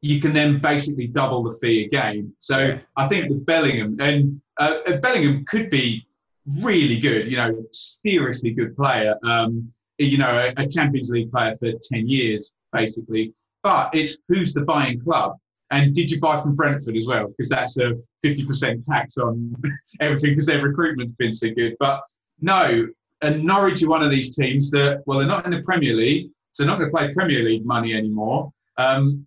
you 0.06 0.22
can 0.22 0.34
then 0.34 0.60
basically 0.60 1.08
double 1.08 1.44
the 1.44 1.58
fee 1.60 1.86
again. 1.86 2.32
So. 2.38 2.78
I 2.96 3.08
think 3.08 3.30
with 3.30 3.46
Bellingham, 3.46 3.98
and 4.00 4.40
uh, 4.60 4.98
Bellingham 5.02 5.46
could 5.46 5.70
be 5.70 6.06
really 6.46 7.00
good, 7.00 7.26
you 7.26 7.38
know, 7.38 7.66
seriously 7.72 8.52
good 8.52 8.76
player, 8.76 9.16
um, 9.24 9.72
you 9.98 10.18
know, 10.18 10.38
a, 10.38 10.54
a 10.62 10.68
Champions 10.68 11.10
League 11.10 11.32
player 11.32 11.56
for 11.60 11.72
10 11.92 12.08
years, 12.08 12.54
basically. 12.72 13.34
But 13.64 13.96
it's 13.96 14.20
who's 14.30 14.54
the 14.54 14.62
buying 14.62 15.02
club? 15.02 15.38
And 15.72 15.96
did 15.96 16.12
you 16.12 16.20
buy 16.20 16.40
from 16.40 16.56
Brentford 16.56 16.96
as 16.96 17.08
well? 17.08 17.28
Because 17.28 17.50
that's 17.50 17.80
a 17.80 17.94
50% 18.24 18.84
tax 18.84 19.18
on 19.18 19.56
everything 20.00 20.32
because 20.32 20.46
their 20.46 20.62
recruitment's 20.62 21.14
been 21.14 21.34
so 21.34 21.50
good. 21.50 21.76
But 21.80 22.02
no, 22.40 22.88
and 23.22 23.44
Norwich 23.44 23.82
are 23.82 23.90
one 23.90 24.04
of 24.04 24.12
these 24.12 24.36
teams 24.36 24.70
that, 24.72 25.02
well, 25.08 25.18
they're 25.18 25.28
not 25.28 25.46
in 25.46 25.52
the 25.52 25.64
Premier 25.64 25.96
League, 25.96 26.30
so 26.54 26.64
they're 26.64 26.72
not 26.72 26.78
going 26.78 26.92
to 26.92 26.96
play 26.96 27.12
Premier 27.14 27.44
League 27.44 27.66
money 27.66 27.96
anymore. 27.96 28.52
Um, 28.78 29.26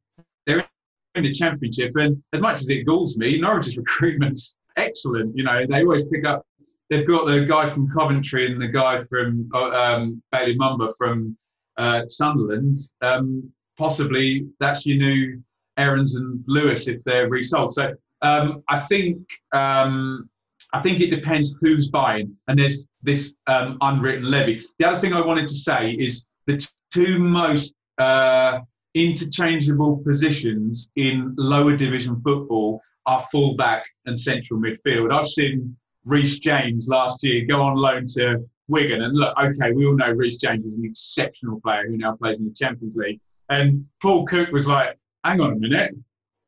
in 1.14 1.24
the 1.24 1.32
Championship, 1.32 1.92
and 1.96 2.22
as 2.32 2.40
much 2.40 2.60
as 2.60 2.70
it 2.70 2.84
galls 2.84 3.16
me, 3.16 3.40
Norwich's 3.40 3.76
recruitment's 3.78 4.58
excellent. 4.76 5.36
You 5.36 5.44
know, 5.44 5.64
they 5.66 5.82
always 5.82 6.06
pick 6.08 6.24
up. 6.24 6.46
They've 6.90 7.06
got 7.06 7.26
the 7.26 7.44
guy 7.44 7.68
from 7.68 7.90
Coventry 7.90 8.50
and 8.50 8.60
the 8.60 8.68
guy 8.68 9.04
from 9.04 9.50
uh, 9.54 9.70
um, 9.70 10.22
Bali 10.32 10.56
Mumba 10.56 10.92
from 10.96 11.36
uh, 11.76 12.02
Sunderland. 12.06 12.78
Um, 13.02 13.52
possibly 13.76 14.48
that's 14.58 14.86
your 14.86 14.96
new 14.96 15.42
Aarons 15.76 16.16
and 16.16 16.42
Lewis 16.46 16.88
if 16.88 17.02
they're 17.04 17.28
resold. 17.28 17.72
So 17.72 17.94
um, 18.22 18.62
I 18.68 18.80
think 18.80 19.18
um, 19.52 20.28
I 20.72 20.82
think 20.82 21.00
it 21.00 21.10
depends 21.10 21.56
who's 21.60 21.88
buying, 21.88 22.36
and 22.48 22.58
there's 22.58 22.88
this 23.02 23.34
um, 23.46 23.78
unwritten 23.80 24.30
levy. 24.30 24.62
The 24.78 24.88
other 24.88 24.98
thing 24.98 25.12
I 25.12 25.24
wanted 25.24 25.48
to 25.48 25.54
say 25.54 25.92
is 25.92 26.28
the 26.46 26.56
t- 26.56 26.66
two 26.92 27.18
most 27.18 27.74
uh, 27.98 28.60
interchangeable 28.98 29.98
positions 29.98 30.90
in 30.96 31.34
lower 31.38 31.76
division 31.76 32.20
football 32.22 32.80
are 33.06 33.24
fullback 33.30 33.84
and 34.06 34.18
central 34.18 34.60
midfield. 34.60 35.12
I've 35.12 35.28
seen 35.28 35.76
Reece 36.04 36.40
James 36.40 36.88
last 36.88 37.22
year 37.22 37.46
go 37.46 37.62
on 37.62 37.76
loan 37.76 38.06
to 38.16 38.44
Wigan, 38.66 39.02
and 39.02 39.14
look, 39.14 39.34
okay, 39.38 39.72
we 39.72 39.86
all 39.86 39.96
know 39.96 40.10
Reece 40.10 40.38
James 40.38 40.66
is 40.66 40.76
an 40.76 40.84
exceptional 40.84 41.60
player 41.60 41.86
who 41.86 41.96
now 41.96 42.16
plays 42.16 42.40
in 42.40 42.48
the 42.48 42.54
Champions 42.54 42.96
League. 42.96 43.20
And 43.48 43.86
Paul 44.02 44.26
Cook 44.26 44.50
was 44.50 44.66
like, 44.66 44.98
"Hang 45.24 45.40
on 45.40 45.52
a 45.52 45.56
minute, 45.56 45.94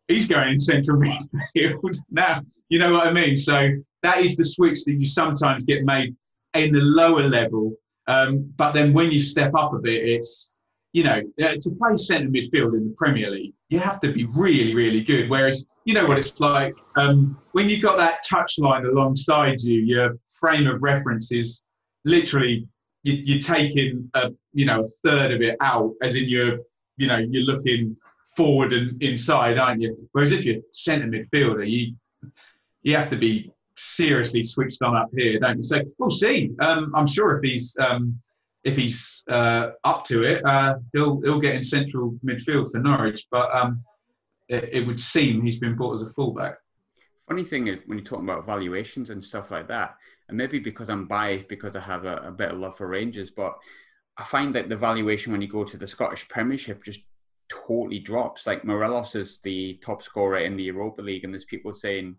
he's 0.09 0.27
going 0.27 0.53
in 0.53 0.61
central 0.61 1.01
midfield 1.01 1.97
now." 2.11 2.43
You 2.69 2.79
know 2.79 2.93
what 2.93 3.07
I 3.07 3.13
mean? 3.13 3.37
So 3.37 3.71
that 4.03 4.19
is 4.19 4.37
the 4.37 4.45
switch 4.45 4.85
that 4.85 4.95
you 4.95 5.07
sometimes 5.07 5.65
get 5.65 5.85
made 5.85 6.15
in 6.55 6.73
the 6.73 6.81
lower 6.81 7.27
level. 7.27 7.75
Um, 8.07 8.53
but 8.57 8.73
then 8.73 8.93
when 8.93 9.11
you 9.11 9.21
step 9.21 9.53
up 9.55 9.73
a 9.73 9.79
bit, 9.79 10.03
it's 10.03 10.55
you 10.92 11.05
know 11.05 11.20
uh, 11.42 11.55
to 11.61 11.70
play 11.79 11.96
centre 11.96 12.29
midfield 12.29 12.74
in 12.74 12.88
the 12.88 12.94
Premier 12.96 13.31
League, 13.31 13.55
you 13.68 13.79
have 13.79 14.00
to 14.00 14.12
be 14.12 14.26
really, 14.35 14.74
really 14.74 15.03
good. 15.03 15.31
Whereas 15.31 15.66
you 15.85 15.94
know 15.94 16.07
what 16.07 16.18
it's 16.18 16.40
like 16.40 16.74
um, 16.96 17.37
when 17.53 17.68
you've 17.68 17.83
got 17.83 17.96
that 17.98 18.24
touchline 18.31 18.88
alongside 18.88 19.61
you, 19.62 19.81
your 19.81 20.16
frame 20.40 20.66
of 20.66 20.83
reference 20.83 21.33
is 21.33 21.62
literally 22.05 22.66
you, 23.03 23.14
you're 23.14 23.42
taking 23.42 24.11
a 24.14 24.31
you 24.53 24.66
know 24.66 24.83
a 24.83 25.09
third 25.09 25.33
of 25.33 25.40
it 25.40 25.57
out, 25.61 25.92
as 26.03 26.16
in 26.16 26.29
you're 26.29 26.59
you 26.96 27.07
know 27.07 27.18
you're 27.18 27.44
looking 27.44 27.96
forward 28.37 28.72
and 28.72 29.00
inside, 29.03 29.59
aren't 29.59 29.83
you? 29.83 29.96
Whereas 30.12 30.33
if 30.33 30.44
you're 30.44 30.61
centre 30.72 31.07
midfielder, 31.07 31.68
you 31.68 31.94
you 32.83 32.96
have 32.96 33.11
to 33.11 33.16
be 33.16 33.53
seriously 33.76 34.44
switched 34.44 34.83
on 34.83 34.96
up 34.96 35.09
here, 35.16 35.38
don't 35.38 35.59
you? 35.59 35.62
So 35.62 35.81
we'll 35.98 36.11
see. 36.11 36.50
Um, 36.61 36.92
I'm 36.94 37.07
sure 37.07 37.37
if 37.37 37.42
he's 37.42 37.76
um, 37.81 38.20
if 38.64 38.77
he's 38.77 39.23
uh, 39.31 39.70
up 39.85 40.05
to 40.05 40.23
it, 40.23 40.44
uh, 40.44 40.75
he'll 40.92 41.20
he'll 41.23 41.40
get 41.40 41.55
in 41.55 41.62
central 41.62 42.18
midfield 42.25 42.70
for 42.70 42.79
Norwich. 42.79 43.27
But 43.31 43.55
um, 43.55 43.83
it, 44.49 44.68
it 44.73 44.87
would 44.87 45.01
seem 45.01 45.42
he's 45.42 45.59
been 45.59 45.77
bought 45.77 45.94
as 45.94 46.03
a 46.03 46.12
fullback. 46.12 46.57
Funny 47.29 47.44
thing 47.44 47.68
is 47.68 47.79
when 47.87 47.99
you're 47.99 48.05
talking 48.05 48.29
about 48.29 48.46
valuations 48.46 49.11
and 49.11 49.23
stuff 49.25 49.51
like 49.51 49.68
that, 49.68 49.94
and 50.29 50.37
maybe 50.37 50.59
because 50.59 50.90
I'm 50.90 51.07
biased 51.07 51.49
because 51.49 51.77
I 51.77 51.81
have 51.81 52.05
a, 52.05 52.16
a 52.16 52.33
bit 52.33 52.51
of 52.51 52.59
love 52.59 52.77
for 52.77 52.88
Rangers, 52.88 53.31
but 53.31 53.57
I 54.16 54.25
find 54.25 54.55
that 54.55 54.68
the 54.68 54.77
valuation 54.77 55.33
when 55.33 55.40
you 55.40 55.49
go 55.49 55.64
to 55.64 55.77
the 55.77 55.87
Scottish 55.87 56.29
Premiership 56.29 56.85
just 56.85 57.01
totally 57.49 58.01
drops. 58.01 58.46
Like 58.46 58.64
Morelos 58.64 59.14
is 59.14 59.38
the 59.42 59.79
top 59.83 60.03
scorer 60.03 60.38
in 60.38 60.57
the 60.57 60.64
Europa 60.64 61.03
League, 61.03 61.25
and 61.25 61.33
there's 61.33 61.44
people 61.44 61.73
saying 61.73 62.16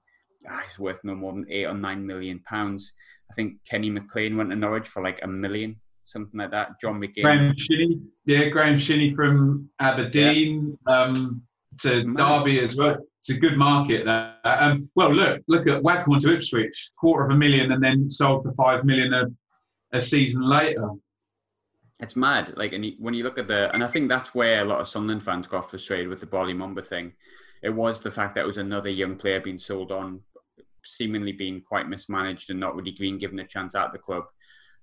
ah, 0.50 0.64
he's 0.68 0.80
worth 0.80 1.00
no 1.04 1.16
more 1.16 1.34
than 1.34 1.46
eight 1.50 1.66
or 1.66 1.74
nine 1.74 2.06
million 2.06 2.40
pounds. 2.40 2.94
I 3.30 3.34
think 3.34 3.58
Kenny 3.70 3.90
McLean 3.90 4.38
went 4.38 4.50
to 4.50 4.56
Norwich 4.56 4.88
for 4.88 5.04
like 5.04 5.20
a 5.24 5.28
million, 5.28 5.80
something 6.12 6.40
like 6.40 6.52
that. 6.52 6.80
John 6.80 7.00
McGinn. 7.00 7.24
Graeme 7.24 7.54
Shinnie, 7.58 8.02
yeah, 8.26 8.50
Graeme 8.50 8.78
Shinnie 8.78 9.16
from 9.16 9.70
Aberdeen 9.80 10.78
um, 10.88 11.42
to 11.80 12.04
Derby 12.04 12.60
as 12.60 12.76
well. 12.78 12.98
It's 13.20 13.30
a 13.30 13.36
good 13.36 13.58
market. 13.58 14.06
That. 14.06 14.40
Um, 14.44 14.90
well, 14.96 15.14
look, 15.14 15.42
look 15.48 15.68
at 15.68 15.84
Waghorn 15.84 16.20
to 16.22 16.34
Ipswich, 16.34 16.92
quarter 17.00 17.26
of 17.26 17.32
a 17.32 17.36
million, 17.36 17.72
and 17.72 17.84
then 17.84 18.10
sold 18.10 18.44
for 18.44 18.54
five 18.54 18.84
million 18.84 19.14
a, 19.14 19.26
a 19.94 20.02
season 20.02 20.42
later. 20.42 20.90
It's 22.00 22.16
mad. 22.16 22.54
Like, 22.58 22.74
and 22.74 22.84
you, 22.84 22.94
when 22.98 23.14
you 23.14 23.24
look 23.24 23.38
at 23.38 23.48
the, 23.48 23.72
and 23.74 23.84
I 23.84 23.88
think 23.88 24.10
that's 24.10 24.34
where 24.34 24.62
a 24.62 24.66
lot 24.66 24.82
of 24.82 24.88
Sunderland 24.88 25.24
fans 25.24 25.46
got 25.46 25.70
frustrated 25.70 26.08
with 26.08 26.20
the 26.20 26.26
Bali 26.26 26.54
Mumba 26.54 26.86
thing. 26.86 27.14
It 27.62 27.70
was 27.70 28.02
the 28.02 28.10
fact 28.10 28.34
that 28.36 28.42
it 28.42 28.48
was 28.48 28.58
another 28.58 28.90
young 28.90 29.16
player 29.16 29.40
being 29.40 29.60
sold 29.60 29.92
on, 29.92 30.20
seemingly 30.84 31.32
being 31.32 31.62
quite 31.62 31.88
mismanaged 31.88 32.50
and 32.50 32.60
not 32.60 32.76
really 32.76 32.96
being 32.98 33.20
given 33.20 33.38
a 33.38 33.46
chance 33.46 33.76
at 33.76 33.94
the 33.94 34.00
club, 34.00 34.24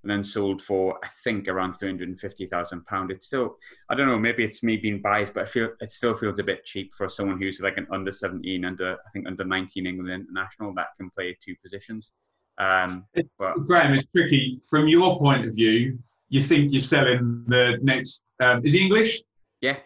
and 0.09 0.16
then 0.16 0.25
sold 0.25 0.62
for 0.62 0.99
I 1.05 1.09
think 1.23 1.49
around 1.49 1.75
three 1.75 1.88
hundred 1.88 2.09
and 2.09 2.18
fifty 2.18 2.47
thousand 2.47 2.87
pound. 2.87 3.11
It's 3.11 3.27
still, 3.27 3.59
I 3.90 3.94
don't 3.94 4.07
know, 4.07 4.18
maybe 4.18 4.42
it's 4.42 4.62
me 4.62 4.79
being 4.79 5.03
biased, 5.03 5.35
but 5.35 5.42
I 5.42 5.44
feel 5.44 5.68
it 5.81 5.90
still 5.90 6.14
feels 6.14 6.38
a 6.38 6.42
bit 6.42 6.64
cheap 6.64 6.94
for 6.94 7.11
someone 7.11 7.38
who's 7.38 7.61
like 7.61 7.77
an 7.77 7.87
under 7.92 8.11
seventeen, 8.11 8.64
under 8.64 8.94
I 8.94 9.11
think 9.12 9.27
under 9.27 9.44
nineteen 9.44 9.87
England 9.87 10.11
international 10.11 10.73
that 10.77 10.88
can 10.97 11.11
play 11.11 11.37
two 11.44 11.55
positions. 11.62 12.11
Um, 12.57 13.05
but 13.38 13.66
Graham, 13.66 13.92
it's 13.92 14.07
tricky. 14.16 14.62
From 14.68 14.88
your 14.88 15.18
point 15.18 15.47
of 15.47 15.55
view, 15.55 15.99
you 16.31 16.42
think 16.42 16.73
you're 16.73 16.81
selling 16.81 17.44
the 17.47 17.79
next. 17.83 18.25
Um, 18.40 18.64
is 18.64 18.73
he 18.73 18.81
English? 18.81 19.21
yeah, 19.61 19.77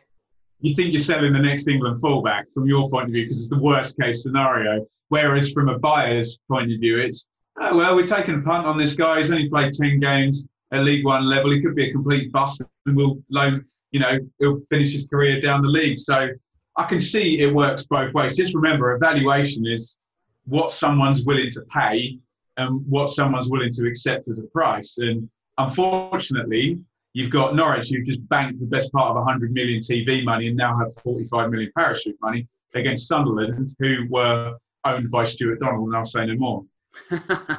you 0.61 0.77
think 0.77 0.93
you're 0.93 1.01
selling 1.01 1.33
the 1.33 1.41
next 1.41 1.67
England 1.67 2.01
fullback 2.01 2.47
from 2.55 2.67
your 2.67 2.89
point 2.89 3.07
of 3.07 3.13
view 3.13 3.25
because 3.25 3.41
it's 3.41 3.51
the 3.51 3.59
worst 3.59 3.99
case 3.99 4.23
scenario. 4.23 4.87
Whereas 5.09 5.51
from 5.51 5.69
a 5.69 5.81
buyer's 5.81 6.39
point 6.49 6.73
of 6.73 6.79
view, 6.79 7.01
it's 7.01 7.29
oh, 7.61 7.77
well, 7.77 7.97
we're 7.97 8.07
taking 8.07 8.37
a 8.37 8.43
punt 8.43 8.67
on 8.67 8.79
this 8.79 8.95
guy. 8.95 9.19
He's 9.19 9.31
only 9.31 9.49
played 9.49 9.73
ten 9.73 10.01
games 10.01 10.49
at 10.73 10.85
League 10.85 11.05
One 11.05 11.29
level. 11.29 11.53
He 11.53 11.61
could 11.61 11.75
be 11.75 11.89
a 11.89 11.93
complete 11.93 12.33
bust, 12.33 12.63
and 12.87 12.97
we'll 12.97 13.23
loan. 13.31 13.65
You 13.91 14.01
know, 14.01 14.19
he'll 14.39 14.61
finish 14.71 14.93
his 14.93 15.07
career 15.07 15.41
down 15.41 15.63
the 15.63 15.69
league. 15.69 15.99
So 15.99 16.29
I 16.77 16.85
can 16.85 17.01
see 17.01 17.41
it 17.41 17.55
works 17.55 17.85
both 17.85 18.13
ways. 18.15 18.37
Just 18.37 18.55
remember, 18.55 18.95
evaluation 18.95 19.67
is 19.67 19.97
what 20.45 20.73
someone's 20.73 21.25
willing 21.25 21.51
to 21.51 21.63
pay 21.73 22.19
and 22.57 22.85
what 22.89 23.09
someone's 23.09 23.49
willing 23.49 23.71
to 23.73 23.87
accept 23.87 24.29
as 24.29 24.39
a 24.39 24.45
price. 24.45 24.99
And 24.99 25.29
unfortunately, 25.59 26.79
you've 27.13 27.31
got 27.31 27.55
Norwich 27.55 27.91
who've 27.91 28.07
just 28.07 28.27
banked 28.29 28.59
the 28.59 28.67
best 28.67 28.93
part 28.93 29.11
of 29.11 29.17
100 29.17 29.53
million 29.53 29.81
TV 29.81 30.25
money 30.25 30.49
and 30.49 30.57
now 30.57 30.77
have 30.79 30.93
45 31.03 31.51
million 31.51 31.71
parachute 31.77 32.17
money 32.21 32.49
against 32.75 33.09
Sunderland, 33.09 33.69
who 33.79 34.07
were 34.09 34.57
owned 34.85 35.11
by 35.11 35.25
Stuart 35.25 35.61
Donald, 35.61 35.89
and 35.89 35.97
I'll 35.97 36.05
say 36.05 36.27
no 36.27 36.35
more. 36.37 36.65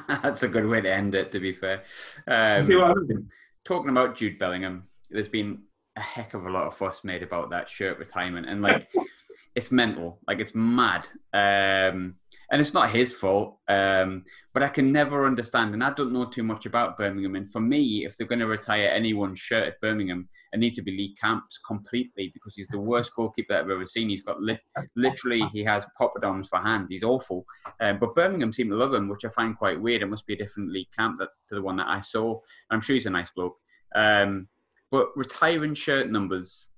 that's 0.08 0.44
a 0.44 0.48
good 0.48 0.68
way 0.68 0.82
to 0.82 0.92
end 0.92 1.16
it. 1.16 1.32
To 1.32 1.40
be 1.40 1.54
fair. 1.54 1.84
Um, 2.28 3.30
talking 3.66 3.90
about 3.90 4.16
Jude 4.16 4.40
Bellingham, 4.40 4.88
there's 5.10 5.30
been 5.30 5.64
a 5.96 6.02
heck 6.02 6.34
of 6.34 6.46
a 6.46 6.50
lot 6.50 6.68
of 6.68 6.76
fuss 6.76 7.04
made 7.04 7.24
about 7.24 7.50
that 7.52 7.70
shirt 7.70 8.00
retirement, 8.00 8.48
and 8.48 8.62
like 8.62 8.90
it's 9.56 9.72
mental. 9.72 10.20
Like 10.28 10.40
it's 10.40 10.56
mad. 10.56 11.06
Um, 11.34 12.16
and 12.52 12.62
it's 12.62 12.74
not 12.74 12.92
his 12.92 13.16
fault. 13.16 13.58
Um, 13.68 14.26
but 14.54 14.64
I 14.64 14.68
can 14.68 14.92
never 14.92 15.26
understand, 15.26 15.74
and 15.74 15.84
I 15.84 15.92
don't 15.92 16.14
know 16.14 16.26
too 16.26 16.44
much 16.44 16.66
about 16.66 16.98
Birmingham. 16.98 17.36
And 17.36 17.52
for 17.52 17.60
me, 17.60 18.06
if 18.06 18.16
they're 18.16 18.28
going 18.28 18.40
to 18.40 18.48
retire 18.48 18.90
anyone's 18.90 19.40
shirt 19.40 19.68
at 19.68 19.82
Birmingham, 19.82 20.30
it 20.52 20.60
needs 20.60 20.76
to 20.78 20.84
be 20.84 20.92
Lee 20.92 21.16
Camps 21.20 21.58
completely 21.66 22.32
because 22.34 22.54
he's 22.56 22.68
the 22.68 22.80
worst 22.80 23.16
goalkeeper 23.16 23.56
I've 23.56 23.70
ever 23.70 23.88
seen. 23.88 24.10
He's 24.10 24.22
got 24.22 24.42
li- 24.42 24.60
literally 24.96 25.42
he 25.52 25.64
has 25.64 25.86
poppadoms 26.00 26.48
for 26.48 26.60
hands. 26.60 26.90
He's 26.90 27.04
awful. 27.04 27.46
Um, 27.80 27.98
but 28.00 28.16
Birmingham 28.16 28.54
seem 28.54 28.70
to 28.70 28.76
love 28.76 28.94
him, 28.94 29.10
which 29.10 29.26
I 29.26 29.30
find 29.30 29.58
quite 29.58 29.82
weird. 29.82 30.04
It 30.04 30.10
must 30.10 30.28
be 30.28 30.34
a 30.34 30.38
different 30.38 30.72
Lee 30.72 30.88
Camp 30.96 31.18
that, 31.20 31.30
to 31.50 31.56
the 31.56 31.62
one 31.62 31.78
that 31.78 31.88
I 31.88 32.00
saw. 32.00 32.40
I'm 32.70 32.82
sure 32.82 32.94
he's 32.96 33.08
a 33.08 33.12
nice 33.12 33.32
bloke. 33.32 33.58
Um, 33.96 34.48
but 34.92 35.10
retiring 35.16 35.74
shirt 35.74 36.12
numbers 36.12 36.70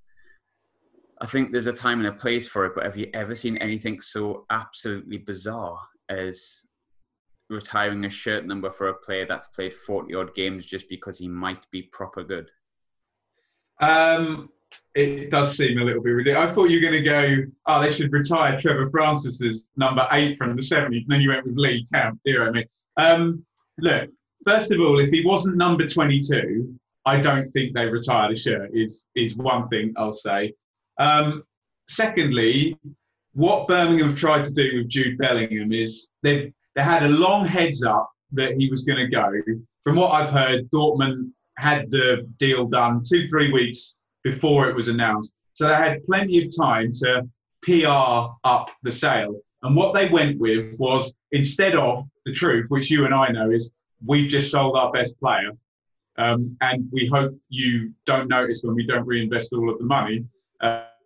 I 1.21 1.25
think 1.27 1.51
there's 1.51 1.67
a 1.67 1.73
time 1.73 1.99
and 1.99 2.07
a 2.07 2.13
place 2.13 2.47
for 2.47 2.65
it, 2.65 2.73
but 2.75 2.83
have 2.83 2.97
you 2.97 3.09
ever 3.13 3.35
seen 3.35 3.57
anything 3.57 4.01
so 4.01 4.45
absolutely 4.49 5.17
bizarre 5.17 5.79
as 6.09 6.63
retiring 7.49 8.05
a 8.05 8.09
shirt 8.09 8.45
number 8.45 8.69
for 8.69 8.89
a 8.89 8.93
player 8.93 9.25
that's 9.25 9.47
played 9.47 9.73
40 9.73 10.13
odd 10.13 10.35
games 10.35 10.65
just 10.65 10.89
because 10.89 11.17
he 11.17 11.27
might 11.27 11.69
be 11.71 11.83
proper 11.83 12.23
good? 12.23 12.49
Um, 13.79 14.49
it 14.93 15.29
does 15.29 15.55
seem 15.55 15.79
a 15.79 15.83
little 15.83 16.01
bit 16.01 16.09
ridiculous. 16.09 16.49
I 16.49 16.53
thought 16.53 16.69
you 16.69 16.77
were 16.77 16.91
going 16.91 17.03
to 17.03 17.09
go, 17.09 17.51
oh, 17.67 17.81
they 17.81 17.91
should 17.91 18.11
retire 18.11 18.57
Trevor 18.57 18.89
Francis's 18.89 19.65
number 19.77 20.07
eight 20.11 20.37
from 20.37 20.55
the 20.55 20.61
70s, 20.61 20.87
and 20.87 21.05
then 21.07 21.21
you 21.21 21.29
went 21.29 21.45
with 21.45 21.55
Lee 21.55 21.85
Camp. 21.93 22.19
Dear 22.25 22.51
me. 22.51 22.65
Um, 22.97 23.45
look, 23.77 24.09
first 24.45 24.71
of 24.71 24.79
all, 24.79 24.99
if 24.99 25.09
he 25.11 25.25
wasn't 25.25 25.57
number 25.57 25.87
22, 25.87 26.77
I 27.05 27.21
don't 27.21 27.47
think 27.47 27.73
they 27.73 27.85
retire 27.85 28.29
the 28.29 28.35
shirt, 28.35 28.71
is, 28.73 29.07
is 29.15 29.35
one 29.35 29.67
thing 29.67 29.93
I'll 29.97 30.13
say. 30.13 30.53
Um, 30.97 31.43
secondly, 31.87 32.77
what 33.33 33.67
Birmingham 33.67 34.09
have 34.09 34.17
tried 34.17 34.43
to 34.45 34.53
do 34.53 34.77
with 34.77 34.89
Jude 34.89 35.17
Bellingham 35.17 35.71
is 35.73 36.09
they 36.23 36.53
they 36.75 36.81
had 36.81 37.03
a 37.03 37.09
long 37.09 37.45
heads 37.45 37.83
up 37.83 38.09
that 38.31 38.53
he 38.53 38.69
was 38.69 38.83
going 38.83 38.99
to 38.99 39.07
go. 39.07 39.31
From 39.83 39.95
what 39.95 40.11
I've 40.11 40.29
heard, 40.29 40.69
Dortmund 40.71 41.31
had 41.57 41.89
the 41.91 42.27
deal 42.37 42.65
done 42.65 43.03
two 43.07 43.27
three 43.29 43.51
weeks 43.51 43.97
before 44.23 44.67
it 44.69 44.75
was 44.75 44.87
announced, 44.87 45.33
so 45.53 45.67
they 45.67 45.73
had 45.73 46.05
plenty 46.05 46.43
of 46.43 46.55
time 46.57 46.93
to 46.95 47.27
PR 47.61 48.33
up 48.47 48.71
the 48.83 48.91
sale. 48.91 49.39
And 49.63 49.75
what 49.75 49.93
they 49.93 50.09
went 50.09 50.39
with 50.39 50.77
was 50.79 51.15
instead 51.31 51.75
of 51.75 52.05
the 52.25 52.33
truth, 52.33 52.67
which 52.69 52.91
you 52.91 53.05
and 53.05 53.13
I 53.13 53.29
know 53.29 53.51
is 53.51 53.71
we've 54.05 54.29
just 54.29 54.51
sold 54.51 54.75
our 54.75 54.91
best 54.91 55.19
player, 55.19 55.51
um, 56.17 56.55
and 56.61 56.87
we 56.91 57.07
hope 57.07 57.35
you 57.49 57.91
don't 58.05 58.29
notice 58.29 58.61
when 58.63 58.75
we 58.75 58.85
don't 58.85 59.05
reinvest 59.05 59.53
all 59.53 59.69
of 59.69 59.77
the 59.79 59.85
money 59.85 60.25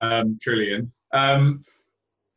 um, 0.01 0.37
trillion. 0.41 0.91
Um, 1.13 1.61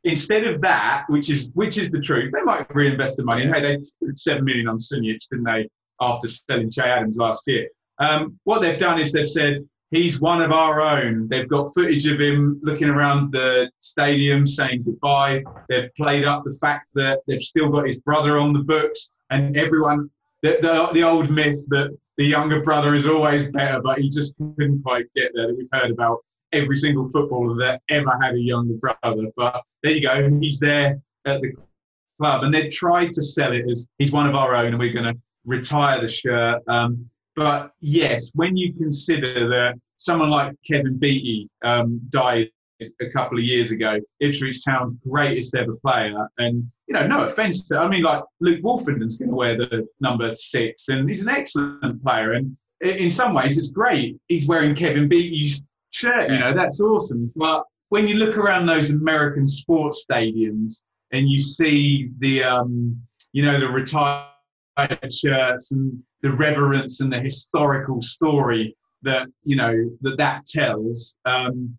instead 0.04 0.44
of 0.44 0.60
that, 0.62 1.04
which 1.08 1.30
is 1.30 1.50
which 1.54 1.78
is 1.78 1.90
the 1.90 2.00
truth, 2.00 2.32
they 2.32 2.42
might 2.42 2.74
reinvest 2.74 3.16
the 3.16 3.24
money. 3.24 3.46
Hey, 3.46 3.60
they 3.60 3.82
spent 3.82 4.18
seven 4.18 4.44
million 4.44 4.68
on 4.68 4.78
Sunjic, 4.78 5.28
didn't 5.30 5.44
they? 5.44 5.68
After 6.00 6.26
selling 6.26 6.70
Che 6.70 6.82
Adams 6.82 7.16
last 7.16 7.44
year, 7.46 7.68
um, 7.98 8.38
what 8.44 8.60
they've 8.60 8.78
done 8.78 8.98
is 8.98 9.12
they've 9.12 9.30
said 9.30 9.66
he's 9.90 10.20
one 10.20 10.42
of 10.42 10.50
our 10.50 10.80
own. 10.80 11.28
They've 11.28 11.48
got 11.48 11.72
footage 11.74 12.06
of 12.06 12.20
him 12.20 12.60
looking 12.62 12.88
around 12.88 13.32
the 13.32 13.70
stadium 13.80 14.46
saying 14.46 14.82
goodbye. 14.84 15.44
They've 15.68 15.94
played 15.96 16.24
up 16.24 16.42
the 16.44 16.56
fact 16.60 16.88
that 16.94 17.20
they've 17.26 17.40
still 17.40 17.68
got 17.68 17.86
his 17.86 17.98
brother 17.98 18.38
on 18.38 18.52
the 18.52 18.60
books, 18.60 19.12
and 19.30 19.56
everyone. 19.56 20.10
The, 20.42 20.58
the, 20.60 20.88
the 20.92 21.04
old 21.04 21.30
myth 21.30 21.64
that 21.68 21.96
the 22.16 22.24
younger 22.24 22.62
brother 22.62 22.96
is 22.96 23.06
always 23.06 23.44
better, 23.44 23.80
but 23.80 23.98
he 23.98 24.08
just 24.08 24.34
couldn't 24.36 24.82
quite 24.82 25.06
get 25.14 25.30
there 25.34 25.46
that 25.46 25.56
we've 25.56 25.68
heard 25.72 25.92
about 25.92 26.18
every 26.52 26.76
single 26.76 27.08
footballer 27.08 27.56
that 27.56 27.80
ever 27.88 28.18
had 28.20 28.34
a 28.34 28.40
younger 28.40 28.74
brother. 28.74 29.26
But 29.36 29.62
there 29.82 29.92
you 29.92 30.02
go, 30.02 30.38
he's 30.40 30.58
there 30.58 31.00
at 31.26 31.40
the 31.40 31.52
club, 32.18 32.44
and 32.44 32.52
they've 32.52 32.72
tried 32.72 33.12
to 33.14 33.22
sell 33.22 33.52
it 33.52 33.68
as 33.70 33.88
he's 33.98 34.12
one 34.12 34.28
of 34.28 34.34
our 34.34 34.54
own, 34.54 34.66
and 34.66 34.78
we're 34.78 34.92
going 34.92 35.12
to 35.12 35.20
retire 35.44 36.00
the 36.00 36.08
shirt. 36.08 36.62
Um, 36.68 37.08
but 37.34 37.72
yes, 37.80 38.30
when 38.34 38.56
you 38.56 38.74
consider 38.74 39.48
that 39.48 39.74
someone 39.96 40.30
like 40.30 40.54
Kevin 40.68 40.98
Beattie 40.98 41.48
um, 41.64 42.00
died 42.10 42.48
a 43.00 43.08
couple 43.10 43.38
of 43.38 43.44
years 43.44 43.70
ago, 43.70 43.98
Ipswich 44.20 44.64
Town's 44.64 44.96
greatest 45.08 45.54
ever 45.54 45.76
player, 45.76 46.28
and 46.38 46.64
you 46.88 46.94
know, 46.94 47.06
no 47.06 47.24
offence 47.24 47.66
to, 47.68 47.78
I 47.78 47.88
mean, 47.88 48.02
like 48.02 48.22
Luke 48.40 48.60
Woolfenden's 48.62 49.18
going 49.18 49.30
to 49.30 49.36
wear 49.36 49.56
the 49.56 49.86
number 50.00 50.34
six, 50.34 50.88
and 50.88 51.08
he's 51.08 51.22
an 51.22 51.30
excellent 51.30 52.02
player, 52.02 52.32
and 52.32 52.56
in 52.82 53.10
some 53.10 53.32
ways, 53.32 53.58
it's 53.58 53.68
great. 53.68 54.18
He's 54.26 54.46
wearing 54.46 54.74
Kevin 54.74 55.08
Beattie's 55.08 55.64
shirt. 55.92 56.30
You 56.30 56.38
know, 56.38 56.54
that's 56.54 56.80
awesome. 56.80 57.32
But 57.36 57.64
when 57.90 58.08
you 58.08 58.16
look 58.16 58.36
around 58.36 58.66
those 58.66 58.90
American 58.90 59.46
sports 59.48 60.04
stadiums 60.08 60.84
and 61.12 61.30
you 61.30 61.40
see 61.40 62.10
the, 62.18 62.42
um, 62.42 63.00
you 63.32 63.44
know, 63.44 63.60
the 63.60 63.68
retired 63.68 64.26
shirts 65.12 65.72
and 65.72 66.02
the 66.22 66.32
reverence 66.32 67.00
and 67.00 67.12
the 67.12 67.20
historical 67.20 68.02
story 68.02 68.76
that 69.02 69.26
you 69.42 69.56
know 69.56 69.90
that 70.00 70.16
that 70.16 70.46
tells, 70.46 71.16
um, 71.24 71.76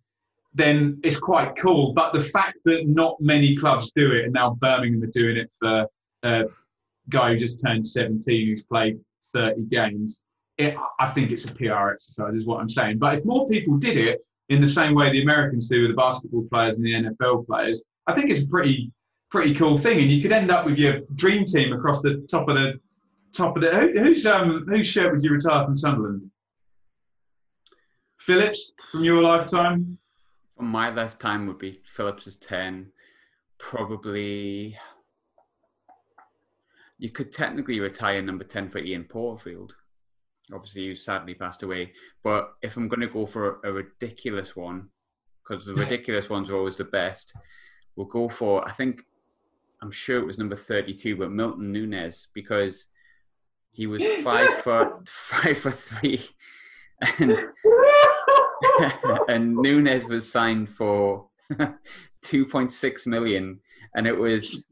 then 0.54 1.00
it's 1.04 1.20
quite 1.20 1.56
cool. 1.56 1.94
But 1.94 2.14
the 2.14 2.20
fact 2.20 2.58
that 2.66 2.88
not 2.88 3.20
many 3.20 3.56
clubs 3.56 3.92
do 3.92 4.12
it, 4.12 4.26
and 4.26 4.34
now 4.34 4.56
Birmingham 4.60 5.04
are 5.04 5.08
doing 5.08 5.38
it 5.38 5.52
for 5.58 5.88
a 6.24 6.44
guy 7.10 7.30
who 7.32 7.38
just 7.38 7.64
turned 7.66 7.86
17, 7.86 8.48
who's 8.48 8.64
played 8.64 9.00
30 9.32 9.64
games, 9.64 10.22
it, 10.58 10.76
I 11.00 11.08
think 11.08 11.32
it's 11.32 11.46
a 11.46 11.54
PR 11.54 11.90
exercise, 11.90 12.34
is 12.36 12.46
what 12.46 12.62
I'm 12.62 12.70
saying. 12.70 13.00
But 13.00 13.20
if 13.20 13.26
more 13.26 13.48
people 13.48 13.78
did 13.78 13.98
it 13.98 14.26
in 14.50 14.62
the 14.62 14.68
same 14.68 14.94
way 14.94 15.12
the 15.12 15.24
Americans 15.24 15.68
do 15.68 15.82
with 15.82 15.92
the 15.92 15.96
basketball 15.96 16.48
players 16.52 16.78
and 16.78 16.86
the 16.86 16.92
NFL 16.94 17.48
players, 17.48 17.84
I 18.08 18.14
think 18.14 18.30
it's 18.30 18.44
a 18.44 18.48
pretty 18.48 18.92
pretty 19.32 19.56
cool 19.56 19.78
thing. 19.78 20.00
And 20.00 20.12
you 20.12 20.22
could 20.22 20.32
end 20.32 20.52
up 20.52 20.66
with 20.66 20.78
your 20.78 21.00
dream 21.16 21.46
team 21.46 21.74
across 21.74 22.04
the 22.04 22.26
top 22.30 22.48
of 22.50 22.56
the 22.56 22.80
top 23.34 23.56
of 23.56 23.64
the. 23.64 23.72
Who, 23.72 24.00
who's 24.00 24.26
um 24.26 24.66
whose 24.68 24.88
shirt 24.88 25.12
would 25.12 25.24
you 25.24 25.32
retire 25.32 25.66
from 25.66 25.78
Sunderland? 25.78 26.30
Phillips 28.18 28.74
from 28.92 29.04
your 29.04 29.22
lifetime. 29.22 29.98
From 30.56 30.68
my 30.68 30.92
lifetime 30.92 31.48
would 31.48 31.58
be 31.58 31.82
Phillips's 31.96 32.36
ten. 32.36 32.92
Probably. 33.58 34.78
You 37.00 37.10
could 37.10 37.34
technically 37.34 37.80
retire 37.80 38.22
number 38.22 38.44
ten 38.44 38.70
for 38.70 38.78
Ian 38.78 39.06
Porterfield 39.06 39.74
obviously 40.52 40.88
who 40.88 40.96
sadly 40.96 41.36
passed 41.36 41.64
away. 41.64 41.94
But 42.24 42.54
if 42.62 42.76
I'm 42.76 42.88
going 42.88 43.02
to 43.02 43.08
go 43.08 43.26
for 43.26 43.60
a, 43.64 43.70
a 43.70 43.74
ridiculous 43.74 44.56
one, 44.56 44.90
because 45.48 45.66
the 45.66 45.74
ridiculous 45.76 46.30
ones 46.30 46.50
are 46.50 46.58
always 46.58 46.78
the 46.78 46.86
best, 46.86 47.34
we'll 47.96 48.08
go 48.08 48.30
for 48.30 48.68
I 48.68 48.72
think 48.72 49.04
I'm 49.82 49.92
sure 49.92 50.20
it 50.20 50.26
was 50.26 50.38
number 50.38 50.56
32, 50.56 51.18
but 51.18 51.32
Milton 51.32 51.72
Nunez 51.72 52.28
because 52.34 52.88
he 53.72 53.88
was 53.88 54.04
five 54.24 54.50
foot 54.60 55.08
five 55.08 55.58
foot 55.58 55.74
three, 55.74 56.22
and 57.20 57.38
and 59.28 59.56
Nunez 59.56 60.06
was 60.06 60.32
signed 60.32 60.70
for 60.70 61.28
2.6 61.52 63.08
million, 63.08 63.60
and 63.96 64.08
it 64.08 64.18
was 64.18 64.68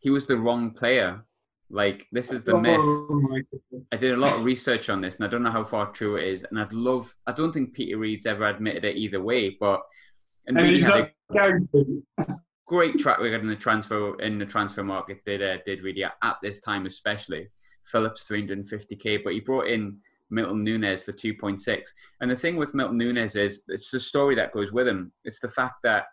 he 0.00 0.10
was 0.10 0.26
the 0.26 0.36
wrong 0.36 0.72
player 0.72 1.24
like 1.70 2.06
this 2.12 2.32
is 2.32 2.44
the 2.44 2.58
myth. 2.58 2.80
I 3.92 3.96
did 3.96 4.12
a 4.12 4.16
lot 4.16 4.36
of 4.36 4.44
research 4.44 4.88
on 4.88 5.00
this, 5.00 5.16
and 5.16 5.24
I 5.24 5.28
don't 5.28 5.42
know 5.42 5.50
how 5.50 5.64
far 5.64 5.90
true 5.92 6.16
it 6.16 6.28
is. 6.28 6.44
And 6.48 6.58
I'd 6.58 6.72
love. 6.72 7.14
I 7.26 7.32
don't 7.32 7.52
think 7.52 7.74
Peter 7.74 7.98
Reid's 7.98 8.26
ever 8.26 8.46
admitted 8.46 8.84
it 8.84 8.96
either 8.96 9.22
way, 9.22 9.56
but 9.60 9.82
and, 10.46 10.58
and 10.58 10.66
he's 10.66 10.86
not 10.86 11.10
guaranteed. 11.32 12.02
Great 12.66 12.98
track 12.98 13.18
record 13.18 13.40
in 13.40 13.48
the 13.48 13.56
transfer 13.56 14.20
in 14.20 14.38
the 14.38 14.46
transfer 14.46 14.84
market. 14.84 15.24
Did 15.24 15.42
uh, 15.42 15.58
did 15.66 15.82
really 15.82 16.04
at, 16.04 16.14
at 16.22 16.36
this 16.42 16.60
time 16.60 16.86
especially. 16.86 17.48
Phillips 17.86 18.26
350k, 18.30 19.24
but 19.24 19.32
he 19.32 19.40
brought 19.40 19.66
in 19.66 19.98
Milton 20.30 20.62
Nunez 20.62 21.04
for 21.04 21.12
2.6. 21.12 21.82
And 22.20 22.30
the 22.30 22.36
thing 22.36 22.56
with 22.56 22.74
Milton 22.74 22.98
Nunez 22.98 23.34
is 23.34 23.62
it's 23.68 23.90
the 23.90 24.00
story 24.00 24.34
that 24.34 24.52
goes 24.52 24.72
with 24.72 24.86
him. 24.86 25.10
It's 25.24 25.40
the 25.40 25.48
fact 25.48 25.76
that 25.84 26.04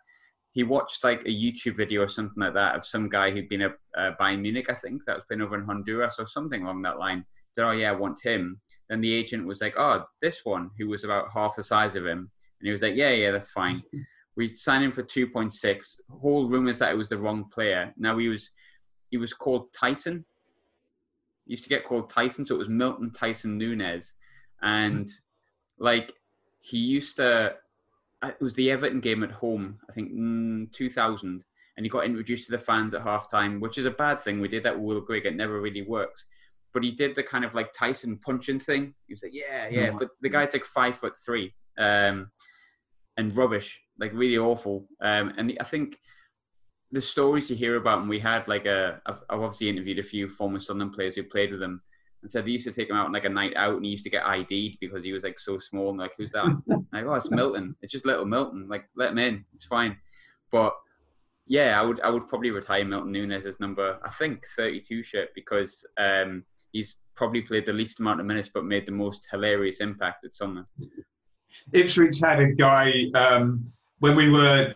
he 0.56 0.62
watched 0.62 1.04
like 1.04 1.20
a 1.26 1.28
YouTube 1.28 1.76
video 1.76 2.00
or 2.00 2.08
something 2.08 2.42
like 2.42 2.54
that 2.54 2.74
of 2.74 2.86
some 2.86 3.10
guy 3.10 3.30
who'd 3.30 3.50
been 3.50 3.60
a 3.60 3.74
uh, 3.94 4.12
Bayern 4.18 4.40
Munich, 4.40 4.70
I 4.70 4.74
think 4.74 5.02
that 5.04 5.16
was 5.16 5.24
been 5.28 5.42
over 5.42 5.54
in 5.54 5.66
Honduras 5.66 6.16
or 6.18 6.26
something 6.26 6.62
along 6.62 6.80
that 6.80 6.98
line. 6.98 7.26
Said, 7.52 7.66
"Oh 7.66 7.72
yeah, 7.72 7.90
I 7.90 7.94
want 7.94 8.24
him." 8.24 8.58
Then 8.88 9.02
the 9.02 9.12
agent 9.12 9.46
was 9.46 9.60
like, 9.60 9.74
"Oh, 9.76 10.06
this 10.22 10.40
one 10.44 10.70
who 10.78 10.88
was 10.88 11.04
about 11.04 11.26
half 11.34 11.56
the 11.56 11.62
size 11.62 11.94
of 11.94 12.06
him," 12.06 12.30
and 12.58 12.66
he 12.66 12.72
was 12.72 12.80
like, 12.80 12.96
"Yeah, 12.96 13.10
yeah, 13.10 13.32
that's 13.32 13.50
fine." 13.50 13.82
We 14.34 14.48
signed 14.48 14.82
him 14.82 14.92
for 14.92 15.02
two 15.02 15.26
point 15.26 15.52
six. 15.52 16.00
Whole 16.08 16.48
rumors 16.48 16.78
that 16.78 16.90
it 16.90 16.96
was 16.96 17.10
the 17.10 17.18
wrong 17.18 17.50
player. 17.52 17.92
Now 17.98 18.16
he 18.16 18.28
was 18.28 18.50
he 19.10 19.18
was 19.18 19.34
called 19.34 19.74
Tyson. 19.74 20.24
He 21.44 21.52
used 21.52 21.64
to 21.64 21.68
get 21.68 21.84
called 21.84 22.08
Tyson, 22.08 22.46
so 22.46 22.54
it 22.54 22.58
was 22.58 22.70
Milton 22.70 23.12
Tyson 23.12 23.58
Nunez, 23.58 24.14
and 24.62 25.06
like 25.78 26.14
he 26.60 26.78
used 26.78 27.16
to 27.16 27.56
it 28.24 28.40
was 28.40 28.54
the 28.54 28.70
Everton 28.70 29.00
game 29.00 29.22
at 29.22 29.30
home, 29.30 29.78
I 29.88 29.92
think 29.92 30.12
mm, 30.12 30.72
2000, 30.72 31.44
and 31.76 31.86
he 31.86 31.90
got 31.90 32.04
introduced 32.04 32.46
to 32.46 32.52
the 32.52 32.58
fans 32.58 32.94
at 32.94 33.04
halftime, 33.04 33.60
which 33.60 33.78
is 33.78 33.86
a 33.86 33.90
bad 33.90 34.20
thing. 34.20 34.40
We 34.40 34.48
did 34.48 34.62
that 34.64 34.74
with 34.74 34.84
Will 34.84 35.00
Grigg, 35.00 35.26
it 35.26 35.36
never 35.36 35.60
really 35.60 35.82
works. 35.82 36.24
But 36.72 36.84
he 36.84 36.90
did 36.90 37.14
the 37.14 37.22
kind 37.22 37.44
of 37.44 37.54
like 37.54 37.72
Tyson 37.72 38.18
punching 38.18 38.60
thing. 38.60 38.94
He 39.06 39.14
was 39.14 39.22
like, 39.22 39.34
yeah, 39.34 39.68
yeah. 39.68 39.88
Mm. 39.88 39.98
But 39.98 40.08
the 40.20 40.28
guy's 40.28 40.52
like 40.52 40.64
five 40.64 40.96
foot 40.96 41.14
three 41.24 41.54
um, 41.78 42.30
and 43.16 43.34
rubbish. 43.36 43.80
like 43.98 44.12
really 44.12 44.38
awful. 44.38 44.86
Um, 45.00 45.32
and 45.38 45.56
I 45.60 45.64
think 45.64 45.96
the 46.92 47.00
stories 47.00 47.50
you 47.50 47.56
hear 47.56 47.76
about, 47.76 48.00
and 48.00 48.08
we 48.08 48.18
had 48.18 48.46
like 48.48 48.66
a, 48.66 49.00
I've, 49.06 49.20
I've 49.30 49.40
obviously 49.40 49.68
interviewed 49.68 49.98
a 49.98 50.04
few 50.04 50.28
former 50.28 50.60
Sunderland 50.60 50.94
players 50.94 51.14
who 51.14 51.22
played 51.22 51.52
with 51.52 51.62
him, 51.62 51.82
and 52.22 52.30
said 52.30 52.44
they 52.44 52.50
used 52.50 52.66
to 52.66 52.72
take 52.72 52.90
him 52.90 52.96
out 52.96 53.06
on 53.06 53.12
like 53.12 53.24
a 53.24 53.28
night 53.28 53.54
out, 53.56 53.76
and 53.76 53.84
he 53.84 53.90
used 53.90 54.04
to 54.04 54.10
get 54.10 54.24
ID'd 54.24 54.78
because 54.80 55.04
he 55.04 55.12
was 55.12 55.24
like 55.24 55.38
so 55.38 55.58
small, 55.58 55.90
and 55.90 55.98
like 55.98 56.14
who's 56.16 56.32
that? 56.32 56.44
like 56.92 57.04
oh, 57.04 57.14
it's 57.14 57.30
Milton. 57.30 57.76
It's 57.82 57.92
just 57.92 58.06
little 58.06 58.24
Milton. 58.24 58.66
Like 58.68 58.88
let 58.96 59.12
him 59.12 59.18
in. 59.18 59.44
It's 59.54 59.64
fine. 59.64 59.96
But 60.50 60.74
yeah, 61.46 61.80
I 61.80 61.84
would 61.84 62.00
I 62.00 62.10
would 62.10 62.28
probably 62.28 62.50
retire 62.50 62.84
Milton 62.84 63.12
Nunez 63.12 63.46
as 63.46 63.60
number 63.60 63.98
I 64.04 64.10
think 64.10 64.44
32 64.56 65.02
shirt 65.02 65.28
because 65.34 65.86
um, 65.98 66.44
he's 66.72 66.96
probably 67.14 67.42
played 67.42 67.66
the 67.66 67.72
least 67.72 68.00
amount 68.00 68.20
of 68.20 68.26
minutes 68.26 68.50
but 68.52 68.64
made 68.64 68.86
the 68.86 68.92
most 68.92 69.28
hilarious 69.30 69.80
impact 69.80 70.24
at 70.24 70.32
Sunderland. 70.32 70.66
Ipswich 71.72 72.20
had 72.20 72.40
a 72.40 72.52
guy 72.52 73.04
um, 73.14 73.66
when 74.00 74.16
we 74.16 74.28
were 74.28 74.74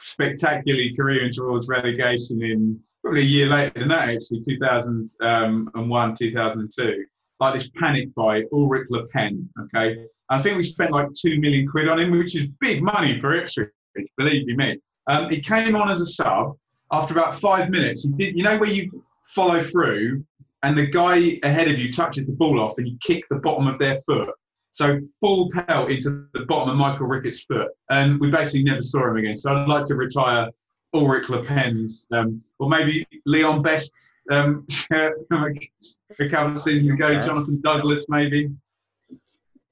spectacularly 0.00 0.94
careering 0.96 1.32
towards 1.32 1.68
relegation 1.68 2.42
in 2.42 2.80
probably 3.02 3.22
a 3.22 3.24
year 3.24 3.46
later 3.46 3.78
than 3.78 3.88
that, 3.88 4.08
actually, 4.08 4.40
2001, 4.40 6.14
2002. 6.14 7.04
Like 7.40 7.54
this 7.54 7.70
panic 7.70 8.12
buy, 8.14 8.42
Ulrich 8.52 8.88
Le 8.90 9.06
Pen. 9.08 9.48
Okay, 9.62 10.04
I 10.28 10.38
think 10.38 10.56
we 10.56 10.62
spent 10.64 10.90
like 10.90 11.06
two 11.12 11.40
million 11.40 11.68
quid 11.68 11.88
on 11.88 12.00
him, 12.00 12.10
which 12.10 12.36
is 12.36 12.48
big 12.60 12.82
money 12.82 13.20
for 13.20 13.34
Ipswich. 13.34 13.68
Believe 14.16 14.48
you 14.48 14.56
me. 14.56 14.78
Um, 15.08 15.30
he 15.30 15.40
came 15.40 15.74
on 15.76 15.90
as 15.90 16.00
a 16.00 16.06
sub. 16.06 16.56
After 16.90 17.12
about 17.12 17.34
five 17.34 17.70
minutes, 17.70 18.04
he 18.04 18.12
did. 18.12 18.36
You 18.36 18.44
know 18.44 18.58
where 18.58 18.68
you 18.68 19.04
follow 19.28 19.62
through, 19.62 20.24
and 20.62 20.76
the 20.76 20.86
guy 20.86 21.38
ahead 21.42 21.68
of 21.68 21.78
you 21.78 21.92
touches 21.92 22.26
the 22.26 22.32
ball 22.32 22.60
off, 22.60 22.78
and 22.78 22.88
you 22.88 22.96
kick 23.02 23.24
the 23.30 23.36
bottom 23.36 23.66
of 23.66 23.78
their 23.78 23.96
foot. 24.06 24.30
So 24.72 25.00
full 25.20 25.50
pelt 25.52 25.90
into 25.90 26.26
the 26.34 26.44
bottom 26.46 26.70
of 26.70 26.76
Michael 26.76 27.06
Rickett's 27.06 27.42
foot, 27.44 27.68
and 27.90 28.20
we 28.20 28.30
basically 28.30 28.64
never 28.64 28.82
saw 28.82 29.10
him 29.10 29.16
again. 29.16 29.36
So 29.36 29.52
I'd 29.52 29.68
like 29.68 29.84
to 29.86 29.94
retire 29.94 30.48
Ulrich 30.94 31.28
Le 31.28 31.42
Pen's, 31.44 32.06
um, 32.12 32.42
or 32.58 32.68
maybe 32.68 33.06
Leon 33.26 33.62
Best 33.62 33.92
um, 34.30 34.66
a 34.92 36.28
couple 36.28 36.52
of 36.52 36.58
seasons 36.58 36.92
ago, 36.92 37.08
yes. 37.08 37.26
Jonathan 37.26 37.60
Douglas, 37.62 38.04
maybe. 38.08 38.50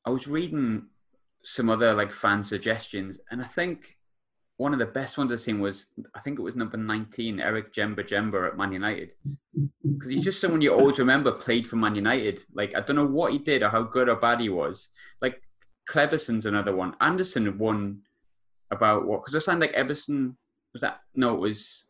I 0.04 0.10
was 0.10 0.28
reading 0.28 0.86
some 1.42 1.70
other 1.70 1.94
like 1.94 2.12
fan 2.12 2.42
suggestions, 2.42 3.18
and 3.30 3.40
I 3.40 3.46
think 3.46 3.96
one 4.58 4.72
of 4.72 4.78
the 4.78 4.86
best 4.86 5.18
ones 5.18 5.32
I've 5.32 5.40
seen 5.40 5.60
was 5.60 5.90
I 6.14 6.20
think 6.20 6.38
it 6.38 6.42
was 6.42 6.54
number 6.54 6.76
nineteen, 6.76 7.40
Eric 7.40 7.72
Djemba-Djemba 7.72 8.48
at 8.48 8.56
Man 8.56 8.72
United, 8.72 9.10
because 9.82 10.10
he's 10.10 10.24
just 10.24 10.40
someone 10.40 10.60
you 10.60 10.74
always 10.74 10.98
remember 10.98 11.32
played 11.32 11.66
for 11.66 11.76
Man 11.76 11.94
United. 11.94 12.40
Like 12.54 12.74
I 12.76 12.80
don't 12.80 12.96
know 12.96 13.06
what 13.06 13.32
he 13.32 13.38
did 13.38 13.62
or 13.62 13.70
how 13.70 13.82
good 13.82 14.08
or 14.08 14.16
bad 14.16 14.40
he 14.40 14.48
was. 14.48 14.88
Like 15.22 15.42
Kleberson's 15.88 16.46
another 16.46 16.74
one. 16.74 16.94
Anderson 17.00 17.58
won 17.58 18.02
about 18.70 19.06
what? 19.06 19.22
Because 19.22 19.34
I 19.34 19.38
signed 19.38 19.60
like 19.60 19.74
Eberson 19.74 20.34
was 20.76 20.82
that 20.82 21.00
no 21.14 21.34
it 21.34 21.40
was 21.40 21.86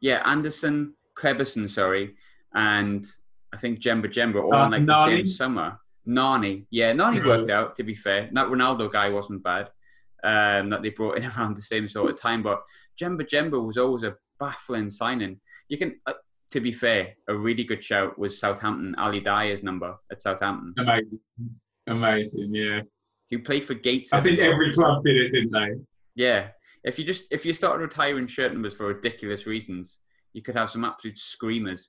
yeah 0.00 0.20
anderson 0.26 0.94
kleberson 1.16 1.68
sorry 1.68 2.14
and 2.54 3.06
i 3.52 3.56
think 3.56 3.78
Djemba-Djemba 3.78 4.42
all 4.42 4.54
uh, 4.54 4.66
in 4.66 4.72
like 4.72 4.82
Nani. 4.82 5.10
the 5.12 5.16
same 5.18 5.26
summer. 5.26 5.78
Nani 6.06 6.66
yeah 6.70 6.92
nani 6.92 7.20
worked 7.20 7.50
out 7.50 7.76
to 7.76 7.82
be 7.84 7.94
fair. 7.94 8.28
That 8.32 8.48
ronaldo 8.48 8.92
guy 8.92 9.08
wasn't 9.08 9.42
bad 9.42 9.70
um, 10.24 10.70
that 10.70 10.82
they 10.82 10.90
brought 10.90 11.16
in 11.18 11.24
around 11.36 11.56
the 11.56 11.62
same 11.62 11.88
sort 11.88 12.10
of 12.10 12.20
time 12.20 12.42
but 12.42 12.62
Djemba-Djemba 13.00 13.64
was 13.64 13.78
always 13.78 14.02
a 14.02 14.16
baffling 14.40 14.90
signing. 14.90 15.40
You 15.68 15.78
can 15.78 16.00
uh, 16.06 16.14
to 16.50 16.60
be 16.60 16.72
fair 16.72 17.14
a 17.28 17.34
really 17.34 17.64
good 17.64 17.82
shout 17.82 18.18
was 18.18 18.38
southampton 18.38 18.94
ali 18.98 19.20
dia's 19.20 19.62
number 19.62 19.94
at 20.10 20.20
southampton. 20.20 20.74
Amazing. 20.78 21.20
Amazing 21.86 22.54
yeah. 22.54 22.80
He 23.28 23.38
played 23.38 23.64
for 23.64 23.74
gates 23.74 24.12
i 24.12 24.20
think 24.20 24.40
every 24.40 24.74
club 24.74 25.04
did 25.04 25.16
it 25.16 25.30
didn't 25.30 25.52
they? 25.52 25.70
Yeah 26.16 26.48
if 26.84 26.98
you 26.98 27.04
just 27.04 27.24
if 27.30 27.44
you 27.44 27.52
start 27.52 27.80
retiring 27.80 28.26
shirt 28.26 28.52
numbers 28.52 28.74
for 28.74 28.86
ridiculous 28.86 29.46
reasons, 29.46 29.98
you 30.32 30.42
could 30.42 30.54
have 30.54 30.70
some 30.70 30.84
absolute 30.84 31.18
screamers. 31.18 31.88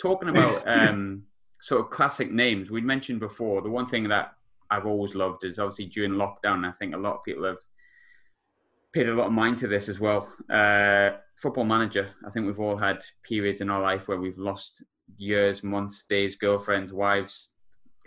Talking 0.00 0.28
about 0.28 0.62
um, 0.66 1.24
sort 1.60 1.80
of 1.80 1.90
classic 1.90 2.30
names, 2.30 2.70
we'd 2.70 2.84
mentioned 2.84 3.20
before. 3.20 3.60
The 3.60 3.70
one 3.70 3.86
thing 3.86 4.08
that 4.08 4.32
I've 4.70 4.86
always 4.86 5.14
loved 5.14 5.44
is 5.44 5.58
obviously 5.58 5.86
during 5.86 6.12
lockdown. 6.12 6.66
I 6.66 6.72
think 6.72 6.94
a 6.94 6.98
lot 6.98 7.14
of 7.14 7.24
people 7.24 7.44
have 7.44 7.58
paid 8.92 9.08
a 9.08 9.14
lot 9.14 9.26
of 9.26 9.32
mind 9.32 9.58
to 9.58 9.66
this 9.66 9.88
as 9.88 9.98
well. 9.98 10.28
Uh, 10.48 11.10
football 11.36 11.64
manager. 11.64 12.10
I 12.26 12.30
think 12.30 12.46
we've 12.46 12.60
all 12.60 12.76
had 12.76 13.04
periods 13.22 13.60
in 13.60 13.70
our 13.70 13.80
life 13.80 14.08
where 14.08 14.18
we've 14.18 14.38
lost 14.38 14.84
years, 15.16 15.62
months, 15.62 16.04
days, 16.08 16.36
girlfriends, 16.36 16.92
wives, 16.92 17.50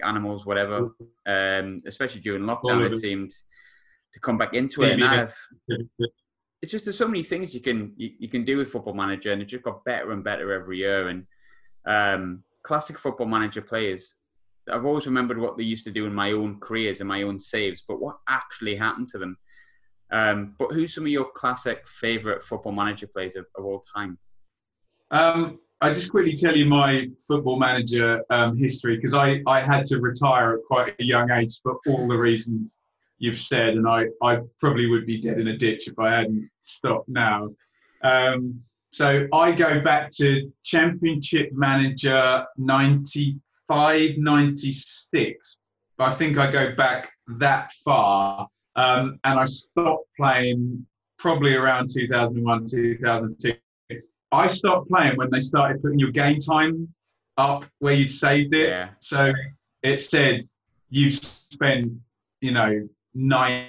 animals, 0.03 0.45
whatever. 0.45 0.91
Um, 1.27 1.81
especially 1.85 2.21
during 2.21 2.43
lockdown, 2.43 2.91
it 2.91 2.97
seemed 2.97 3.31
to 4.13 4.19
come 4.19 4.37
back 4.37 4.53
into 4.53 4.81
it. 4.83 4.93
And 4.93 5.03
I've 5.03 5.35
it's 6.62 6.72
just 6.72 6.86
there's 6.86 6.97
so 6.97 7.07
many 7.07 7.24
things 7.24 7.53
you 7.53 7.62
can 7.62 7.93
you, 7.95 8.12
you, 8.20 8.28
can 8.28 8.43
do 8.43 8.57
with 8.57 8.72
Football 8.72 8.93
Manager, 8.93 9.32
and 9.32 9.41
it 9.41 9.45
just 9.45 9.64
got 9.64 9.84
better 9.86 10.12
and 10.12 10.24
better 10.24 10.51
every 10.53 10.78
year. 10.78 11.07
And 11.07 11.26
um, 11.86 12.43
classic 12.64 12.97
Football 12.97 13.28
Manager 13.28 13.62
players, 13.62 14.16
I've 14.70 14.86
always 14.86 15.05
remembered 15.05 15.39
what 15.39 15.57
they 15.57 15.64
used 15.64 15.86
to 15.86 15.91
do 15.91 16.05
in 16.05 16.14
my 16.14 16.32
own 16.32 16.60
careers 16.60 16.99
and 16.99 17.07
my 17.07 17.24
own 17.24 17.39
saves, 17.39 17.84
but 17.88 18.01
what 18.01 18.18
actually 18.28 18.76
happened 18.76 19.10
to 19.10 19.18
them. 19.18 19.38
Um, 20.12 20.55
but 20.57 20.72
who's 20.72 20.93
some 20.93 21.05
of 21.05 21.12
your 21.12 21.30
classic 21.32 21.88
favourite 21.88 22.43
Football 22.43 22.74
Manager 22.74 23.07
players 23.07 23.36
of, 23.36 23.45
of 23.55 23.64
all 23.64 23.84
time? 23.95 24.18
Um, 25.12 25.60
I 25.82 25.93
just 25.93 26.12
quickly 26.12 26.36
tell 26.36 26.57
you 26.57 26.66
my 26.66 27.07
Football 27.26 27.57
Manager 27.57 28.24
um, 28.30 28.57
history 28.57 28.97
because 28.97 29.14
I, 29.14 29.41
I 29.47 29.62
had 29.62 29.86
to 29.88 29.99
retire 30.01 30.55
at 30.55 30.66
quite 30.68 30.95
a 30.99 31.03
young 31.03 31.32
age 31.32 31.62
for 31.64 31.80
all 31.88 32.07
the 32.07 32.18
reasons 32.18 32.80
you've 33.20 33.39
said, 33.39 33.70
and 33.70 33.88
I, 33.88 34.05
I 34.24 34.39
probably 34.59 34.88
would 34.88 35.05
be 35.05 35.22
dead 35.22 35.39
in 35.39 35.47
a 35.47 35.57
ditch 35.57 35.88
if 35.88 35.99
I 35.99 36.15
hadn't 36.15 36.49
stopped 36.61 37.09
now. 37.09 37.49
Um, 38.03 38.61
so 38.91 39.28
I 39.34 39.51
go 39.51 39.82
back 39.82 40.09
to 40.15 40.51
Championship 40.63 41.49
Manager 41.53 42.45
95, 42.57 44.17
96. 44.17 45.57
But 45.97 46.03
I 46.05 46.15
think 46.15 46.38
I 46.38 46.51
go 46.51 46.74
back 46.76 47.11
that 47.38 47.72
far. 47.86 48.47
Um, 48.76 49.20
and 49.26 49.39
I 49.39 49.45
stopped 49.45 50.07
playing 50.17 50.86
probably 51.17 51.53
around 51.53 51.89
2001, 51.93 52.67
2002. 52.67 53.53
I 54.32 54.47
stopped 54.47 54.89
playing 54.89 55.17
when 55.17 55.30
they 55.32 55.39
started 55.39 55.82
putting 55.82 55.99
your 55.99 56.11
game 56.11 56.39
time 56.39 56.88
up 57.38 57.65
where 57.80 57.93
you'd 57.93 58.11
saved 58.11 58.53
it. 58.53 58.70
Yeah. 58.70 58.89
So 58.99 59.34
it 59.84 59.97
said 59.97 60.41
you've 60.89 61.15
spent, 61.51 61.93
you 62.41 62.51
know, 62.51 62.88
nine 63.14 63.68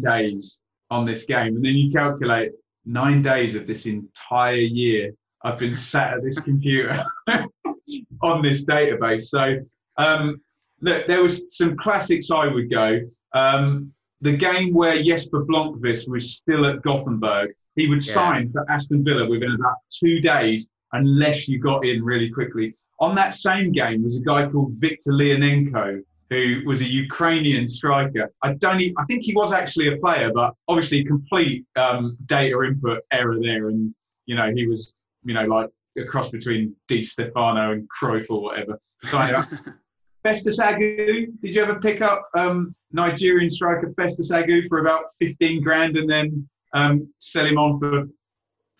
days 0.00 0.62
on 0.90 1.04
this 1.04 1.24
game. 1.24 1.56
And 1.56 1.64
then 1.64 1.74
you 1.74 1.92
calculate 1.92 2.52
nine 2.84 3.22
days 3.22 3.54
of 3.54 3.66
this 3.66 3.86
entire 3.86 4.54
year 4.54 5.12
I've 5.44 5.58
been 5.58 5.74
sat 5.74 6.14
at 6.14 6.22
this 6.22 6.38
computer 6.50 7.04
on 8.22 8.42
this 8.42 8.64
database. 8.64 9.22
So 9.22 9.58
um, 9.96 10.40
look, 10.80 11.06
there 11.06 11.22
was 11.22 11.44
some 11.50 11.76
classics 11.76 12.30
I 12.30 12.46
would 12.46 12.70
go. 12.70 13.00
Um, 13.34 13.92
the 14.20 14.36
game 14.36 14.74
where 14.74 15.00
Jesper 15.00 15.44
Blomqvist 15.44 16.08
was 16.08 16.34
still 16.36 16.66
at 16.66 16.82
Gothenburg, 16.82 17.52
he 17.76 17.88
would 17.88 18.04
yeah. 18.04 18.14
sign 18.14 18.50
for 18.50 18.68
Aston 18.70 19.04
Villa 19.04 19.28
within 19.28 19.52
about 19.52 19.76
two 19.90 20.20
days 20.20 20.70
unless 20.92 21.46
you 21.46 21.60
got 21.60 21.84
in 21.84 22.02
really 22.02 22.30
quickly. 22.30 22.74
On 22.98 23.14
that 23.14 23.34
same 23.34 23.70
game 23.72 24.02
was 24.02 24.18
a 24.18 24.22
guy 24.22 24.48
called 24.48 24.72
Viktor 24.78 25.12
Leonenko, 25.12 26.02
who 26.30 26.62
was 26.66 26.80
a 26.80 26.84
Ukrainian 26.86 27.66
striker. 27.66 28.30
I 28.42 28.54
don't. 28.54 28.80
Even, 28.80 28.94
I 28.98 29.04
think 29.04 29.24
he 29.24 29.34
was 29.34 29.52
actually 29.52 29.88
a 29.94 29.96
player, 29.96 30.30
but 30.32 30.54
obviously 30.68 31.04
complete 31.04 31.64
um, 31.76 32.16
data 32.26 32.62
input 32.62 33.02
error 33.12 33.38
there, 33.40 33.68
and 33.68 33.94
you 34.26 34.34
know 34.34 34.50
he 34.54 34.66
was 34.66 34.94
you 35.24 35.34
know 35.34 35.44
like 35.44 35.70
a 35.96 36.04
cross 36.04 36.30
between 36.30 36.74
Di 36.86 37.02
Stefano 37.02 37.72
and 37.72 37.88
Cruyff 37.88 38.26
or 38.30 38.42
whatever. 38.42 38.78
Festus 40.22 40.58
Agu, 40.58 41.26
did 41.42 41.54
you 41.54 41.62
ever 41.62 41.80
pick 41.80 42.02
up 42.02 42.28
um, 42.34 42.74
Nigerian 42.92 43.48
striker 43.48 43.92
Festus 43.96 44.30
Agu 44.32 44.68
for 44.68 44.80
about 44.80 45.04
15 45.18 45.62
grand 45.62 45.96
and 45.96 46.10
then 46.10 46.48
um, 46.74 47.08
sell 47.20 47.46
him 47.46 47.56
on 47.56 47.78
for 47.78 48.08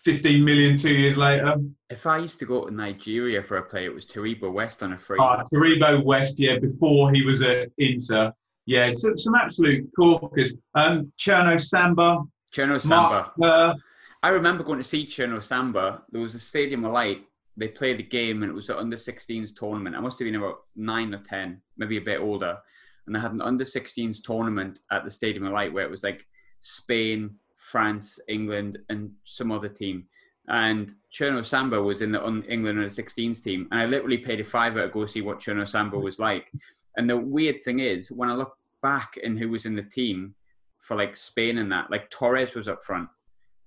15 0.05 0.43
million 0.43 0.77
two 0.77 0.93
years 0.93 1.17
later. 1.17 1.55
If 1.89 2.05
I 2.05 2.17
used 2.17 2.39
to 2.39 2.45
go 2.45 2.65
to 2.65 2.73
Nigeria 2.73 3.43
for 3.43 3.57
a 3.57 3.63
play, 3.63 3.85
it 3.85 3.93
was 3.93 4.05
Taribo 4.05 4.51
West 4.51 4.81
on 4.83 4.93
a 4.93 4.97
free. 4.97 5.17
Ah, 5.19 5.43
Taribo 5.43 6.03
West, 6.03 6.39
yeah, 6.39 6.57
before 6.59 7.11
he 7.11 7.23
was 7.23 7.41
at 7.41 7.69
Inter. 7.77 8.31
Yeah, 8.65 8.93
some, 8.93 9.17
some 9.17 9.35
absolute 9.35 9.89
corkers. 9.95 10.55
Um, 10.75 11.11
Cherno 11.19 11.59
Samba. 11.59 12.19
Cherno 12.55 12.79
Samba. 12.79 13.31
Mark, 13.37 13.77
I 14.21 14.29
remember 14.29 14.63
going 14.63 14.79
to 14.79 14.83
see 14.83 15.05
Cherno 15.05 15.43
Samba. 15.43 16.03
There 16.11 16.21
was 16.21 16.35
a 16.35 16.39
Stadium 16.39 16.85
alight. 16.85 17.23
They 17.57 17.67
played 17.67 17.97
the 17.97 18.03
game 18.03 18.43
and 18.43 18.49
it 18.49 18.55
was 18.55 18.69
an 18.69 18.77
under 18.77 18.95
16s 18.95 19.55
tournament. 19.55 19.95
I 19.95 19.99
must 19.99 20.19
have 20.19 20.25
been 20.25 20.35
about 20.35 20.59
nine 20.75 21.13
or 21.13 21.19
10, 21.19 21.61
maybe 21.77 21.97
a 21.97 22.01
bit 22.01 22.21
older. 22.21 22.57
And 23.05 23.15
they 23.15 23.19
had 23.19 23.31
an 23.31 23.41
under 23.41 23.63
16s 23.63 24.21
tournament 24.23 24.79
at 24.91 25.03
the 25.03 25.09
Stadium 25.09 25.45
of 25.45 25.53
Light 25.53 25.73
where 25.73 25.83
it 25.83 25.91
was 25.91 26.03
like 26.03 26.25
Spain, 26.59 27.35
France, 27.71 28.19
England, 28.27 28.77
and 28.89 29.11
some 29.23 29.51
other 29.51 29.69
team. 29.69 30.05
And 30.47 30.93
Cherno 31.13 31.45
Samba 31.45 31.81
was 31.81 32.01
in 32.01 32.11
the 32.11 32.25
England 32.49 32.79
under 32.79 32.89
16s 32.89 33.43
team. 33.43 33.67
And 33.71 33.79
I 33.79 33.85
literally 33.85 34.17
paid 34.17 34.39
a 34.39 34.43
fiver 34.43 34.87
to 34.87 34.93
go 34.93 35.05
see 35.05 35.21
what 35.21 35.39
Cherno 35.39 35.67
Samba 35.67 35.97
was 35.99 36.17
like. 36.17 36.51
And 36.97 37.09
the 37.09 37.17
weird 37.17 37.61
thing 37.61 37.79
is, 37.79 38.11
when 38.11 38.29
I 38.29 38.35
look 38.35 38.57
back 38.81 39.17
and 39.23 39.37
who 39.37 39.49
was 39.49 39.65
in 39.65 39.75
the 39.75 39.83
team, 39.83 40.33
for 40.81 40.95
like 40.95 41.15
Spain 41.15 41.57
and 41.57 41.71
that. 41.71 41.91
Like 41.91 42.09
Torres 42.09 42.55
was 42.55 42.67
up 42.67 42.83
front 42.83 43.09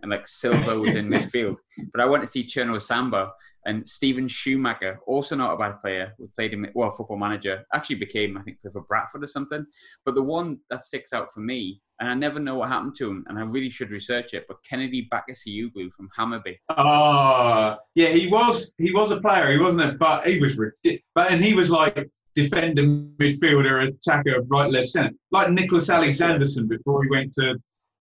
and 0.03 0.11
like 0.11 0.27
Silva 0.27 0.79
was 0.79 0.95
in 0.95 1.09
midfield. 1.11 1.57
But 1.93 2.01
I 2.01 2.07
went 2.07 2.23
to 2.23 2.29
see 2.29 2.45
Cherno 2.45 2.81
Samba 2.81 3.33
and 3.65 3.89
Steven 3.89 4.27
Schumacher, 4.29 4.99
also 5.07 5.37
not 5.37 5.55
a 5.55 5.57
bad 5.57 5.79
player, 5.79 6.15
who 6.19 6.29
played 6.37 6.53
in 6.53 6.69
well 6.75 6.91
football 6.91 7.17
manager, 7.17 7.65
actually 7.73 7.97
became 7.97 8.37
I 8.37 8.43
think 8.43 8.59
for 8.73 8.83
Bradford 8.83 9.23
or 9.23 9.29
something. 9.29 9.65
But 10.05 10.15
the 10.15 10.23
one 10.23 10.59
that 10.71 10.85
sticks 10.85 11.13
out 11.13 11.33
for 11.33 11.41
me, 11.41 11.81
and 12.01 12.09
I 12.09 12.15
never 12.15 12.41
know 12.41 12.57
what 12.57 12.69
happened 12.69 12.97
to 12.97 13.09
him, 13.09 13.25
and 13.29 13.39
I 13.39 13.43
really 13.43 13.71
should 13.71 13.91
research 13.91 14.35
it. 14.35 14.45
But 14.49 14.59
Kennedy 14.69 15.09
Bakircioglu 15.13 15.93
from 15.93 16.09
Hammarby. 16.19 16.57
Ah, 16.71 17.79
yeah, 17.95 18.09
he 18.09 18.27
was 18.27 18.73
he 18.79 18.93
was 18.93 19.13
a 19.13 19.21
player, 19.21 19.53
he 19.53 19.59
wasn't 19.59 19.85
it? 19.85 19.99
But 19.99 20.27
he 20.27 20.41
was 20.41 20.57
ridiculous. 20.57 21.03
But 21.15 21.31
and 21.31 21.43
he 21.43 21.55
was 21.55 21.71
like 21.71 22.11
defender, 22.35 22.83
midfielder, 22.83 23.89
attacker, 23.89 24.43
right, 24.49 24.71
left, 24.71 24.89
centre, 24.89 25.15
like 25.31 25.49
Niclas 25.49 25.93
Alexandersson 25.93 26.67
before 26.67 27.05
he 27.05 27.11
went 27.11 27.33
to 27.35 27.55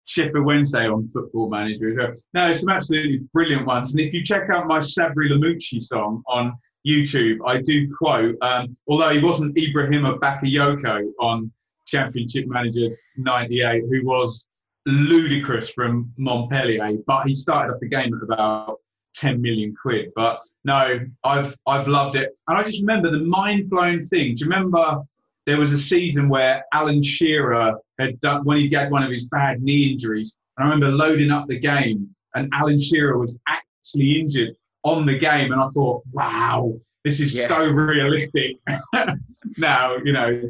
Sheffield 0.09 0.47
Wednesday 0.47 0.89
on 0.89 1.07
Football 1.09 1.51
Manager. 1.51 2.15
No, 2.33 2.53
some 2.55 2.71
absolutely 2.71 3.21
brilliant 3.35 3.67
ones. 3.67 3.91
And 3.91 4.01
if 4.01 4.15
you 4.15 4.25
check 4.25 4.49
out 4.51 4.67
my 4.67 4.79
Sabri 4.79 5.31
Lamouchi 5.31 5.83
song 5.83 6.23
on 6.27 6.55
YouTube, 6.87 7.37
I 7.47 7.61
do 7.61 7.95
quote, 7.95 8.37
um, 8.41 8.75
although 8.89 9.11
he 9.11 9.23
wasn't 9.23 9.55
Ibrahima 9.55 10.19
Bakayoko 10.19 11.11
on 11.21 11.53
Championship 11.87 12.47
Manager 12.49 12.97
98, 13.19 13.83
who 13.91 14.07
was 14.07 14.49
ludicrous 14.87 15.69
from 15.69 16.11
Montpellier, 16.17 16.97
but 17.07 17.27
he 17.27 17.35
started 17.35 17.75
off 17.75 17.81
the 17.81 17.89
game 17.89 18.15
at 18.15 18.23
about 18.23 18.79
10 19.15 19.43
million 19.43 19.75
quid. 19.81 20.11
But 20.17 20.41
no, 20.65 21.01
I've 21.23 21.55
I've 21.67 21.87
loved 21.87 22.17
it. 22.17 22.31
And 22.49 22.57
I 22.57 22.63
just 22.63 22.81
remember 22.81 23.11
the 23.11 23.25
mind 23.25 23.69
blowing 23.69 24.01
thing. 24.01 24.37
Do 24.37 24.45
you 24.45 24.51
remember 24.51 25.03
there 25.49 25.59
was 25.59 25.73
a 25.73 25.79
season 25.79 26.29
where 26.29 26.63
Alan 26.75 27.03
Shearer 27.03 27.79
had 27.99 28.21
done 28.21 28.45
when 28.45 28.59
he 28.59 28.69
had 28.69 28.91
one 28.91 29.03
of 29.03 29.11
his 29.11 29.27
bad 29.29 29.63
knee 29.63 29.91
injuries. 29.91 30.37
And 30.57 30.69
I 30.69 30.71
remember 30.71 30.95
loading 30.95 31.31
up 31.31 31.47
the 31.49 31.59
game, 31.59 32.15
and 32.35 32.53
Alan 32.53 32.79
Shearer 32.79 33.17
was 33.17 33.39
actually 33.49 34.21
injured 34.21 34.55
on 34.85 35.07
the 35.07 35.17
game, 35.17 35.51
and 35.53 35.61
I 35.61 35.67
thought, 35.69 36.03
wow, 36.13 36.75
this 37.03 37.21
is 37.21 37.35
yeah. 37.35 37.49
so 37.49 37.65
realistic. 37.65 38.57
now, 39.57 39.97
you 40.05 40.13
know, 40.13 40.43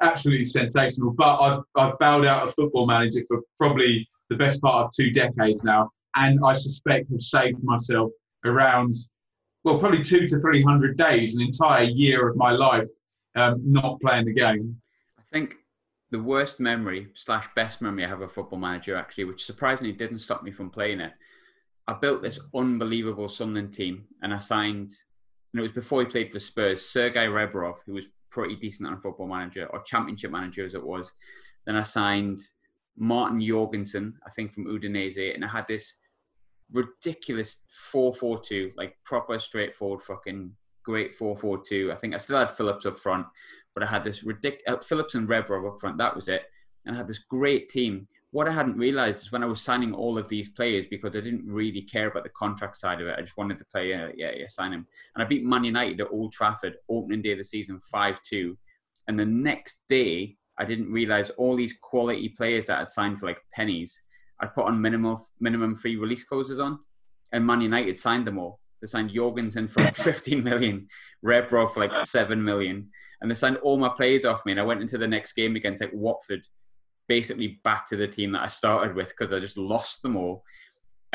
absolutely 0.00 0.44
sensational. 0.44 1.10
But 1.10 1.36
I've 1.40 1.62
I've 1.74 1.98
bowed 1.98 2.24
out 2.24 2.46
of 2.46 2.54
football 2.54 2.86
manager 2.86 3.22
for 3.26 3.40
probably 3.58 4.08
the 4.30 4.36
best 4.36 4.62
part 4.62 4.84
of 4.84 4.92
two 4.92 5.10
decades 5.10 5.64
now, 5.64 5.90
and 6.14 6.38
I 6.44 6.52
suspect 6.52 7.10
have 7.10 7.22
saved 7.22 7.60
myself 7.64 8.12
around 8.44 8.94
well, 9.64 9.80
probably 9.80 10.04
two 10.04 10.28
to 10.28 10.38
three 10.38 10.62
hundred 10.62 10.96
days, 10.96 11.34
an 11.34 11.42
entire 11.42 11.84
year 11.84 12.28
of 12.28 12.36
my 12.36 12.52
life 12.52 12.86
um, 13.34 13.60
not 13.64 14.00
playing 14.00 14.26
the 14.26 14.34
game. 14.34 14.80
I 15.18 15.22
think 15.32 15.56
the 16.10 16.22
worst 16.22 16.60
memory 16.60 17.08
slash 17.14 17.46
best 17.56 17.82
memory 17.82 18.04
I 18.04 18.08
have 18.08 18.20
of 18.20 18.32
Football 18.32 18.58
Manager 18.58 18.96
actually, 18.96 19.24
which 19.24 19.44
surprisingly 19.44 19.92
didn't 19.92 20.20
stop 20.20 20.42
me 20.42 20.50
from 20.50 20.70
playing 20.70 21.00
it. 21.00 21.12
I 21.86 21.94
built 21.94 22.22
this 22.22 22.40
unbelievable 22.54 23.28
Sunderland 23.28 23.74
team, 23.74 24.04
and 24.22 24.32
I 24.32 24.38
signed. 24.38 24.92
And 25.52 25.60
it 25.60 25.62
was 25.62 25.72
before 25.72 26.00
he 26.00 26.06
played 26.06 26.32
for 26.32 26.40
Spurs, 26.40 26.88
Sergei 26.88 27.26
Rebrov, 27.26 27.76
who 27.86 27.94
was 27.94 28.06
pretty 28.30 28.56
decent 28.56 28.88
on 28.88 29.00
Football 29.00 29.28
Manager 29.28 29.66
or 29.66 29.82
Championship 29.82 30.30
Manager 30.30 30.64
as 30.64 30.74
it 30.74 30.84
was. 30.84 31.12
Then 31.66 31.76
I 31.76 31.82
signed 31.82 32.40
Martin 32.96 33.40
Jorgensen, 33.40 34.14
I 34.26 34.30
think 34.30 34.52
from 34.52 34.66
Udinese, 34.66 35.34
and 35.34 35.44
I 35.44 35.48
had 35.48 35.66
this 35.68 35.94
ridiculous 36.72 37.62
4-4-2, 37.92 38.72
like 38.76 38.96
proper 39.04 39.38
straightforward 39.38 40.02
fucking 40.02 40.52
great 40.84 41.18
4-4-2. 41.18 41.92
I 41.92 41.96
think 41.96 42.14
I 42.14 42.18
still 42.18 42.38
had 42.38 42.50
Phillips 42.50 42.86
up 42.86 42.98
front, 42.98 43.26
but 43.74 43.82
I 43.82 43.86
had 43.86 44.04
this 44.04 44.22
ridiculous 44.22 44.84
uh, 44.84 44.86
Phillips 44.86 45.14
and 45.14 45.28
Rebrov 45.28 45.72
up 45.72 45.80
front. 45.80 45.98
That 45.98 46.14
was 46.14 46.28
it, 46.28 46.42
and 46.86 46.94
I 46.94 46.98
had 46.98 47.08
this 47.08 47.18
great 47.18 47.68
team. 47.68 48.06
What 48.30 48.48
I 48.48 48.52
hadn't 48.52 48.78
realised 48.78 49.22
is 49.22 49.32
when 49.32 49.44
I 49.44 49.46
was 49.46 49.60
signing 49.60 49.94
all 49.94 50.18
of 50.18 50.28
these 50.28 50.48
players 50.48 50.86
because 50.90 51.14
I 51.14 51.20
didn't 51.20 51.46
really 51.46 51.82
care 51.82 52.08
about 52.08 52.24
the 52.24 52.30
contract 52.30 52.76
side 52.76 53.00
of 53.00 53.06
it. 53.06 53.16
I 53.16 53.22
just 53.22 53.36
wanted 53.36 53.58
to 53.58 53.64
play, 53.66 53.94
uh, 53.94 54.08
yeah, 54.16 54.32
yeah, 54.36 54.46
sign 54.48 54.72
him. 54.72 54.86
And 55.14 55.22
I 55.22 55.26
beat 55.26 55.44
Man 55.44 55.62
United 55.64 56.00
at 56.00 56.10
Old 56.10 56.32
Trafford 56.32 56.76
opening 56.88 57.22
day 57.22 57.32
of 57.32 57.38
the 57.38 57.44
season 57.44 57.80
five 57.90 58.20
two, 58.22 58.56
and 59.08 59.18
the 59.18 59.26
next 59.26 59.82
day 59.88 60.36
I 60.58 60.64
didn't 60.64 60.92
realise 60.92 61.30
all 61.30 61.56
these 61.56 61.74
quality 61.80 62.28
players 62.28 62.66
that 62.66 62.80
I'd 62.80 62.88
signed 62.88 63.20
for 63.20 63.26
like 63.26 63.38
pennies. 63.52 64.00
I 64.40 64.46
put 64.46 64.66
on 64.66 64.80
minimal 64.80 65.28
minimum 65.40 65.76
free 65.76 65.96
release 65.96 66.24
clauses 66.24 66.60
on, 66.60 66.78
and 67.32 67.46
Man 67.46 67.60
United 67.60 67.98
signed 67.98 68.26
them 68.26 68.38
all. 68.38 68.60
They 68.84 68.88
signed 68.88 69.12
Jorgensen 69.14 69.66
for 69.66 69.80
like 69.80 69.96
15 69.96 70.44
million, 70.44 70.88
Rebrov 71.24 71.72
for 71.72 71.80
like 71.80 71.96
7 72.06 72.44
million. 72.44 72.90
And 73.22 73.30
they 73.30 73.34
signed 73.34 73.56
all 73.58 73.78
my 73.78 73.88
players 73.88 74.26
off 74.26 74.44
me. 74.44 74.52
And 74.52 74.60
I 74.60 74.64
went 74.64 74.82
into 74.82 74.98
the 74.98 75.08
next 75.08 75.32
game 75.32 75.56
against 75.56 75.80
like 75.80 75.94
Watford, 75.94 76.42
basically 77.08 77.60
back 77.64 77.86
to 77.88 77.96
the 77.96 78.06
team 78.06 78.32
that 78.32 78.42
I 78.42 78.46
started 78.46 78.94
with 78.94 79.08
because 79.08 79.32
I 79.32 79.40
just 79.40 79.56
lost 79.56 80.02
them 80.02 80.16
all. 80.16 80.44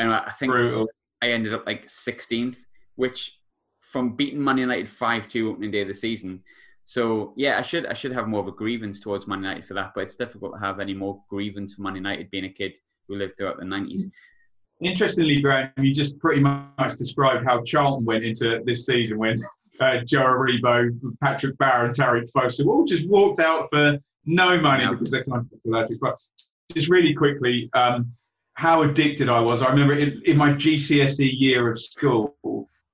And 0.00 0.12
I 0.12 0.32
think 0.36 0.50
Brutal. 0.50 0.88
I 1.22 1.28
ended 1.30 1.54
up 1.54 1.64
like 1.64 1.86
16th, 1.86 2.56
which 2.96 3.38
from 3.78 4.16
beating 4.16 4.42
Man 4.42 4.58
United 4.58 4.88
5 4.88 5.28
2 5.28 5.50
opening 5.50 5.70
day 5.70 5.82
of 5.82 5.88
the 5.88 5.94
season. 5.94 6.42
So 6.84 7.34
yeah, 7.36 7.56
I 7.56 7.62
should 7.62 7.86
I 7.86 7.92
should 7.92 8.10
have 8.10 8.26
more 8.26 8.40
of 8.40 8.48
a 8.48 8.52
grievance 8.52 8.98
towards 8.98 9.28
Man 9.28 9.44
United 9.44 9.64
for 9.64 9.74
that, 9.74 9.92
but 9.94 10.00
it's 10.00 10.16
difficult 10.16 10.54
to 10.54 10.60
have 10.60 10.80
any 10.80 10.94
more 10.94 11.22
grievance 11.28 11.74
for 11.74 11.82
Man 11.82 11.94
United 11.94 12.32
being 12.32 12.46
a 12.46 12.52
kid 12.52 12.76
who 13.06 13.14
lived 13.14 13.36
throughout 13.38 13.60
the 13.60 13.64
90s. 13.64 14.10
Interestingly, 14.82 15.40
Graham, 15.40 15.70
you 15.78 15.92
just 15.92 16.18
pretty 16.18 16.40
much 16.40 16.96
described 16.96 17.44
how 17.44 17.62
Charlton 17.64 18.04
went 18.04 18.24
into 18.24 18.62
this 18.64 18.86
season 18.86 19.18
when 19.18 19.44
uh, 19.78 19.98
Joe 20.04 20.22
Aribo, 20.22 20.90
Patrick 21.22 21.56
Bauer, 21.58 21.86
and 21.86 21.94
Tariq 21.94 22.30
Fosu 22.32 22.66
all 22.66 22.84
just 22.84 23.08
walked 23.08 23.40
out 23.40 23.68
for 23.70 23.98
no 24.24 24.58
money 24.60 24.84
yeah. 24.84 24.92
because 24.92 25.10
they 25.10 25.22
can't 25.22 25.46
afford 25.52 25.98
But 26.00 26.18
just 26.72 26.88
really 26.88 27.14
quickly, 27.14 27.68
um, 27.74 28.12
how 28.54 28.82
addicted 28.82 29.28
I 29.28 29.40
was. 29.40 29.62
I 29.62 29.70
remember 29.70 29.94
in, 29.94 30.22
in 30.24 30.36
my 30.36 30.52
GCSE 30.52 31.28
year 31.32 31.70
of 31.70 31.80
school, 31.80 32.36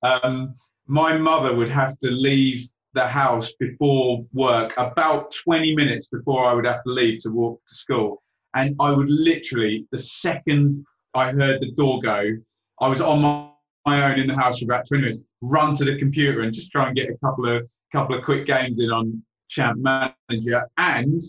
um, 0.03 0.55
my 0.87 1.17
mother 1.17 1.55
would 1.55 1.69
have 1.69 1.99
to 2.01 2.11
leave 2.11 2.69
the 2.95 3.07
house 3.07 3.53
before 3.61 4.25
work 4.33 4.73
about 4.77 5.33
20 5.33 5.75
minutes 5.75 6.09
before 6.09 6.47
I 6.47 6.55
would 6.55 6.65
have 6.65 6.83
to 6.85 6.91
leave 6.91 7.21
to 7.23 7.31
walk 7.31 7.61
to 7.67 7.75
school. 7.75 8.23
And 8.55 8.75
I 8.81 8.91
would 8.91 9.11
literally, 9.11 9.87
the 9.93 9.99
second 9.99 10.85
I 11.17 11.33
heard 11.33 11.61
the 11.61 11.73
door 11.73 12.01
go. 12.01 12.31
I 12.81 12.89
was 12.89 13.01
on 13.01 13.23
my, 13.23 13.49
my 13.87 14.11
own 14.11 14.21
in 14.21 14.27
the 14.27 14.37
house 14.37 14.59
for 14.59 14.67
about 14.67 14.87
20 14.87 15.03
minutes, 15.03 15.21
run 15.43 15.75
to 15.77 15.85
the 15.85 15.99
computer 15.99 16.43
and 16.43 16.53
just 16.53 16.71
try 16.71 16.87
and 16.87 16.97
get 16.97 17.09
a 17.09 17.17
couple 17.25 17.49
of 17.49 17.67
couple 17.93 18.19
of 18.19 18.25
quick 18.25 18.47
games 18.47 18.81
in 18.81 18.91
on 18.91 19.23
Champ 19.49 19.79
Manager. 19.79 20.67
And 20.77 21.21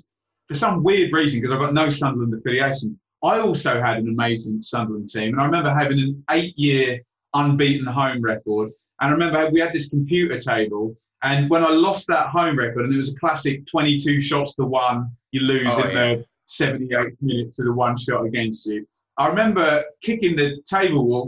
for 0.47 0.53
some 0.55 0.83
weird 0.83 1.13
reason, 1.13 1.39
because 1.39 1.53
I've 1.53 1.61
got 1.61 1.73
no 1.73 1.89
Sunderland 1.89 2.33
affiliation, 2.33 2.99
I 3.23 3.39
also 3.39 3.81
had 3.81 3.97
an 3.97 4.09
amazing 4.09 4.61
Sunderland 4.61 5.09
team. 5.09 5.33
And 5.33 5.41
I 5.41 5.45
remember 5.45 5.73
having 5.73 5.99
an 5.99 6.23
eight 6.31 6.57
year 6.57 6.99
unbeaten 7.33 7.85
home 7.85 8.21
record. 8.21 8.69
And 8.99 9.09
I 9.09 9.11
remember 9.11 9.49
we 9.49 9.59
had 9.59 9.73
this 9.73 9.89
computer 9.89 10.39
table. 10.39 10.95
And 11.23 11.49
when 11.49 11.63
I 11.63 11.69
lost 11.69 12.07
that 12.07 12.27
home 12.27 12.57
record, 12.57 12.85
and 12.85 12.93
it 12.93 12.97
was 12.97 13.13
a 13.13 13.19
classic 13.19 13.65
22 13.67 14.21
shots 14.21 14.55
to 14.55 14.65
one, 14.65 15.09
you 15.31 15.41
lose 15.41 15.73
oh, 15.75 15.83
in 15.83 15.95
yeah. 15.95 16.15
the 16.15 16.25
78th 16.47 17.17
minute 17.21 17.53
to 17.53 17.63
the 17.63 17.73
one 17.73 17.97
shot 17.97 18.25
against 18.25 18.65
you. 18.65 18.85
I 19.17 19.27
remember 19.27 19.83
kicking 20.01 20.35
the 20.35 20.61
table, 20.65 21.27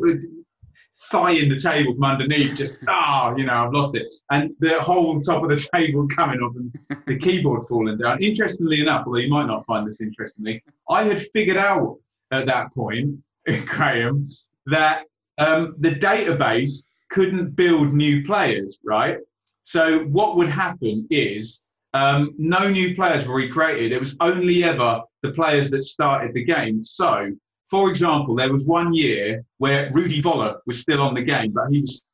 thigh 1.11 1.33
the 1.33 1.59
table 1.59 1.93
from 1.93 2.03
underneath, 2.03 2.57
just 2.57 2.77
ah, 2.87 3.33
you 3.35 3.45
know, 3.45 3.53
I've 3.53 3.73
lost 3.73 3.95
it, 3.95 4.13
and 4.31 4.51
the 4.59 4.81
whole 4.81 5.19
top 5.21 5.43
of 5.43 5.49
the 5.49 5.67
table 5.73 6.07
coming 6.07 6.39
off 6.39 6.55
and 6.55 6.73
the 7.07 7.17
keyboard 7.19 7.67
falling 7.67 7.97
down. 7.97 8.21
Interestingly 8.21 8.81
enough, 8.81 9.05
although 9.05 9.19
you 9.19 9.29
might 9.29 9.47
not 9.47 9.65
find 9.65 9.87
this 9.87 10.01
interestingly, 10.01 10.63
I 10.89 11.03
had 11.03 11.21
figured 11.33 11.57
out 11.57 11.97
at 12.31 12.45
that 12.45 12.73
point, 12.73 13.17
Graham, 13.65 14.27
that 14.67 15.03
um, 15.37 15.75
the 15.79 15.91
database 15.91 16.85
couldn't 17.09 17.55
build 17.55 17.93
new 17.93 18.23
players, 18.23 18.79
right? 18.83 19.17
So 19.63 19.99
what 20.05 20.35
would 20.37 20.49
happen 20.49 21.07
is 21.09 21.63
um, 21.93 22.35
no 22.37 22.69
new 22.69 22.95
players 22.95 23.25
were 23.25 23.35
recreated. 23.35 23.91
It 23.91 23.99
was 23.99 24.15
only 24.19 24.63
ever 24.63 25.01
the 25.23 25.31
players 25.31 25.71
that 25.71 25.83
started 25.83 26.33
the 26.33 26.43
game. 26.43 26.83
So 26.83 27.31
for 27.69 27.89
example, 27.89 28.35
there 28.35 28.51
was 28.51 28.65
one 28.65 28.93
year 28.93 29.43
where 29.57 29.89
Rudi 29.91 30.21
Voller 30.21 30.57
was 30.65 30.81
still 30.81 31.01
on 31.01 31.13
the 31.13 31.21
game, 31.21 31.51
but 31.51 31.69
he 31.69 31.81
was 31.81 32.05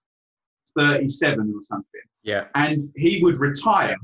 37 0.78 1.54
or 1.56 1.62
something. 1.62 2.02
Yeah. 2.24 2.46
And 2.56 2.80
he 2.96 3.22
would 3.22 3.40
retire. 3.40 3.96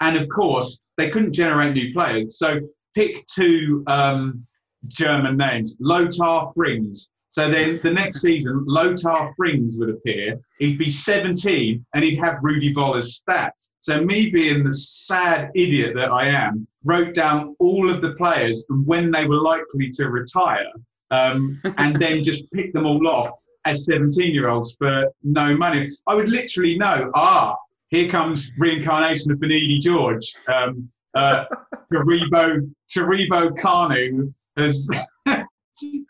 And 0.00 0.16
of 0.16 0.28
course, 0.28 0.82
they 0.96 1.10
couldn't 1.10 1.32
generate 1.32 1.74
new 1.74 1.92
players. 1.92 2.38
So 2.38 2.60
pick 2.94 3.26
two 3.26 3.84
um, 3.86 4.46
German 4.88 5.36
names 5.36 5.76
Lothar 5.80 6.46
Frings. 6.56 7.10
So 7.30 7.50
then 7.50 7.80
the 7.82 7.92
next 7.92 8.22
season, 8.22 8.64
Lothar 8.66 9.34
Frings 9.38 9.78
would 9.78 9.90
appear. 9.90 10.40
He'd 10.58 10.78
be 10.78 10.88
17 10.88 11.84
and 11.94 12.04
he'd 12.04 12.16
have 12.16 12.38
Rudi 12.40 12.72
Voller's 12.72 13.22
stats. 13.22 13.72
So, 13.82 14.00
me 14.00 14.30
being 14.30 14.64
the 14.64 14.72
sad 14.72 15.50
idiot 15.54 15.92
that 15.96 16.10
I 16.10 16.28
am, 16.28 16.66
wrote 16.86 17.14
down 17.14 17.56
all 17.58 17.90
of 17.90 18.00
the 18.00 18.12
players 18.12 18.64
and 18.70 18.86
when 18.86 19.10
they 19.10 19.26
were 19.26 19.40
likely 19.40 19.90
to 19.90 20.08
retire, 20.08 20.70
um, 21.10 21.60
and 21.78 21.96
then 21.96 22.24
just 22.24 22.50
picked 22.52 22.72
them 22.74 22.86
all 22.86 23.06
off 23.06 23.30
as 23.64 23.84
17 23.84 24.32
year 24.32 24.48
olds 24.48 24.76
for 24.78 25.10
no 25.22 25.56
money. 25.56 25.90
I 26.06 26.14
would 26.14 26.28
literally 26.28 26.78
know, 26.78 27.10
ah, 27.14 27.56
here 27.88 28.08
comes 28.08 28.52
reincarnation 28.58 29.32
of 29.32 29.38
Finidi 29.38 29.80
George. 29.80 30.34
Um, 30.48 30.88
uh, 31.14 31.44
Taribo, 31.92 32.72
Taribo 32.94 33.56
Kanu 33.58 34.32
has, 34.56 34.88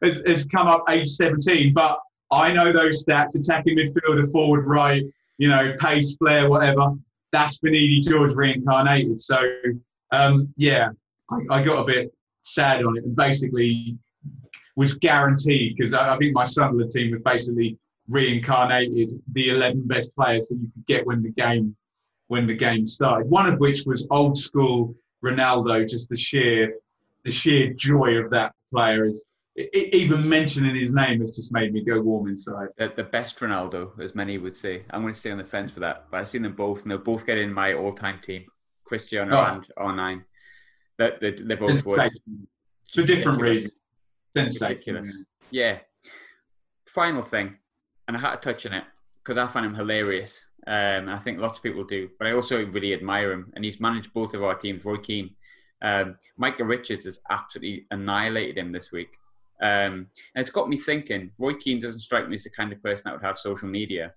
has 0.02 0.22
has 0.26 0.46
come 0.46 0.66
up 0.66 0.84
age 0.88 1.08
17. 1.08 1.72
But 1.74 1.98
I 2.30 2.52
know 2.52 2.72
those 2.72 3.04
stats: 3.04 3.38
attacking 3.38 3.76
midfielder, 3.76 4.30
forward, 4.32 4.66
right, 4.66 5.04
you 5.38 5.48
know, 5.48 5.74
pace, 5.78 6.16
flair, 6.16 6.48
whatever. 6.48 6.92
That's 7.32 7.58
Finidi 7.58 8.02
George 8.02 8.34
reincarnated. 8.34 9.20
So 9.20 9.38
um, 10.12 10.52
yeah, 10.56 10.90
I, 11.30 11.58
I 11.58 11.62
got 11.62 11.80
a 11.80 11.84
bit 11.84 12.12
sad 12.42 12.84
on 12.84 12.96
it 12.96 13.04
and 13.04 13.16
basically 13.16 13.98
was 14.76 14.94
guaranteed 14.94 15.76
because 15.76 15.94
I, 15.94 16.14
I 16.14 16.18
think 16.18 16.34
my 16.34 16.44
Sunderland 16.44 16.92
team 16.92 17.12
was 17.12 17.22
basically 17.24 17.78
reincarnated 18.08 19.10
the 19.32 19.48
11 19.48 19.86
best 19.86 20.14
players 20.14 20.46
that 20.48 20.56
you 20.56 20.70
could 20.72 20.86
get 20.86 21.06
when 21.06 21.22
the 21.22 21.30
game 21.30 21.74
when 22.28 22.46
the 22.46 22.54
game 22.54 22.86
started. 22.86 23.28
One 23.30 23.52
of 23.52 23.58
which 23.60 23.84
was 23.86 24.06
old 24.10 24.36
school 24.38 24.94
Ronaldo, 25.24 25.88
just 25.88 26.08
the 26.08 26.16
sheer 26.16 26.74
the 27.24 27.30
sheer 27.30 27.72
joy 27.72 28.16
of 28.16 28.30
that 28.30 28.52
player 28.70 29.04
is 29.04 29.28
even 29.72 30.28
mentioning 30.28 30.76
his 30.76 30.94
name 30.94 31.20
has 31.20 31.34
just 31.34 31.52
made 31.52 31.72
me 31.72 31.82
go 31.82 32.00
warm 32.00 32.28
inside. 32.28 32.68
The, 32.76 32.92
the, 32.94 33.04
best 33.04 33.38
Ronaldo, 33.38 33.98
as 33.98 34.14
many 34.14 34.36
would 34.36 34.54
say. 34.54 34.82
I'm 34.90 35.00
going 35.00 35.14
to 35.14 35.18
stay 35.18 35.30
on 35.30 35.38
the 35.38 35.44
fence 35.44 35.72
for 35.72 35.80
that, 35.80 36.06
but 36.10 36.18
I've 36.18 36.28
seen 36.28 36.42
them 36.42 36.54
both, 36.54 36.82
and 36.82 36.90
they'll 36.90 36.98
both 36.98 37.24
get 37.24 37.38
in 37.38 37.52
my 37.52 37.72
all-time 37.72 38.20
team, 38.20 38.44
Cristiano 38.86 39.36
oh. 39.36 39.44
and 39.44 39.66
R9. 39.78 40.24
That 40.98 41.20
they, 41.20 41.32
they, 41.32 41.54
both 41.56 41.84
would. 41.84 42.10
For 42.94 43.02
different 43.02 43.40
reasons. 43.40 43.72
Ridiculous. 44.34 45.24
Yeah. 45.50 45.78
Final 46.86 47.22
thing, 47.22 47.56
and 48.08 48.16
I 48.16 48.20
had 48.20 48.40
to 48.40 48.52
touch 48.52 48.64
on 48.64 48.72
it 48.72 48.84
because 49.22 49.36
I 49.36 49.46
find 49.46 49.66
him 49.66 49.74
hilarious. 49.74 50.46
Um, 50.66 51.08
I 51.08 51.18
think 51.18 51.38
lots 51.38 51.58
of 51.58 51.62
people 51.62 51.84
do, 51.84 52.08
but 52.18 52.26
I 52.26 52.32
also 52.32 52.64
really 52.64 52.94
admire 52.94 53.32
him. 53.32 53.52
And 53.54 53.64
he's 53.64 53.80
managed 53.80 54.12
both 54.14 54.34
of 54.34 54.42
our 54.42 54.54
teams. 54.54 54.84
Roy 54.84 54.96
Keane, 54.96 55.34
um, 55.82 56.16
Micah 56.38 56.64
Richards 56.64 57.04
has 57.04 57.20
absolutely 57.30 57.86
annihilated 57.90 58.58
him 58.58 58.72
this 58.72 58.90
week. 58.90 59.18
Um, 59.62 60.08
and 60.34 60.42
it's 60.42 60.50
got 60.50 60.68
me 60.68 60.78
thinking. 60.78 61.32
Roy 61.38 61.54
Keane 61.54 61.80
doesn't 61.80 62.00
strike 62.00 62.28
me 62.28 62.36
as 62.36 62.44
the 62.44 62.50
kind 62.50 62.72
of 62.72 62.82
person 62.82 63.02
that 63.04 63.12
would 63.12 63.26
have 63.26 63.38
social 63.38 63.68
media, 63.68 64.14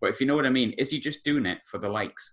but 0.00 0.10
if 0.10 0.20
you 0.20 0.26
know 0.26 0.36
what 0.36 0.46
I 0.46 0.50
mean, 0.50 0.72
is 0.72 0.90
he 0.90 1.00
just 1.00 1.24
doing 1.24 1.46
it 1.46 1.60
for 1.64 1.78
the 1.78 1.88
likes? 1.88 2.32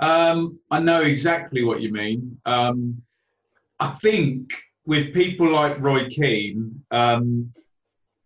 Um, 0.00 0.58
I 0.70 0.80
know 0.80 1.02
exactly 1.02 1.62
what 1.62 1.80
you 1.80 1.92
mean. 1.92 2.38
Um, 2.44 3.02
I 3.78 3.90
think 4.02 4.52
with 4.86 5.14
people 5.14 5.52
like 5.52 5.80
Roy 5.80 6.08
Keane, 6.08 6.82
um, 6.90 7.52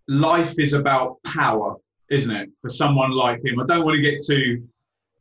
life 0.09 0.59
is 0.59 0.73
about 0.73 1.23
power, 1.25 1.77
isn't 2.11 2.35
it? 2.35 2.51
For 2.63 2.69
someone 2.69 3.11
like 3.11 3.45
him, 3.45 3.61
I 3.61 3.67
don't 3.67 3.85
want 3.85 3.97
to 3.97 4.03
get 4.03 4.25
too 4.25 4.67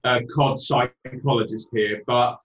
uh, 0.04 0.22
cod 0.34 0.58
psychologist 0.58 1.70
here, 1.74 2.02
but 2.06 2.40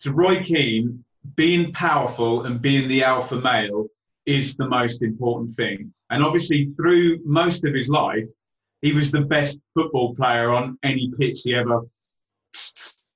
to 0.00 0.12
Roy 0.12 0.42
Keane, 0.42 1.04
being 1.36 1.72
powerful 1.72 2.44
and 2.44 2.60
being 2.60 2.88
the 2.88 3.04
alpha 3.04 3.40
male 3.40 3.86
is 4.26 4.56
the 4.56 4.68
most 4.68 5.02
important 5.02 5.54
thing. 5.54 5.92
And 6.10 6.22
obviously, 6.22 6.72
through 6.76 7.20
most 7.24 7.64
of 7.64 7.74
his 7.74 7.88
life, 7.88 8.26
he 8.80 8.92
was 8.92 9.12
the 9.12 9.20
best 9.20 9.60
football 9.74 10.14
player 10.14 10.50
on 10.50 10.78
any 10.82 11.10
pitch 11.16 11.42
he 11.44 11.54
ever 11.54 11.82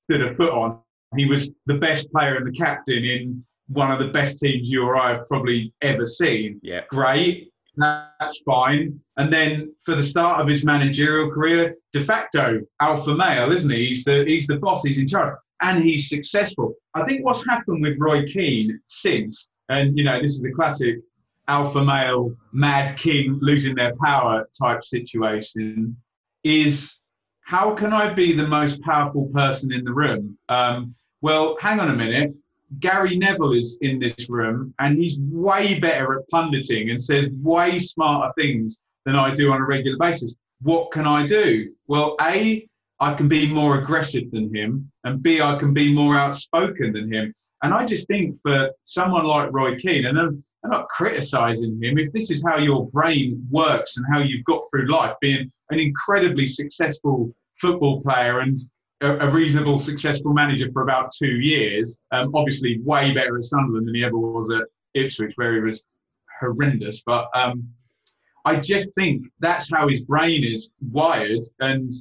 stood 0.06 0.22
a 0.22 0.34
foot 0.34 0.50
on. 0.50 0.80
He 1.16 1.26
was 1.26 1.50
the 1.66 1.74
best 1.74 2.10
player 2.10 2.36
and 2.36 2.46
the 2.46 2.52
captain 2.52 3.04
in 3.04 3.44
one 3.68 3.90
of 3.90 3.98
the 3.98 4.08
best 4.08 4.38
teams 4.38 4.68
you 4.68 4.82
or 4.82 4.96
I 4.96 5.14
have 5.14 5.26
probably 5.26 5.72
ever 5.82 6.04
seen. 6.04 6.60
Yeah. 6.62 6.82
Great. 6.88 7.52
That's 7.76 8.40
fine. 8.46 8.98
And 9.18 9.32
then 9.32 9.74
for 9.84 9.94
the 9.94 10.02
start 10.02 10.40
of 10.40 10.48
his 10.48 10.64
managerial 10.64 11.30
career, 11.30 11.76
de 11.92 12.00
facto 12.00 12.60
alpha 12.80 13.14
male, 13.14 13.52
isn't 13.52 13.70
he? 13.70 13.86
He's 13.86 14.04
the 14.04 14.24
he's 14.26 14.46
the 14.46 14.56
boss. 14.56 14.84
He's 14.84 14.98
in 14.98 15.06
charge, 15.06 15.36
and 15.60 15.82
he's 15.82 16.08
successful. 16.08 16.74
I 16.94 17.04
think 17.04 17.24
what's 17.24 17.46
happened 17.46 17.82
with 17.82 17.96
Roy 17.98 18.24
Keane 18.26 18.80
since, 18.86 19.50
and 19.68 19.96
you 19.96 20.04
know, 20.04 20.20
this 20.22 20.32
is 20.32 20.42
the 20.42 20.52
classic 20.52 20.96
alpha 21.48 21.84
male 21.84 22.34
mad 22.52 22.96
king 22.98 23.38
losing 23.42 23.74
their 23.74 23.94
power 24.02 24.48
type 24.58 24.82
situation, 24.82 25.96
is 26.44 27.02
how 27.46 27.72
can 27.76 27.92
I 27.92 28.12
be 28.12 28.32
the 28.32 28.48
most 28.48 28.82
powerful 28.82 29.30
person 29.32 29.72
in 29.72 29.84
the 29.84 29.92
room? 29.92 30.36
Um, 30.48 30.96
well, 31.20 31.56
hang 31.60 31.78
on 31.78 31.90
a 31.90 31.94
minute. 31.94 32.34
Gary 32.80 33.16
Neville 33.16 33.52
is 33.52 33.78
in 33.82 34.00
this 34.00 34.28
room 34.28 34.74
and 34.80 34.96
he's 34.96 35.20
way 35.20 35.78
better 35.78 36.18
at 36.18 36.28
punditing 36.28 36.90
and 36.90 37.00
says 37.00 37.30
way 37.40 37.78
smarter 37.78 38.32
things 38.36 38.82
than 39.04 39.14
I 39.14 39.32
do 39.32 39.52
on 39.52 39.60
a 39.60 39.64
regular 39.64 39.96
basis. 39.96 40.34
What 40.62 40.90
can 40.90 41.06
I 41.06 41.24
do? 41.24 41.72
Well, 41.86 42.16
A, 42.20 42.68
I 42.98 43.14
can 43.14 43.28
be 43.28 43.48
more 43.52 43.78
aggressive 43.78 44.28
than 44.32 44.52
him, 44.52 44.90
and 45.04 45.22
B, 45.22 45.40
I 45.40 45.56
can 45.56 45.72
be 45.72 45.94
more 45.94 46.16
outspoken 46.16 46.94
than 46.94 47.12
him. 47.12 47.32
And 47.62 47.72
I 47.72 47.86
just 47.86 48.08
think 48.08 48.40
for 48.42 48.70
someone 48.82 49.24
like 49.24 49.52
Roy 49.52 49.76
Keane, 49.76 50.06
and 50.06 50.18
I'm, 50.18 50.42
I'm 50.64 50.70
not 50.70 50.88
criticizing 50.88 51.80
him, 51.80 51.96
if 51.96 52.10
this 52.12 52.32
is 52.32 52.42
how 52.44 52.56
your 52.56 52.88
brain 52.88 53.46
works 53.50 53.98
and 53.98 54.06
how 54.10 54.20
you've 54.20 54.44
got 54.46 54.62
through 54.68 54.90
life, 54.90 55.14
being 55.20 55.52
an 55.70 55.80
incredibly 55.80 56.46
successful 56.46 57.34
football 57.60 58.02
player 58.02 58.40
and 58.40 58.60
a, 59.02 59.28
reasonable, 59.28 59.78
successful 59.78 60.32
manager 60.32 60.70
for 60.72 60.82
about 60.82 61.12
two 61.12 61.36
years. 61.40 61.98
Um, 62.12 62.30
obviously, 62.34 62.80
way 62.82 63.12
better 63.12 63.36
at 63.36 63.44
Sunderland 63.44 63.86
than 63.86 63.94
he 63.94 64.04
ever 64.04 64.16
was 64.16 64.50
at 64.50 64.62
Ipswich, 64.94 65.32
where 65.36 65.54
he 65.54 65.60
was 65.60 65.84
horrendous. 66.40 67.02
But 67.04 67.28
um, 67.34 67.68
I 68.44 68.56
just 68.56 68.94
think 68.94 69.26
that's 69.40 69.70
how 69.70 69.88
his 69.88 70.00
brain 70.00 70.44
is 70.44 70.70
wired. 70.90 71.44
And 71.60 71.92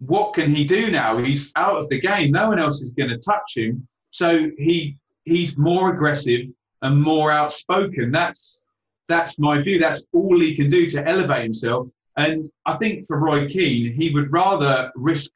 what 0.00 0.34
can 0.34 0.54
he 0.54 0.64
do 0.64 0.90
now? 0.90 1.18
He's 1.18 1.52
out 1.56 1.76
of 1.76 1.88
the 1.88 2.00
game. 2.00 2.32
No 2.32 2.48
one 2.48 2.58
else 2.58 2.82
is 2.82 2.90
going 2.90 3.10
to 3.10 3.18
touch 3.18 3.56
him. 3.56 3.86
So 4.10 4.50
he 4.58 4.96
he's 5.24 5.56
more 5.56 5.92
aggressive 5.92 6.46
and 6.82 7.02
more 7.02 7.30
outspoken. 7.30 8.10
That's 8.10 8.64
that's 9.08 9.38
my 9.38 9.62
view. 9.62 9.78
That's 9.78 10.04
all 10.12 10.40
he 10.40 10.54
can 10.54 10.70
do 10.70 10.88
to 10.90 11.06
elevate 11.08 11.44
himself. 11.44 11.88
And 12.16 12.48
I 12.66 12.76
think 12.76 13.06
for 13.06 13.18
Roy 13.18 13.48
Keane, 13.48 13.92
he 13.92 14.10
would 14.10 14.32
rather 14.32 14.92
risk 14.94 15.30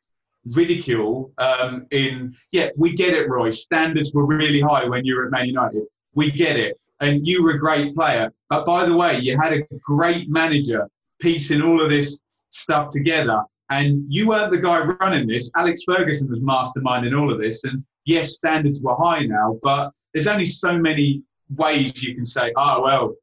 ridicule 0.47 1.33
um, 1.39 1.87
in, 1.91 2.35
yeah, 2.53 2.69
we 2.77 2.95
get 2.95 3.15
it, 3.15 3.29
Roy. 3.29 3.51
Standards 3.51 4.13
were 4.15 4.27
really 4.27 4.61
high 4.61 4.85
when 4.85 5.05
you 5.05 5.17
were 5.17 5.27
at 5.27 5.31
Man 5.31 5.47
United. 5.47 5.85
We 6.15 6.31
get 6.31 6.57
it. 6.57 6.79
And 7.01 7.27
you 7.27 7.43
were 7.43 7.53
a 7.53 7.59
great 7.59 7.95
player. 7.95 8.33
But 8.49 8.65
by 8.65 8.85
the 8.85 8.97
way, 8.97 9.19
you 9.19 9.39
had 9.41 9.53
a 9.53 9.63
great 9.81 10.29
manager 10.29 10.89
piecing 11.21 11.63
all 11.63 11.83
of 11.83 11.91
this 11.91 12.23
stuff 12.51 12.91
together. 12.93 13.43
And 13.71 14.05
you 14.09 14.29
weren't 14.29 14.51
the 14.51 14.59
guy 14.59 14.81
running 14.81 15.29
this. 15.29 15.51
Alex 15.55 15.83
Ferguson 15.85 16.29
was 16.31 16.41
masterminding 16.41 17.19
all 17.19 17.33
of 17.33 17.39
this. 17.39 17.65
And 17.65 17.85
yes, 18.05 18.35
standards 18.35 18.83
were 18.83 18.97
high 18.97 19.27
now, 19.27 19.59
but 19.63 19.93
there's 20.13 20.27
only 20.27 20.47
so 20.47 20.79
many 20.79 21.23
ways 21.55 22.03
you 22.03 22.15
can 22.15 22.25
say, 22.25 22.53
oh, 22.57 22.83
well, 22.83 23.15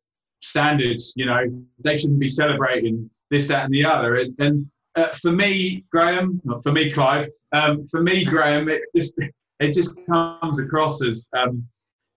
standards, 0.41 1.13
you 1.15 1.25
know, 1.25 1.43
they 1.79 1.97
shouldn't 1.97 2.19
be 2.19 2.27
celebrating 2.27 3.09
this, 3.31 3.47
that, 3.47 3.65
and 3.65 3.73
the 3.73 3.85
other. 3.85 4.17
And, 4.17 4.39
and 4.39 4.71
uh, 4.95 5.09
for 5.09 5.31
me, 5.31 5.83
Graham, 5.91 6.41
for 6.63 6.71
me, 6.71 6.91
Clive, 6.91 7.29
um, 7.51 7.85
for 7.87 8.01
me, 8.01 8.25
Graham, 8.25 8.69
it 8.69 8.81
just 8.95 9.15
it 9.59 9.73
just 9.73 9.97
comes 10.05 10.59
across 10.59 11.03
as 11.03 11.29
um, 11.37 11.65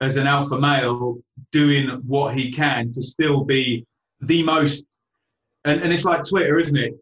as 0.00 0.16
an 0.16 0.26
alpha 0.26 0.59
male 0.59 1.18
doing 1.50 1.88
what 2.06 2.36
he 2.36 2.50
can 2.50 2.92
to 2.92 3.02
still 3.02 3.44
be 3.44 3.84
the 4.20 4.42
most. 4.42 4.86
And, 5.64 5.82
and 5.82 5.92
it's 5.92 6.04
like 6.04 6.24
Twitter, 6.24 6.59
isn't 6.59 6.76
it? 6.76 6.94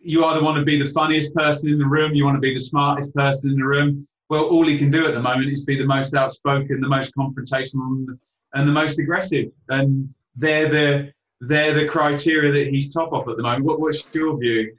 You 0.00 0.24
either 0.24 0.42
want 0.42 0.58
to 0.58 0.64
be 0.64 0.80
the 0.80 0.90
funniest 0.90 1.34
person 1.34 1.68
in 1.68 1.78
the 1.78 1.86
room, 1.86 2.14
you 2.14 2.24
want 2.24 2.36
to 2.36 2.40
be 2.40 2.54
the 2.54 2.60
smartest 2.60 3.14
person 3.14 3.50
in 3.50 3.56
the 3.56 3.64
room. 3.64 4.06
Well, 4.28 4.44
all 4.44 4.64
he 4.64 4.78
can 4.78 4.90
do 4.90 5.06
at 5.06 5.14
the 5.14 5.20
moment 5.20 5.50
is 5.50 5.64
be 5.64 5.76
the 5.76 5.86
most 5.86 6.14
outspoken, 6.14 6.80
the 6.80 6.88
most 6.88 7.14
confrontational, 7.16 8.06
and 8.54 8.68
the 8.68 8.72
most 8.72 9.00
aggressive. 9.00 9.46
And 9.68 10.12
they're 10.36 10.68
the 10.68 11.12
they're 11.40 11.74
the 11.74 11.86
criteria 11.86 12.52
that 12.52 12.70
he's 12.70 12.92
top 12.92 13.12
of 13.12 13.28
at 13.28 13.36
the 13.36 13.42
moment. 13.42 13.64
What, 13.64 13.80
what's 13.80 14.04
your 14.12 14.38
view? 14.38 14.76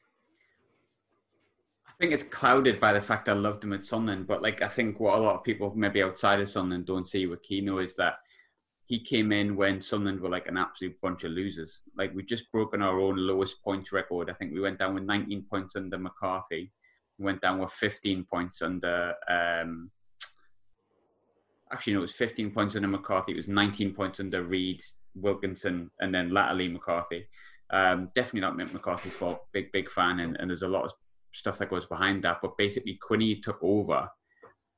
I 1.88 1.92
think 2.00 2.14
it's 2.14 2.24
clouded 2.24 2.80
by 2.80 2.94
the 2.94 3.02
fact 3.02 3.30
I 3.30 3.34
loved 3.34 3.64
him 3.64 3.74
at 3.74 3.86
Sunderland, 3.86 4.28
but 4.28 4.42
like 4.42 4.62
I 4.62 4.68
think 4.68 5.00
what 5.00 5.18
a 5.18 5.22
lot 5.22 5.36
of 5.36 5.44
people 5.44 5.74
maybe 5.76 6.02
outside 6.02 6.40
of 6.40 6.50
Sunderland 6.50 6.86
don't 6.86 7.08
see 7.08 7.28
with 7.28 7.44
Keano 7.44 7.84
is 7.84 7.96
that 7.96 8.16
he 8.86 9.00
came 9.00 9.32
in 9.32 9.56
when 9.56 9.82
Sunderland 9.82 10.20
were 10.20 10.30
like 10.30 10.48
an 10.48 10.58
absolute 10.58 11.00
bunch 11.02 11.24
of 11.24 11.32
losers. 11.32 11.80
Like 11.96 12.14
we 12.14 12.24
just 12.24 12.52
broken 12.52 12.82
our 12.82 13.00
own 13.00 13.16
lowest 13.18 13.64
points 13.64 13.92
record. 13.92 14.30
I 14.30 14.34
think 14.34 14.54
we 14.54 14.60
went 14.60 14.80
down 14.80 14.94
with 14.94 15.04
19 15.04 15.46
points 15.50 15.76
under 15.76 15.98
McCarthy. 15.98 16.72
We 17.18 17.26
went 17.26 17.42
down 17.42 17.60
with 17.60 17.72
15 17.72 18.26
points 18.30 18.62
under. 18.62 19.14
Um, 19.30 19.92
actually, 21.72 21.94
no, 21.94 22.00
it 22.00 22.02
was 22.02 22.16
15 22.16 22.52
points 22.52 22.76
under 22.76 22.88
McCarthy. 22.88 23.32
It 23.32 23.38
was 23.38 23.48
19 23.48 23.94
points 23.94 24.20
under 24.20 24.44
Reid. 24.44 24.84
Wilkinson, 25.16 25.92
and 26.00 26.14
then 26.14 26.34
latterly 26.34 26.68
McCarthy. 26.68 27.28
Um, 27.72 28.10
definitely 28.16 28.42
not 28.42 28.58
Mick 28.58 28.74
McCarthy's 28.74 29.16
fault. 29.16 29.40
Big, 29.54 29.72
big 29.72 29.90
fan, 29.90 30.20
and, 30.20 30.36
and 30.40 30.50
there's 30.50 30.62
a 30.62 30.68
lot 30.68 30.86
of 30.86 30.92
stuff 31.34 31.58
that 31.60 31.70
goes 31.70 31.86
behind 31.86 32.24
that. 32.24 32.40
But 32.42 32.58
basically, 32.58 33.00
Quinny 33.02 33.36
took 33.36 33.60
over 33.62 34.08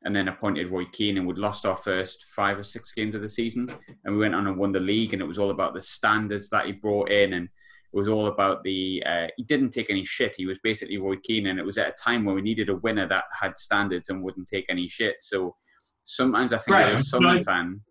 and 0.06 0.16
then 0.16 0.28
appointed 0.28 0.70
Roy 0.70 0.86
Keane, 0.92 1.18
and 1.18 1.26
we'd 1.26 1.38
lost 1.38 1.66
our 1.66 1.76
first 1.76 2.26
five 2.36 2.60
or 2.60 2.64
six 2.64 2.92
games 2.92 3.16
of 3.16 3.22
the 3.22 3.30
season, 3.30 3.72
and 4.04 4.14
we 4.14 4.20
went 4.20 4.36
on 4.36 4.48
and 4.48 4.58
won 4.58 4.72
the 4.72 4.80
league, 4.80 5.14
and 5.14 5.22
it 5.22 5.28
was 5.28 5.40
all 5.40 5.52
about 5.52 5.74
the 5.74 5.82
standards 5.82 6.50
that 6.50 6.66
he 6.66 6.72
brought 6.74 7.10
in, 7.10 7.34
and 7.34 7.46
it 7.46 7.98
was 7.98 8.08
all 8.08 8.28
about 8.28 8.64
the. 8.64 9.04
Uh, 9.06 9.28
he 9.38 9.44
didn't 9.44 9.70
take 9.70 9.90
any 9.90 10.04
shit. 10.04 10.36
He 10.38 10.46
was 10.46 10.60
basically 10.64 10.98
Roy 10.98 11.16
Keane, 11.24 11.48
and 11.48 11.60
it 11.60 11.66
was 11.66 11.78
at 11.78 11.90
a 11.90 11.94
time 11.94 12.26
where 12.26 12.36
we 12.36 12.42
needed 12.42 12.70
a 12.70 12.76
winner 12.76 13.08
that 13.08 13.26
had 13.40 13.58
standards 13.58 14.10
and 14.10 14.22
wouldn't 14.22 14.48
take 14.48 14.66
any 14.70 14.88
shit. 14.88 15.16
So 15.20 15.56
sometimes 16.04 16.54
I 16.54 16.58
think 16.58 16.76
right. 16.76 16.94
as 16.94 17.02
a 17.02 17.04
Sunderland 17.06 17.46
fan, 17.46 17.82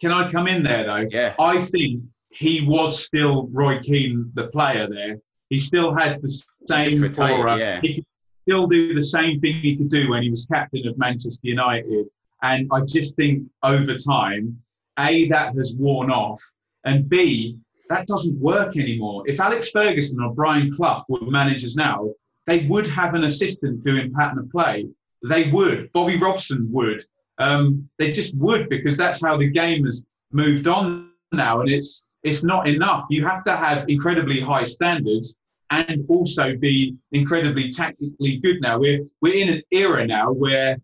can 0.00 0.12
I 0.12 0.30
come 0.30 0.46
in 0.46 0.62
there 0.62 0.84
though? 0.84 1.06
Yeah. 1.10 1.34
I 1.38 1.60
think 1.60 2.02
he 2.30 2.64
was 2.66 3.04
still 3.04 3.48
Roy 3.48 3.80
Keane, 3.80 4.30
the 4.34 4.48
player 4.48 4.88
there. 4.88 5.18
He 5.50 5.58
still 5.58 5.94
had 5.94 6.20
the 6.22 6.42
same 6.66 7.00
retired, 7.00 7.40
aura. 7.40 7.58
yeah. 7.58 7.80
He 7.82 7.94
could 7.96 8.06
still 8.42 8.66
do 8.66 8.94
the 8.94 9.02
same 9.02 9.40
thing 9.40 9.60
he 9.60 9.76
could 9.76 9.90
do 9.90 10.10
when 10.10 10.22
he 10.22 10.30
was 10.30 10.46
captain 10.46 10.86
of 10.86 10.98
Manchester 10.98 11.48
United. 11.48 12.06
And 12.42 12.68
I 12.72 12.82
just 12.82 13.16
think 13.16 13.44
over 13.62 13.96
time, 13.96 14.60
A, 14.98 15.28
that 15.28 15.54
has 15.54 15.74
worn 15.76 16.10
off, 16.10 16.40
and 16.84 17.08
B, 17.08 17.56
that 17.88 18.06
doesn't 18.06 18.38
work 18.38 18.76
anymore. 18.76 19.24
If 19.26 19.40
Alex 19.40 19.70
Ferguson 19.70 20.22
or 20.22 20.34
Brian 20.34 20.72
Clough 20.72 21.04
were 21.08 21.22
managers 21.22 21.74
now, 21.74 22.10
they 22.46 22.66
would 22.66 22.86
have 22.86 23.14
an 23.14 23.24
assistant 23.24 23.82
doing 23.84 24.12
pattern 24.12 24.38
of 24.38 24.50
play. 24.50 24.86
They 25.26 25.50
would. 25.50 25.90
Bobby 25.92 26.16
Robson 26.16 26.68
would. 26.70 27.04
Um, 27.38 27.88
they 27.98 28.10
just 28.12 28.36
would 28.36 28.68
because 28.68 28.96
that's 28.96 29.22
how 29.22 29.36
the 29.36 29.48
game 29.48 29.84
has 29.84 30.06
moved 30.32 30.66
on 30.66 31.10
now, 31.32 31.60
and 31.60 31.70
it's 31.70 32.08
it's 32.22 32.42
not 32.42 32.68
enough. 32.68 33.04
You 33.10 33.24
have 33.26 33.44
to 33.44 33.56
have 33.56 33.88
incredibly 33.88 34.40
high 34.40 34.64
standards 34.64 35.36
and 35.70 36.04
also 36.08 36.56
be 36.56 36.96
incredibly 37.12 37.70
tactically 37.70 38.38
good 38.38 38.60
now. 38.60 38.78
We're 38.78 39.02
we're 39.20 39.34
in 39.34 39.48
an 39.48 39.62
era 39.70 40.06
now 40.06 40.32
where 40.32 40.78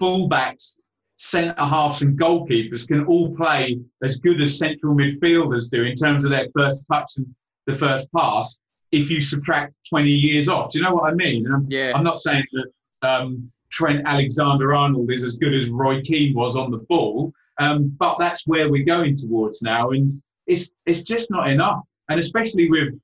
fullbacks, 0.00 0.78
centre 1.18 1.54
halves, 1.64 2.02
and 2.02 2.18
goalkeepers 2.18 2.86
can 2.86 3.04
all 3.06 3.34
play 3.36 3.78
as 4.02 4.16
good 4.16 4.40
as 4.40 4.58
central 4.58 4.94
midfielders 4.94 5.70
do 5.70 5.82
in 5.84 5.94
terms 5.94 6.24
of 6.24 6.30
their 6.30 6.48
first 6.56 6.86
touch 6.90 7.12
and 7.16 7.26
the 7.66 7.74
first 7.74 8.12
pass. 8.12 8.58
If 8.90 9.10
you 9.10 9.20
subtract 9.20 9.72
20 9.88 10.10
years 10.10 10.48
off, 10.48 10.70
do 10.70 10.78
you 10.78 10.84
know 10.84 10.94
what 10.94 11.10
I 11.10 11.14
mean? 11.14 11.46
I'm, 11.50 11.66
Yeah. 11.70 11.92
I'm 11.94 12.04
not 12.04 12.18
saying 12.18 12.44
that 12.52 13.08
um, 13.08 13.50
Trent 13.72 14.06
Alexander 14.06 14.74
Arnold 14.74 15.10
is 15.10 15.24
as 15.24 15.36
good 15.36 15.54
as 15.54 15.70
Roy 15.70 16.00
Keane 16.02 16.34
was 16.34 16.56
on 16.56 16.70
the 16.70 16.84
ball, 16.88 17.32
um, 17.58 17.88
but 17.98 18.18
that's 18.18 18.46
where 18.46 18.70
we're 18.70 18.84
going 18.84 19.16
towards 19.16 19.62
now, 19.62 19.90
and 19.90 20.10
it's 20.46 20.70
it's 20.86 21.02
just 21.02 21.30
not 21.30 21.48
enough. 21.48 21.80
And 22.08 22.20
especially 22.20 22.70
with 22.70 22.94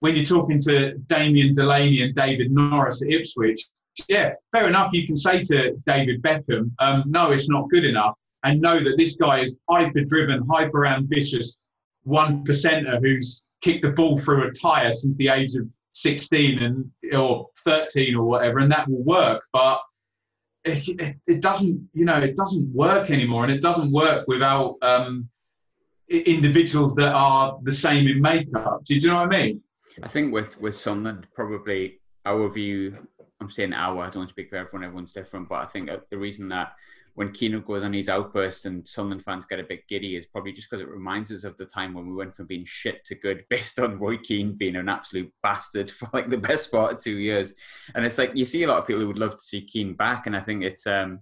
when 0.00 0.16
you're 0.16 0.24
talking 0.24 0.58
to 0.60 0.98
Damien 1.06 1.54
Delaney 1.54 2.02
and 2.02 2.14
David 2.14 2.50
Norris 2.50 3.02
at 3.02 3.10
Ipswich, 3.10 3.64
yeah, 4.08 4.32
fair 4.52 4.66
enough. 4.66 4.92
You 4.92 5.06
can 5.06 5.16
say 5.16 5.42
to 5.44 5.76
David 5.86 6.22
Beckham, 6.22 6.70
um, 6.80 7.04
no, 7.06 7.30
it's 7.30 7.48
not 7.48 7.70
good 7.70 7.84
enough, 7.84 8.14
and 8.44 8.60
know 8.60 8.78
that 8.80 8.98
this 8.98 9.16
guy 9.16 9.40
is 9.40 9.58
hyper 9.70 10.02
driven, 10.02 10.46
hyper 10.50 10.86
ambitious, 10.86 11.58
one 12.02 12.44
percenter 12.44 13.00
who's 13.00 13.46
kicked 13.62 13.82
the 13.82 13.90
ball 13.90 14.18
through 14.18 14.48
a 14.48 14.52
tyre 14.52 14.92
since 14.92 15.16
the 15.16 15.28
age 15.28 15.54
of 15.54 15.66
16 15.92 16.58
and 16.58 16.90
or 17.14 17.48
13 17.64 18.14
or 18.14 18.24
whatever, 18.24 18.58
and 18.58 18.70
that 18.70 18.88
will 18.88 19.02
work. 19.02 19.42
But 19.52 19.80
it, 20.66 21.16
it, 21.26 21.40
doesn't, 21.40 21.88
you 21.92 22.04
know, 22.04 22.16
it 22.16 22.36
doesn't 22.36 22.74
work 22.74 23.10
anymore, 23.10 23.44
and 23.44 23.52
it 23.52 23.62
doesn't 23.62 23.92
work 23.92 24.26
without 24.26 24.76
um, 24.82 25.28
individuals 26.08 26.94
that 26.96 27.12
are 27.12 27.58
the 27.62 27.72
same 27.72 28.06
in 28.08 28.20
makeup. 28.20 28.84
Do 28.84 28.94
you, 28.94 29.00
do 29.00 29.06
you 29.06 29.12
know 29.12 29.20
what 29.20 29.34
I 29.34 29.38
mean? 29.38 29.62
I 30.02 30.08
think 30.08 30.32
with 30.32 30.60
with 30.60 30.76
Sunderland, 30.76 31.26
probably 31.34 32.00
our 32.24 32.48
view. 32.48 32.98
I'm 33.40 33.50
saying 33.50 33.72
our. 33.72 34.02
I 34.02 34.06
don't 34.06 34.16
want 34.16 34.28
to 34.28 34.34
speak 34.34 34.50
for 34.50 34.56
everyone. 34.56 34.84
Everyone's 34.84 35.12
different, 35.12 35.48
but 35.48 35.56
I 35.56 35.66
think 35.66 35.90
the 36.10 36.18
reason 36.18 36.48
that 36.48 36.72
when 37.16 37.30
Keano 37.30 37.64
goes 37.64 37.82
on 37.82 37.94
his 37.94 38.10
outburst 38.10 38.66
and 38.66 38.86
Sunderland 38.86 39.24
fans 39.24 39.46
get 39.46 39.58
a 39.58 39.64
bit 39.64 39.88
giddy 39.88 40.16
is 40.16 40.26
probably 40.26 40.52
just 40.52 40.68
because 40.68 40.82
it 40.82 40.88
reminds 40.88 41.32
us 41.32 41.44
of 41.44 41.56
the 41.56 41.64
time 41.64 41.94
when 41.94 42.06
we 42.06 42.14
went 42.14 42.36
from 42.36 42.46
being 42.46 42.64
shit 42.66 43.02
to 43.06 43.14
good 43.14 43.42
based 43.50 43.78
on 43.78 43.98
Roy 43.98 44.18
Keane 44.18 44.52
being 44.52 44.76
an 44.76 44.90
absolute 44.90 45.32
bastard 45.42 45.90
for 45.90 46.10
like 46.12 46.28
the 46.28 46.36
best 46.36 46.70
part 46.70 46.92
of 46.92 47.02
two 47.02 47.16
years. 47.16 47.54
And 47.94 48.04
it's 48.04 48.18
like 48.18 48.32
you 48.34 48.44
see 48.44 48.62
a 48.64 48.68
lot 48.68 48.78
of 48.78 48.86
people 48.86 49.00
who 49.00 49.08
would 49.08 49.18
love 49.18 49.36
to 49.36 49.42
see 49.42 49.62
Keane 49.62 49.94
back, 49.94 50.26
and 50.26 50.36
I 50.36 50.40
think 50.40 50.62
it's. 50.62 50.86
um 50.86 51.20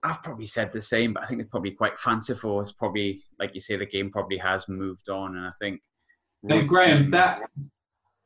I've 0.00 0.22
probably 0.22 0.46
said 0.46 0.72
the 0.72 0.80
same, 0.80 1.14
but 1.14 1.24
I 1.24 1.26
think 1.26 1.40
it's 1.40 1.50
probably 1.50 1.72
quite 1.72 1.98
fanciful. 1.98 2.60
It's 2.60 2.70
probably 2.70 3.20
like 3.40 3.56
you 3.56 3.60
say, 3.60 3.76
the 3.76 3.84
game 3.84 4.10
probably 4.12 4.38
has 4.38 4.68
moved 4.68 5.08
on, 5.08 5.36
and 5.36 5.44
I 5.44 5.52
think. 5.58 5.80
Roy 6.44 6.64
Graham, 6.64 7.04
Keane- 7.04 7.10
that 7.12 7.50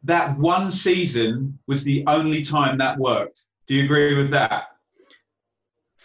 that 0.02 0.36
one 0.36 0.70
season 0.72 1.58
was 1.68 1.84
the 1.84 2.04
only 2.08 2.42
time 2.42 2.76
that 2.78 2.98
worked. 2.98 3.44
Do 3.68 3.74
you 3.74 3.84
agree 3.84 4.16
with 4.16 4.32
that? 4.32 4.64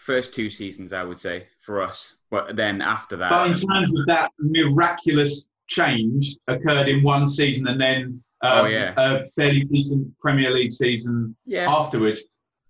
First 0.07 0.33
two 0.33 0.49
seasons, 0.49 0.93
I 0.93 1.03
would 1.03 1.19
say, 1.19 1.47
for 1.65 1.81
us. 1.81 2.15
But 2.31 2.55
then 2.55 2.81
after 2.81 3.15
that, 3.17 3.29
But 3.29 3.47
in 3.47 3.55
terms 3.55 3.91
of 3.97 4.05
that 4.07 4.31
miraculous 4.39 5.47
change 5.67 6.35
occurred 6.47 6.87
in 6.87 7.03
one 7.03 7.27
season 7.27 7.67
and 7.67 7.79
then 7.79 8.23
um, 8.41 8.65
Oh, 8.65 8.65
yeah. 8.65 8.93
a 8.97 9.25
fairly 9.35 9.63
decent 9.65 10.07
Premier 10.19 10.51
League 10.51 10.71
season 10.71 11.35
yeah, 11.45 11.65
afterwards. 11.79 12.23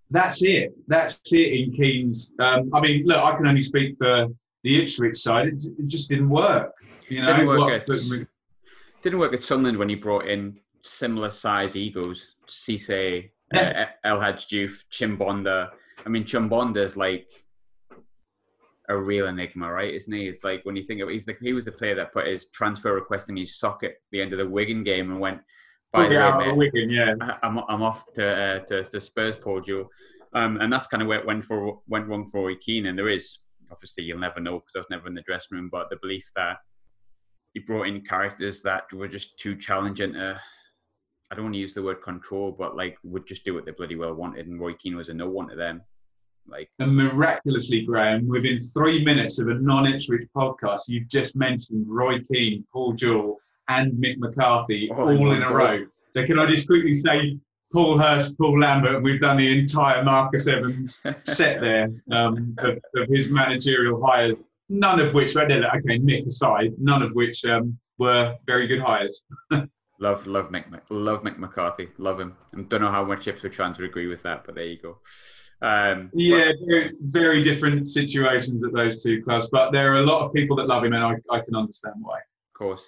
That's 0.10 0.42
it. 0.44 0.72
That's 0.88 1.20
it 1.32 1.50
in 1.60 1.74
Keane's. 1.78 2.32
Um, 2.40 2.72
I 2.74 2.80
mean, 2.82 3.06
look, 3.06 3.22
I 3.24 3.36
can 3.38 3.46
only 3.46 3.62
speak 3.62 3.96
for 3.98 4.28
the 4.64 4.82
Ipswich 4.82 5.18
side. 5.18 5.48
It, 5.50 5.64
it 5.80 5.88
just 5.88 6.10
didn't 6.10 6.30
work. 6.30 6.74
You 7.10 7.22
know, 7.22 7.28
Didn't 7.28 7.48
work 7.48 7.60
What- 7.60 7.74
at- 7.74 8.28
didn't 9.04 9.20
work 9.20 9.34
at 9.34 9.44
Sunderland 9.44 9.78
when 9.78 9.90
he 9.90 9.96
brought 9.96 10.26
in 10.28 10.60
similar 10.84 11.30
size 11.30 11.76
egos, 11.76 12.36
Cisse, 12.48 13.30
uh, 13.56 13.86
El 14.04 14.20
Hadj 14.20 14.48
Diouf, 14.52 14.74
Chimbonda. 14.92 15.70
I 16.06 16.10
mean, 16.10 16.24
Chimbonda's 16.24 16.96
like 16.96 17.28
a 18.90 18.98
real 18.98 19.28
enigma, 19.28 19.72
right? 19.72 19.94
Isn't 19.94 20.14
he? 20.14 20.28
It's 20.28 20.44
like 20.44 20.62
when 20.64 20.76
you 20.76 20.84
think 20.84 21.02
of 21.02 21.10
he's 21.10 21.26
the, 21.26 21.36
he 21.42 21.54
was 21.54 21.66
the 21.66 21.72
player 21.72 21.96
that 21.96 22.14
put 22.14 22.28
his 22.28 22.48
transfer 22.48 22.94
request 22.94 23.30
in 23.30 23.38
his 23.38 23.58
socket 23.58 23.92
at 23.92 23.98
the 24.12 24.22
end 24.22 24.34
of 24.34 24.40
the 24.40 24.48
Wigan 24.48 24.84
game 24.84 25.12
and 25.12 25.20
went, 25.20 25.42
by 25.92 26.04
the 26.04 26.16
Probably 26.16 26.18
out 26.18 26.40
way, 26.40 26.48
mate, 26.48 26.58
Wigan, 26.58 26.90
yeah. 26.90 27.38
I'm 27.44 27.60
I'm 27.60 27.82
off 27.82 28.12
to 28.14 28.28
uh, 28.28 28.60
to, 28.66 28.84
to 28.84 29.02
Spurs, 29.02 29.36
Paul 29.38 29.62
Jewell, 29.62 29.90
um, 30.34 30.58
and 30.58 30.72
that's 30.72 30.88
kind 30.88 31.02
of 31.02 31.08
where 31.08 31.20
it 31.20 31.26
went 31.26 31.46
for 31.46 31.80
went 31.88 32.08
wrong 32.08 32.30
for 32.30 32.46
Roy 32.46 32.56
Keane. 32.56 32.88
And 32.88 32.98
there 32.98 33.10
is 33.10 33.40
obviously 33.72 34.04
you'll 34.04 34.20
never 34.20 34.40
know 34.40 34.60
because 34.60 34.76
I 34.76 34.80
was 34.80 34.88
never 34.90 35.08
in 35.08 35.16
the 35.16 35.22
dressing 35.22 35.58
room, 35.58 35.70
but 35.72 35.90
the 35.90 35.98
belief 36.02 36.30
that 36.36 36.58
he 37.54 37.60
brought 37.62 37.88
in 37.88 38.02
characters 38.02 38.62
that 38.62 38.92
were 38.94 39.08
just 39.08 39.38
too 39.40 39.56
challenging 39.56 40.14
to. 40.14 40.40
I 41.30 41.36
don't 41.36 41.46
want 41.46 41.56
to 41.56 41.60
use 41.60 41.74
the 41.74 41.84
word 41.84 42.02
control, 42.02 42.56
but 42.58 42.76
like 42.76 42.98
would 43.04 43.28
just 43.28 43.44
do 43.44 43.54
what 43.54 43.66
they 43.66 43.72
bloody 43.72 43.96
well 43.96 44.14
wanted, 44.14 44.48
and 44.48 44.60
Roy 44.60 44.74
Keane 44.74 44.96
was 44.96 45.10
a 45.10 45.14
no 45.14 45.30
one 45.30 45.50
to 45.50 45.56
them. 45.56 45.82
Like 46.48 46.70
And 46.80 46.96
miraculously, 46.96 47.82
Graham, 47.82 48.28
within 48.28 48.62
three 48.62 49.04
minutes 49.04 49.40
of 49.40 49.50
a 49.50 49.56
non-Ipswich 49.56 50.28
podcast, 50.36 50.82
you've 50.88 51.10
just 51.10 51.36
mentioned 51.36 51.86
Roy 51.88 52.20
Keane, 52.32 52.66
Paul 52.72 52.94
Jewell, 52.94 53.38
and 53.68 53.92
Mick 53.94 54.18
McCarthy 54.18 54.90
Oh, 54.92 55.18
all 55.18 55.32
in 55.34 55.44
a 55.44 55.54
row. 55.54 55.86
So 56.14 56.26
can 56.26 56.40
I 56.40 56.50
just 56.50 56.68
quickly 56.68 56.94
say, 57.02 57.38
Paul 57.74 57.98
Hurst, 57.98 58.38
Paul 58.38 58.60
Lambert, 58.62 58.96
and 58.96 59.04
we've 59.04 59.20
done 59.20 59.38
the 59.38 59.60
entire 59.60 60.04
Marcus 60.04 60.48
Evans 60.48 61.02
set 61.26 61.60
there 61.62 61.92
um, 62.12 62.56
of, 62.60 62.80
of 62.96 63.10
his 63.10 63.30
managerial 63.30 64.04
hires. 64.06 64.42
None 64.70 65.00
of 65.00 65.14
which, 65.14 65.36
okay, 65.36 66.00
Mick 66.00 66.26
aside, 66.26 66.74
none 66.78 67.02
of 67.02 67.12
which 67.12 67.44
um, 67.46 67.78
were 67.98 68.36
very 68.46 68.68
good 68.68 68.82
hires. 68.82 69.24
Love, 70.00 70.28
love 70.28 70.50
Mick, 70.52 70.66
love 70.90 71.24
Mick 71.24 71.40
McCarthy, 71.40 71.90
love 71.98 72.20
him. 72.20 72.36
I 72.56 72.62
don't 72.62 72.82
know 72.82 72.92
how 72.92 73.04
much 73.04 73.28
Ipswich 73.28 73.56
fans 73.56 73.80
would 73.80 73.90
agree 73.90 74.08
with 74.08 74.22
that, 74.24 74.44
but 74.46 74.54
there 74.56 74.66
you 74.66 74.78
go. 74.80 75.00
Um, 75.62 76.10
but- 76.14 76.20
Yeah, 76.20 76.52
very, 76.68 76.92
very 77.02 77.42
different 77.44 77.88
situations 77.88 78.64
at 78.64 78.74
those 78.74 79.02
two 79.02 79.24
clubs, 79.24 79.50
but 79.52 79.72
there 79.72 79.92
are 79.94 79.98
a 79.98 80.06
lot 80.06 80.24
of 80.24 80.34
people 80.34 80.56
that 80.58 80.68
love 80.68 80.84
him, 80.84 80.94
and 80.94 81.04
I, 81.04 81.16
I 81.36 81.40
can 81.40 81.56
understand 81.56 81.96
why. 82.00 82.18
Of 82.20 82.54
course. 82.54 82.84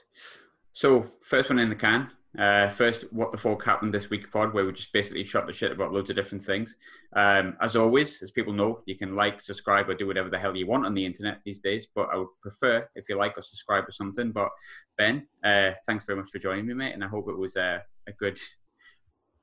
So, 0.74 1.08
first 1.22 1.50
one 1.50 1.58
in 1.60 1.70
the 1.70 1.76
can. 1.76 2.12
Uh, 2.38 2.70
first, 2.70 3.12
what 3.12 3.32
the 3.32 3.38
fork 3.38 3.66
happened 3.66 3.94
this 3.94 4.10
week 4.10 4.32
pod, 4.32 4.54
where 4.54 4.66
we 4.66 4.72
just 4.72 4.94
basically 4.94 5.24
shot 5.24 5.48
the 5.48 5.54
shit 5.54 5.72
about 5.72 5.92
loads 5.92 6.12
of 6.12 6.16
different 6.16 6.44
things. 6.44 6.76
Um, 7.16 7.58
as 7.60 7.76
always, 7.76 8.22
as 8.22 8.32
people 8.32 8.54
know, 8.54 8.82
you 8.86 8.96
can 8.96 9.16
like, 9.16 9.42
subscribe, 9.42 9.90
or 9.90 9.96
do 9.96 10.06
whatever 10.06 10.30
the 10.30 10.38
hell 10.38 10.56
you 10.56 10.68
want 10.68 10.86
on 10.86 10.94
the 10.94 11.06
internet 11.06 11.40
these 11.44 11.60
days. 11.60 11.88
But 11.96 12.10
I 12.14 12.18
would 12.18 12.28
prefer 12.42 12.88
if 12.96 13.10
you 13.10 13.18
like 13.18 13.38
or 13.38 13.42
subscribe 13.42 13.88
or 13.88 13.92
something. 13.92 14.32
But 14.32 14.50
Ben, 14.98 15.28
uh, 15.44 15.72
thanks 15.88 16.06
very 16.06 16.20
much 16.20 16.30
for 16.30 16.38
joining 16.40 16.68
me, 16.68 16.76
mate, 16.76 16.94
and 16.94 17.04
I 17.04 17.08
hope 17.08 17.30
it 17.30 17.38
was 17.38 17.58
uh, 17.58 17.80
a 18.08 18.12
good, 18.14 18.38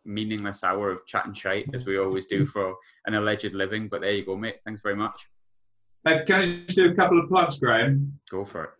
meaningless 0.04 0.62
hour 0.62 0.90
of 0.90 1.04
chat 1.06 1.26
and 1.26 1.36
shite 1.36 1.66
as 1.74 1.86
we 1.86 1.98
always 1.98 2.26
do 2.26 2.46
for 2.54 2.76
an 3.06 3.14
alleged 3.14 3.52
living. 3.52 3.88
But 3.88 4.02
there 4.02 4.12
you 4.12 4.24
go, 4.24 4.36
mate. 4.36 4.56
Thanks 4.64 4.80
very 4.80 4.96
much. 4.96 5.20
Uh, 6.04 6.20
can 6.24 6.42
I 6.42 6.44
just 6.44 6.76
do 6.76 6.88
a 6.88 6.94
couple 6.94 7.18
of 7.18 7.28
plugs, 7.28 7.58
Graham? 7.58 8.16
Go 8.30 8.44
for 8.44 8.64
it. 8.64 8.70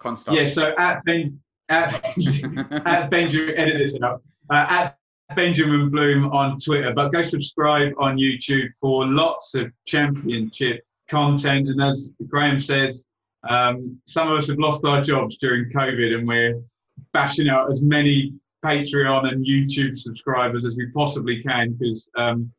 Can't. 0.00 0.22
Yeah, 0.30 0.46
so 0.46 0.74
at 0.78 1.04
Ben, 1.04 1.38
at, 1.68 2.04
at 2.86 3.10
Benjamin, 3.10 3.56
edit 3.56 3.78
this 3.78 3.96
out. 4.02 4.22
Uh, 4.50 4.66
at 4.68 4.98
Benjamin 5.34 5.90
Bloom 5.90 6.30
on 6.32 6.56
Twitter, 6.58 6.92
but 6.94 7.10
go 7.10 7.22
subscribe 7.22 7.92
on 7.98 8.16
YouTube 8.16 8.68
for 8.80 9.06
lots 9.06 9.54
of 9.54 9.72
championship 9.86 10.84
content. 11.08 11.68
And 11.68 11.82
as 11.82 12.14
Graham 12.28 12.60
says, 12.60 13.06
um, 13.48 14.00
some 14.06 14.30
of 14.30 14.38
us 14.38 14.48
have 14.48 14.58
lost 14.58 14.84
our 14.84 15.02
jobs 15.02 15.36
during 15.38 15.70
COVID, 15.70 16.14
and 16.14 16.26
we're 16.26 16.60
bashing 17.12 17.48
out 17.48 17.70
as 17.70 17.82
many 17.82 18.32
Patreon 18.64 19.32
and 19.32 19.44
YouTube 19.44 19.96
subscribers 19.96 20.64
as 20.64 20.76
we 20.76 20.90
possibly 20.92 21.42
can 21.42 21.72
because 21.72 22.10
um, 22.16 22.50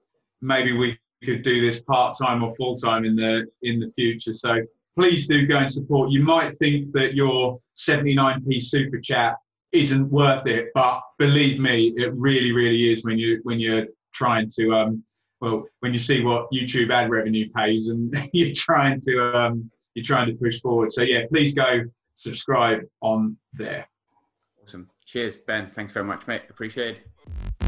maybe 0.41 0.73
we 0.73 0.97
could 1.23 1.41
do 1.41 1.61
this 1.61 1.81
part 1.81 2.17
time 2.17 2.43
or 2.43 2.53
full 2.55 2.75
time 2.75 3.05
in 3.05 3.15
the 3.15 3.45
in 3.63 3.79
the 3.79 3.87
future. 3.89 4.33
So 4.33 4.61
please 4.97 5.27
do 5.27 5.45
go 5.45 5.57
and 5.57 5.71
support. 5.71 6.11
You 6.11 6.23
might 6.23 6.55
think 6.55 6.91
that 6.93 7.13
your 7.13 7.59
79p 7.77 8.61
super 8.61 8.99
chat 8.99 9.35
isn't 9.71 10.09
worth 10.09 10.47
it, 10.47 10.69
but 10.73 11.01
believe 11.19 11.59
me, 11.59 11.93
it 11.95 12.13
really, 12.15 12.51
really 12.51 12.91
is 12.91 13.03
when 13.03 13.19
you 13.19 13.39
when 13.43 13.59
you're 13.59 13.85
trying 14.13 14.49
to 14.57 14.73
um 14.73 15.03
well 15.39 15.65
when 15.81 15.93
you 15.93 15.99
see 15.99 16.23
what 16.23 16.47
YouTube 16.51 16.91
ad 16.91 17.11
revenue 17.11 17.47
pays 17.55 17.89
and 17.89 18.29
you're 18.33 18.55
trying 18.55 18.99
to 19.01 19.37
um 19.37 19.69
you're 19.93 20.05
trying 20.05 20.27
to 20.27 20.33
push 20.33 20.59
forward. 20.61 20.91
So 20.91 21.03
yeah, 21.03 21.25
please 21.29 21.53
go 21.53 21.83
subscribe 22.15 22.81
on 23.01 23.37
there. 23.53 23.87
Awesome. 24.63 24.89
Cheers, 25.05 25.37
Ben. 25.37 25.69
Thanks 25.73 25.93
very 25.93 26.05
much, 26.05 26.27
mate. 26.27 26.41
Appreciate 26.49 26.97
it. 26.97 27.66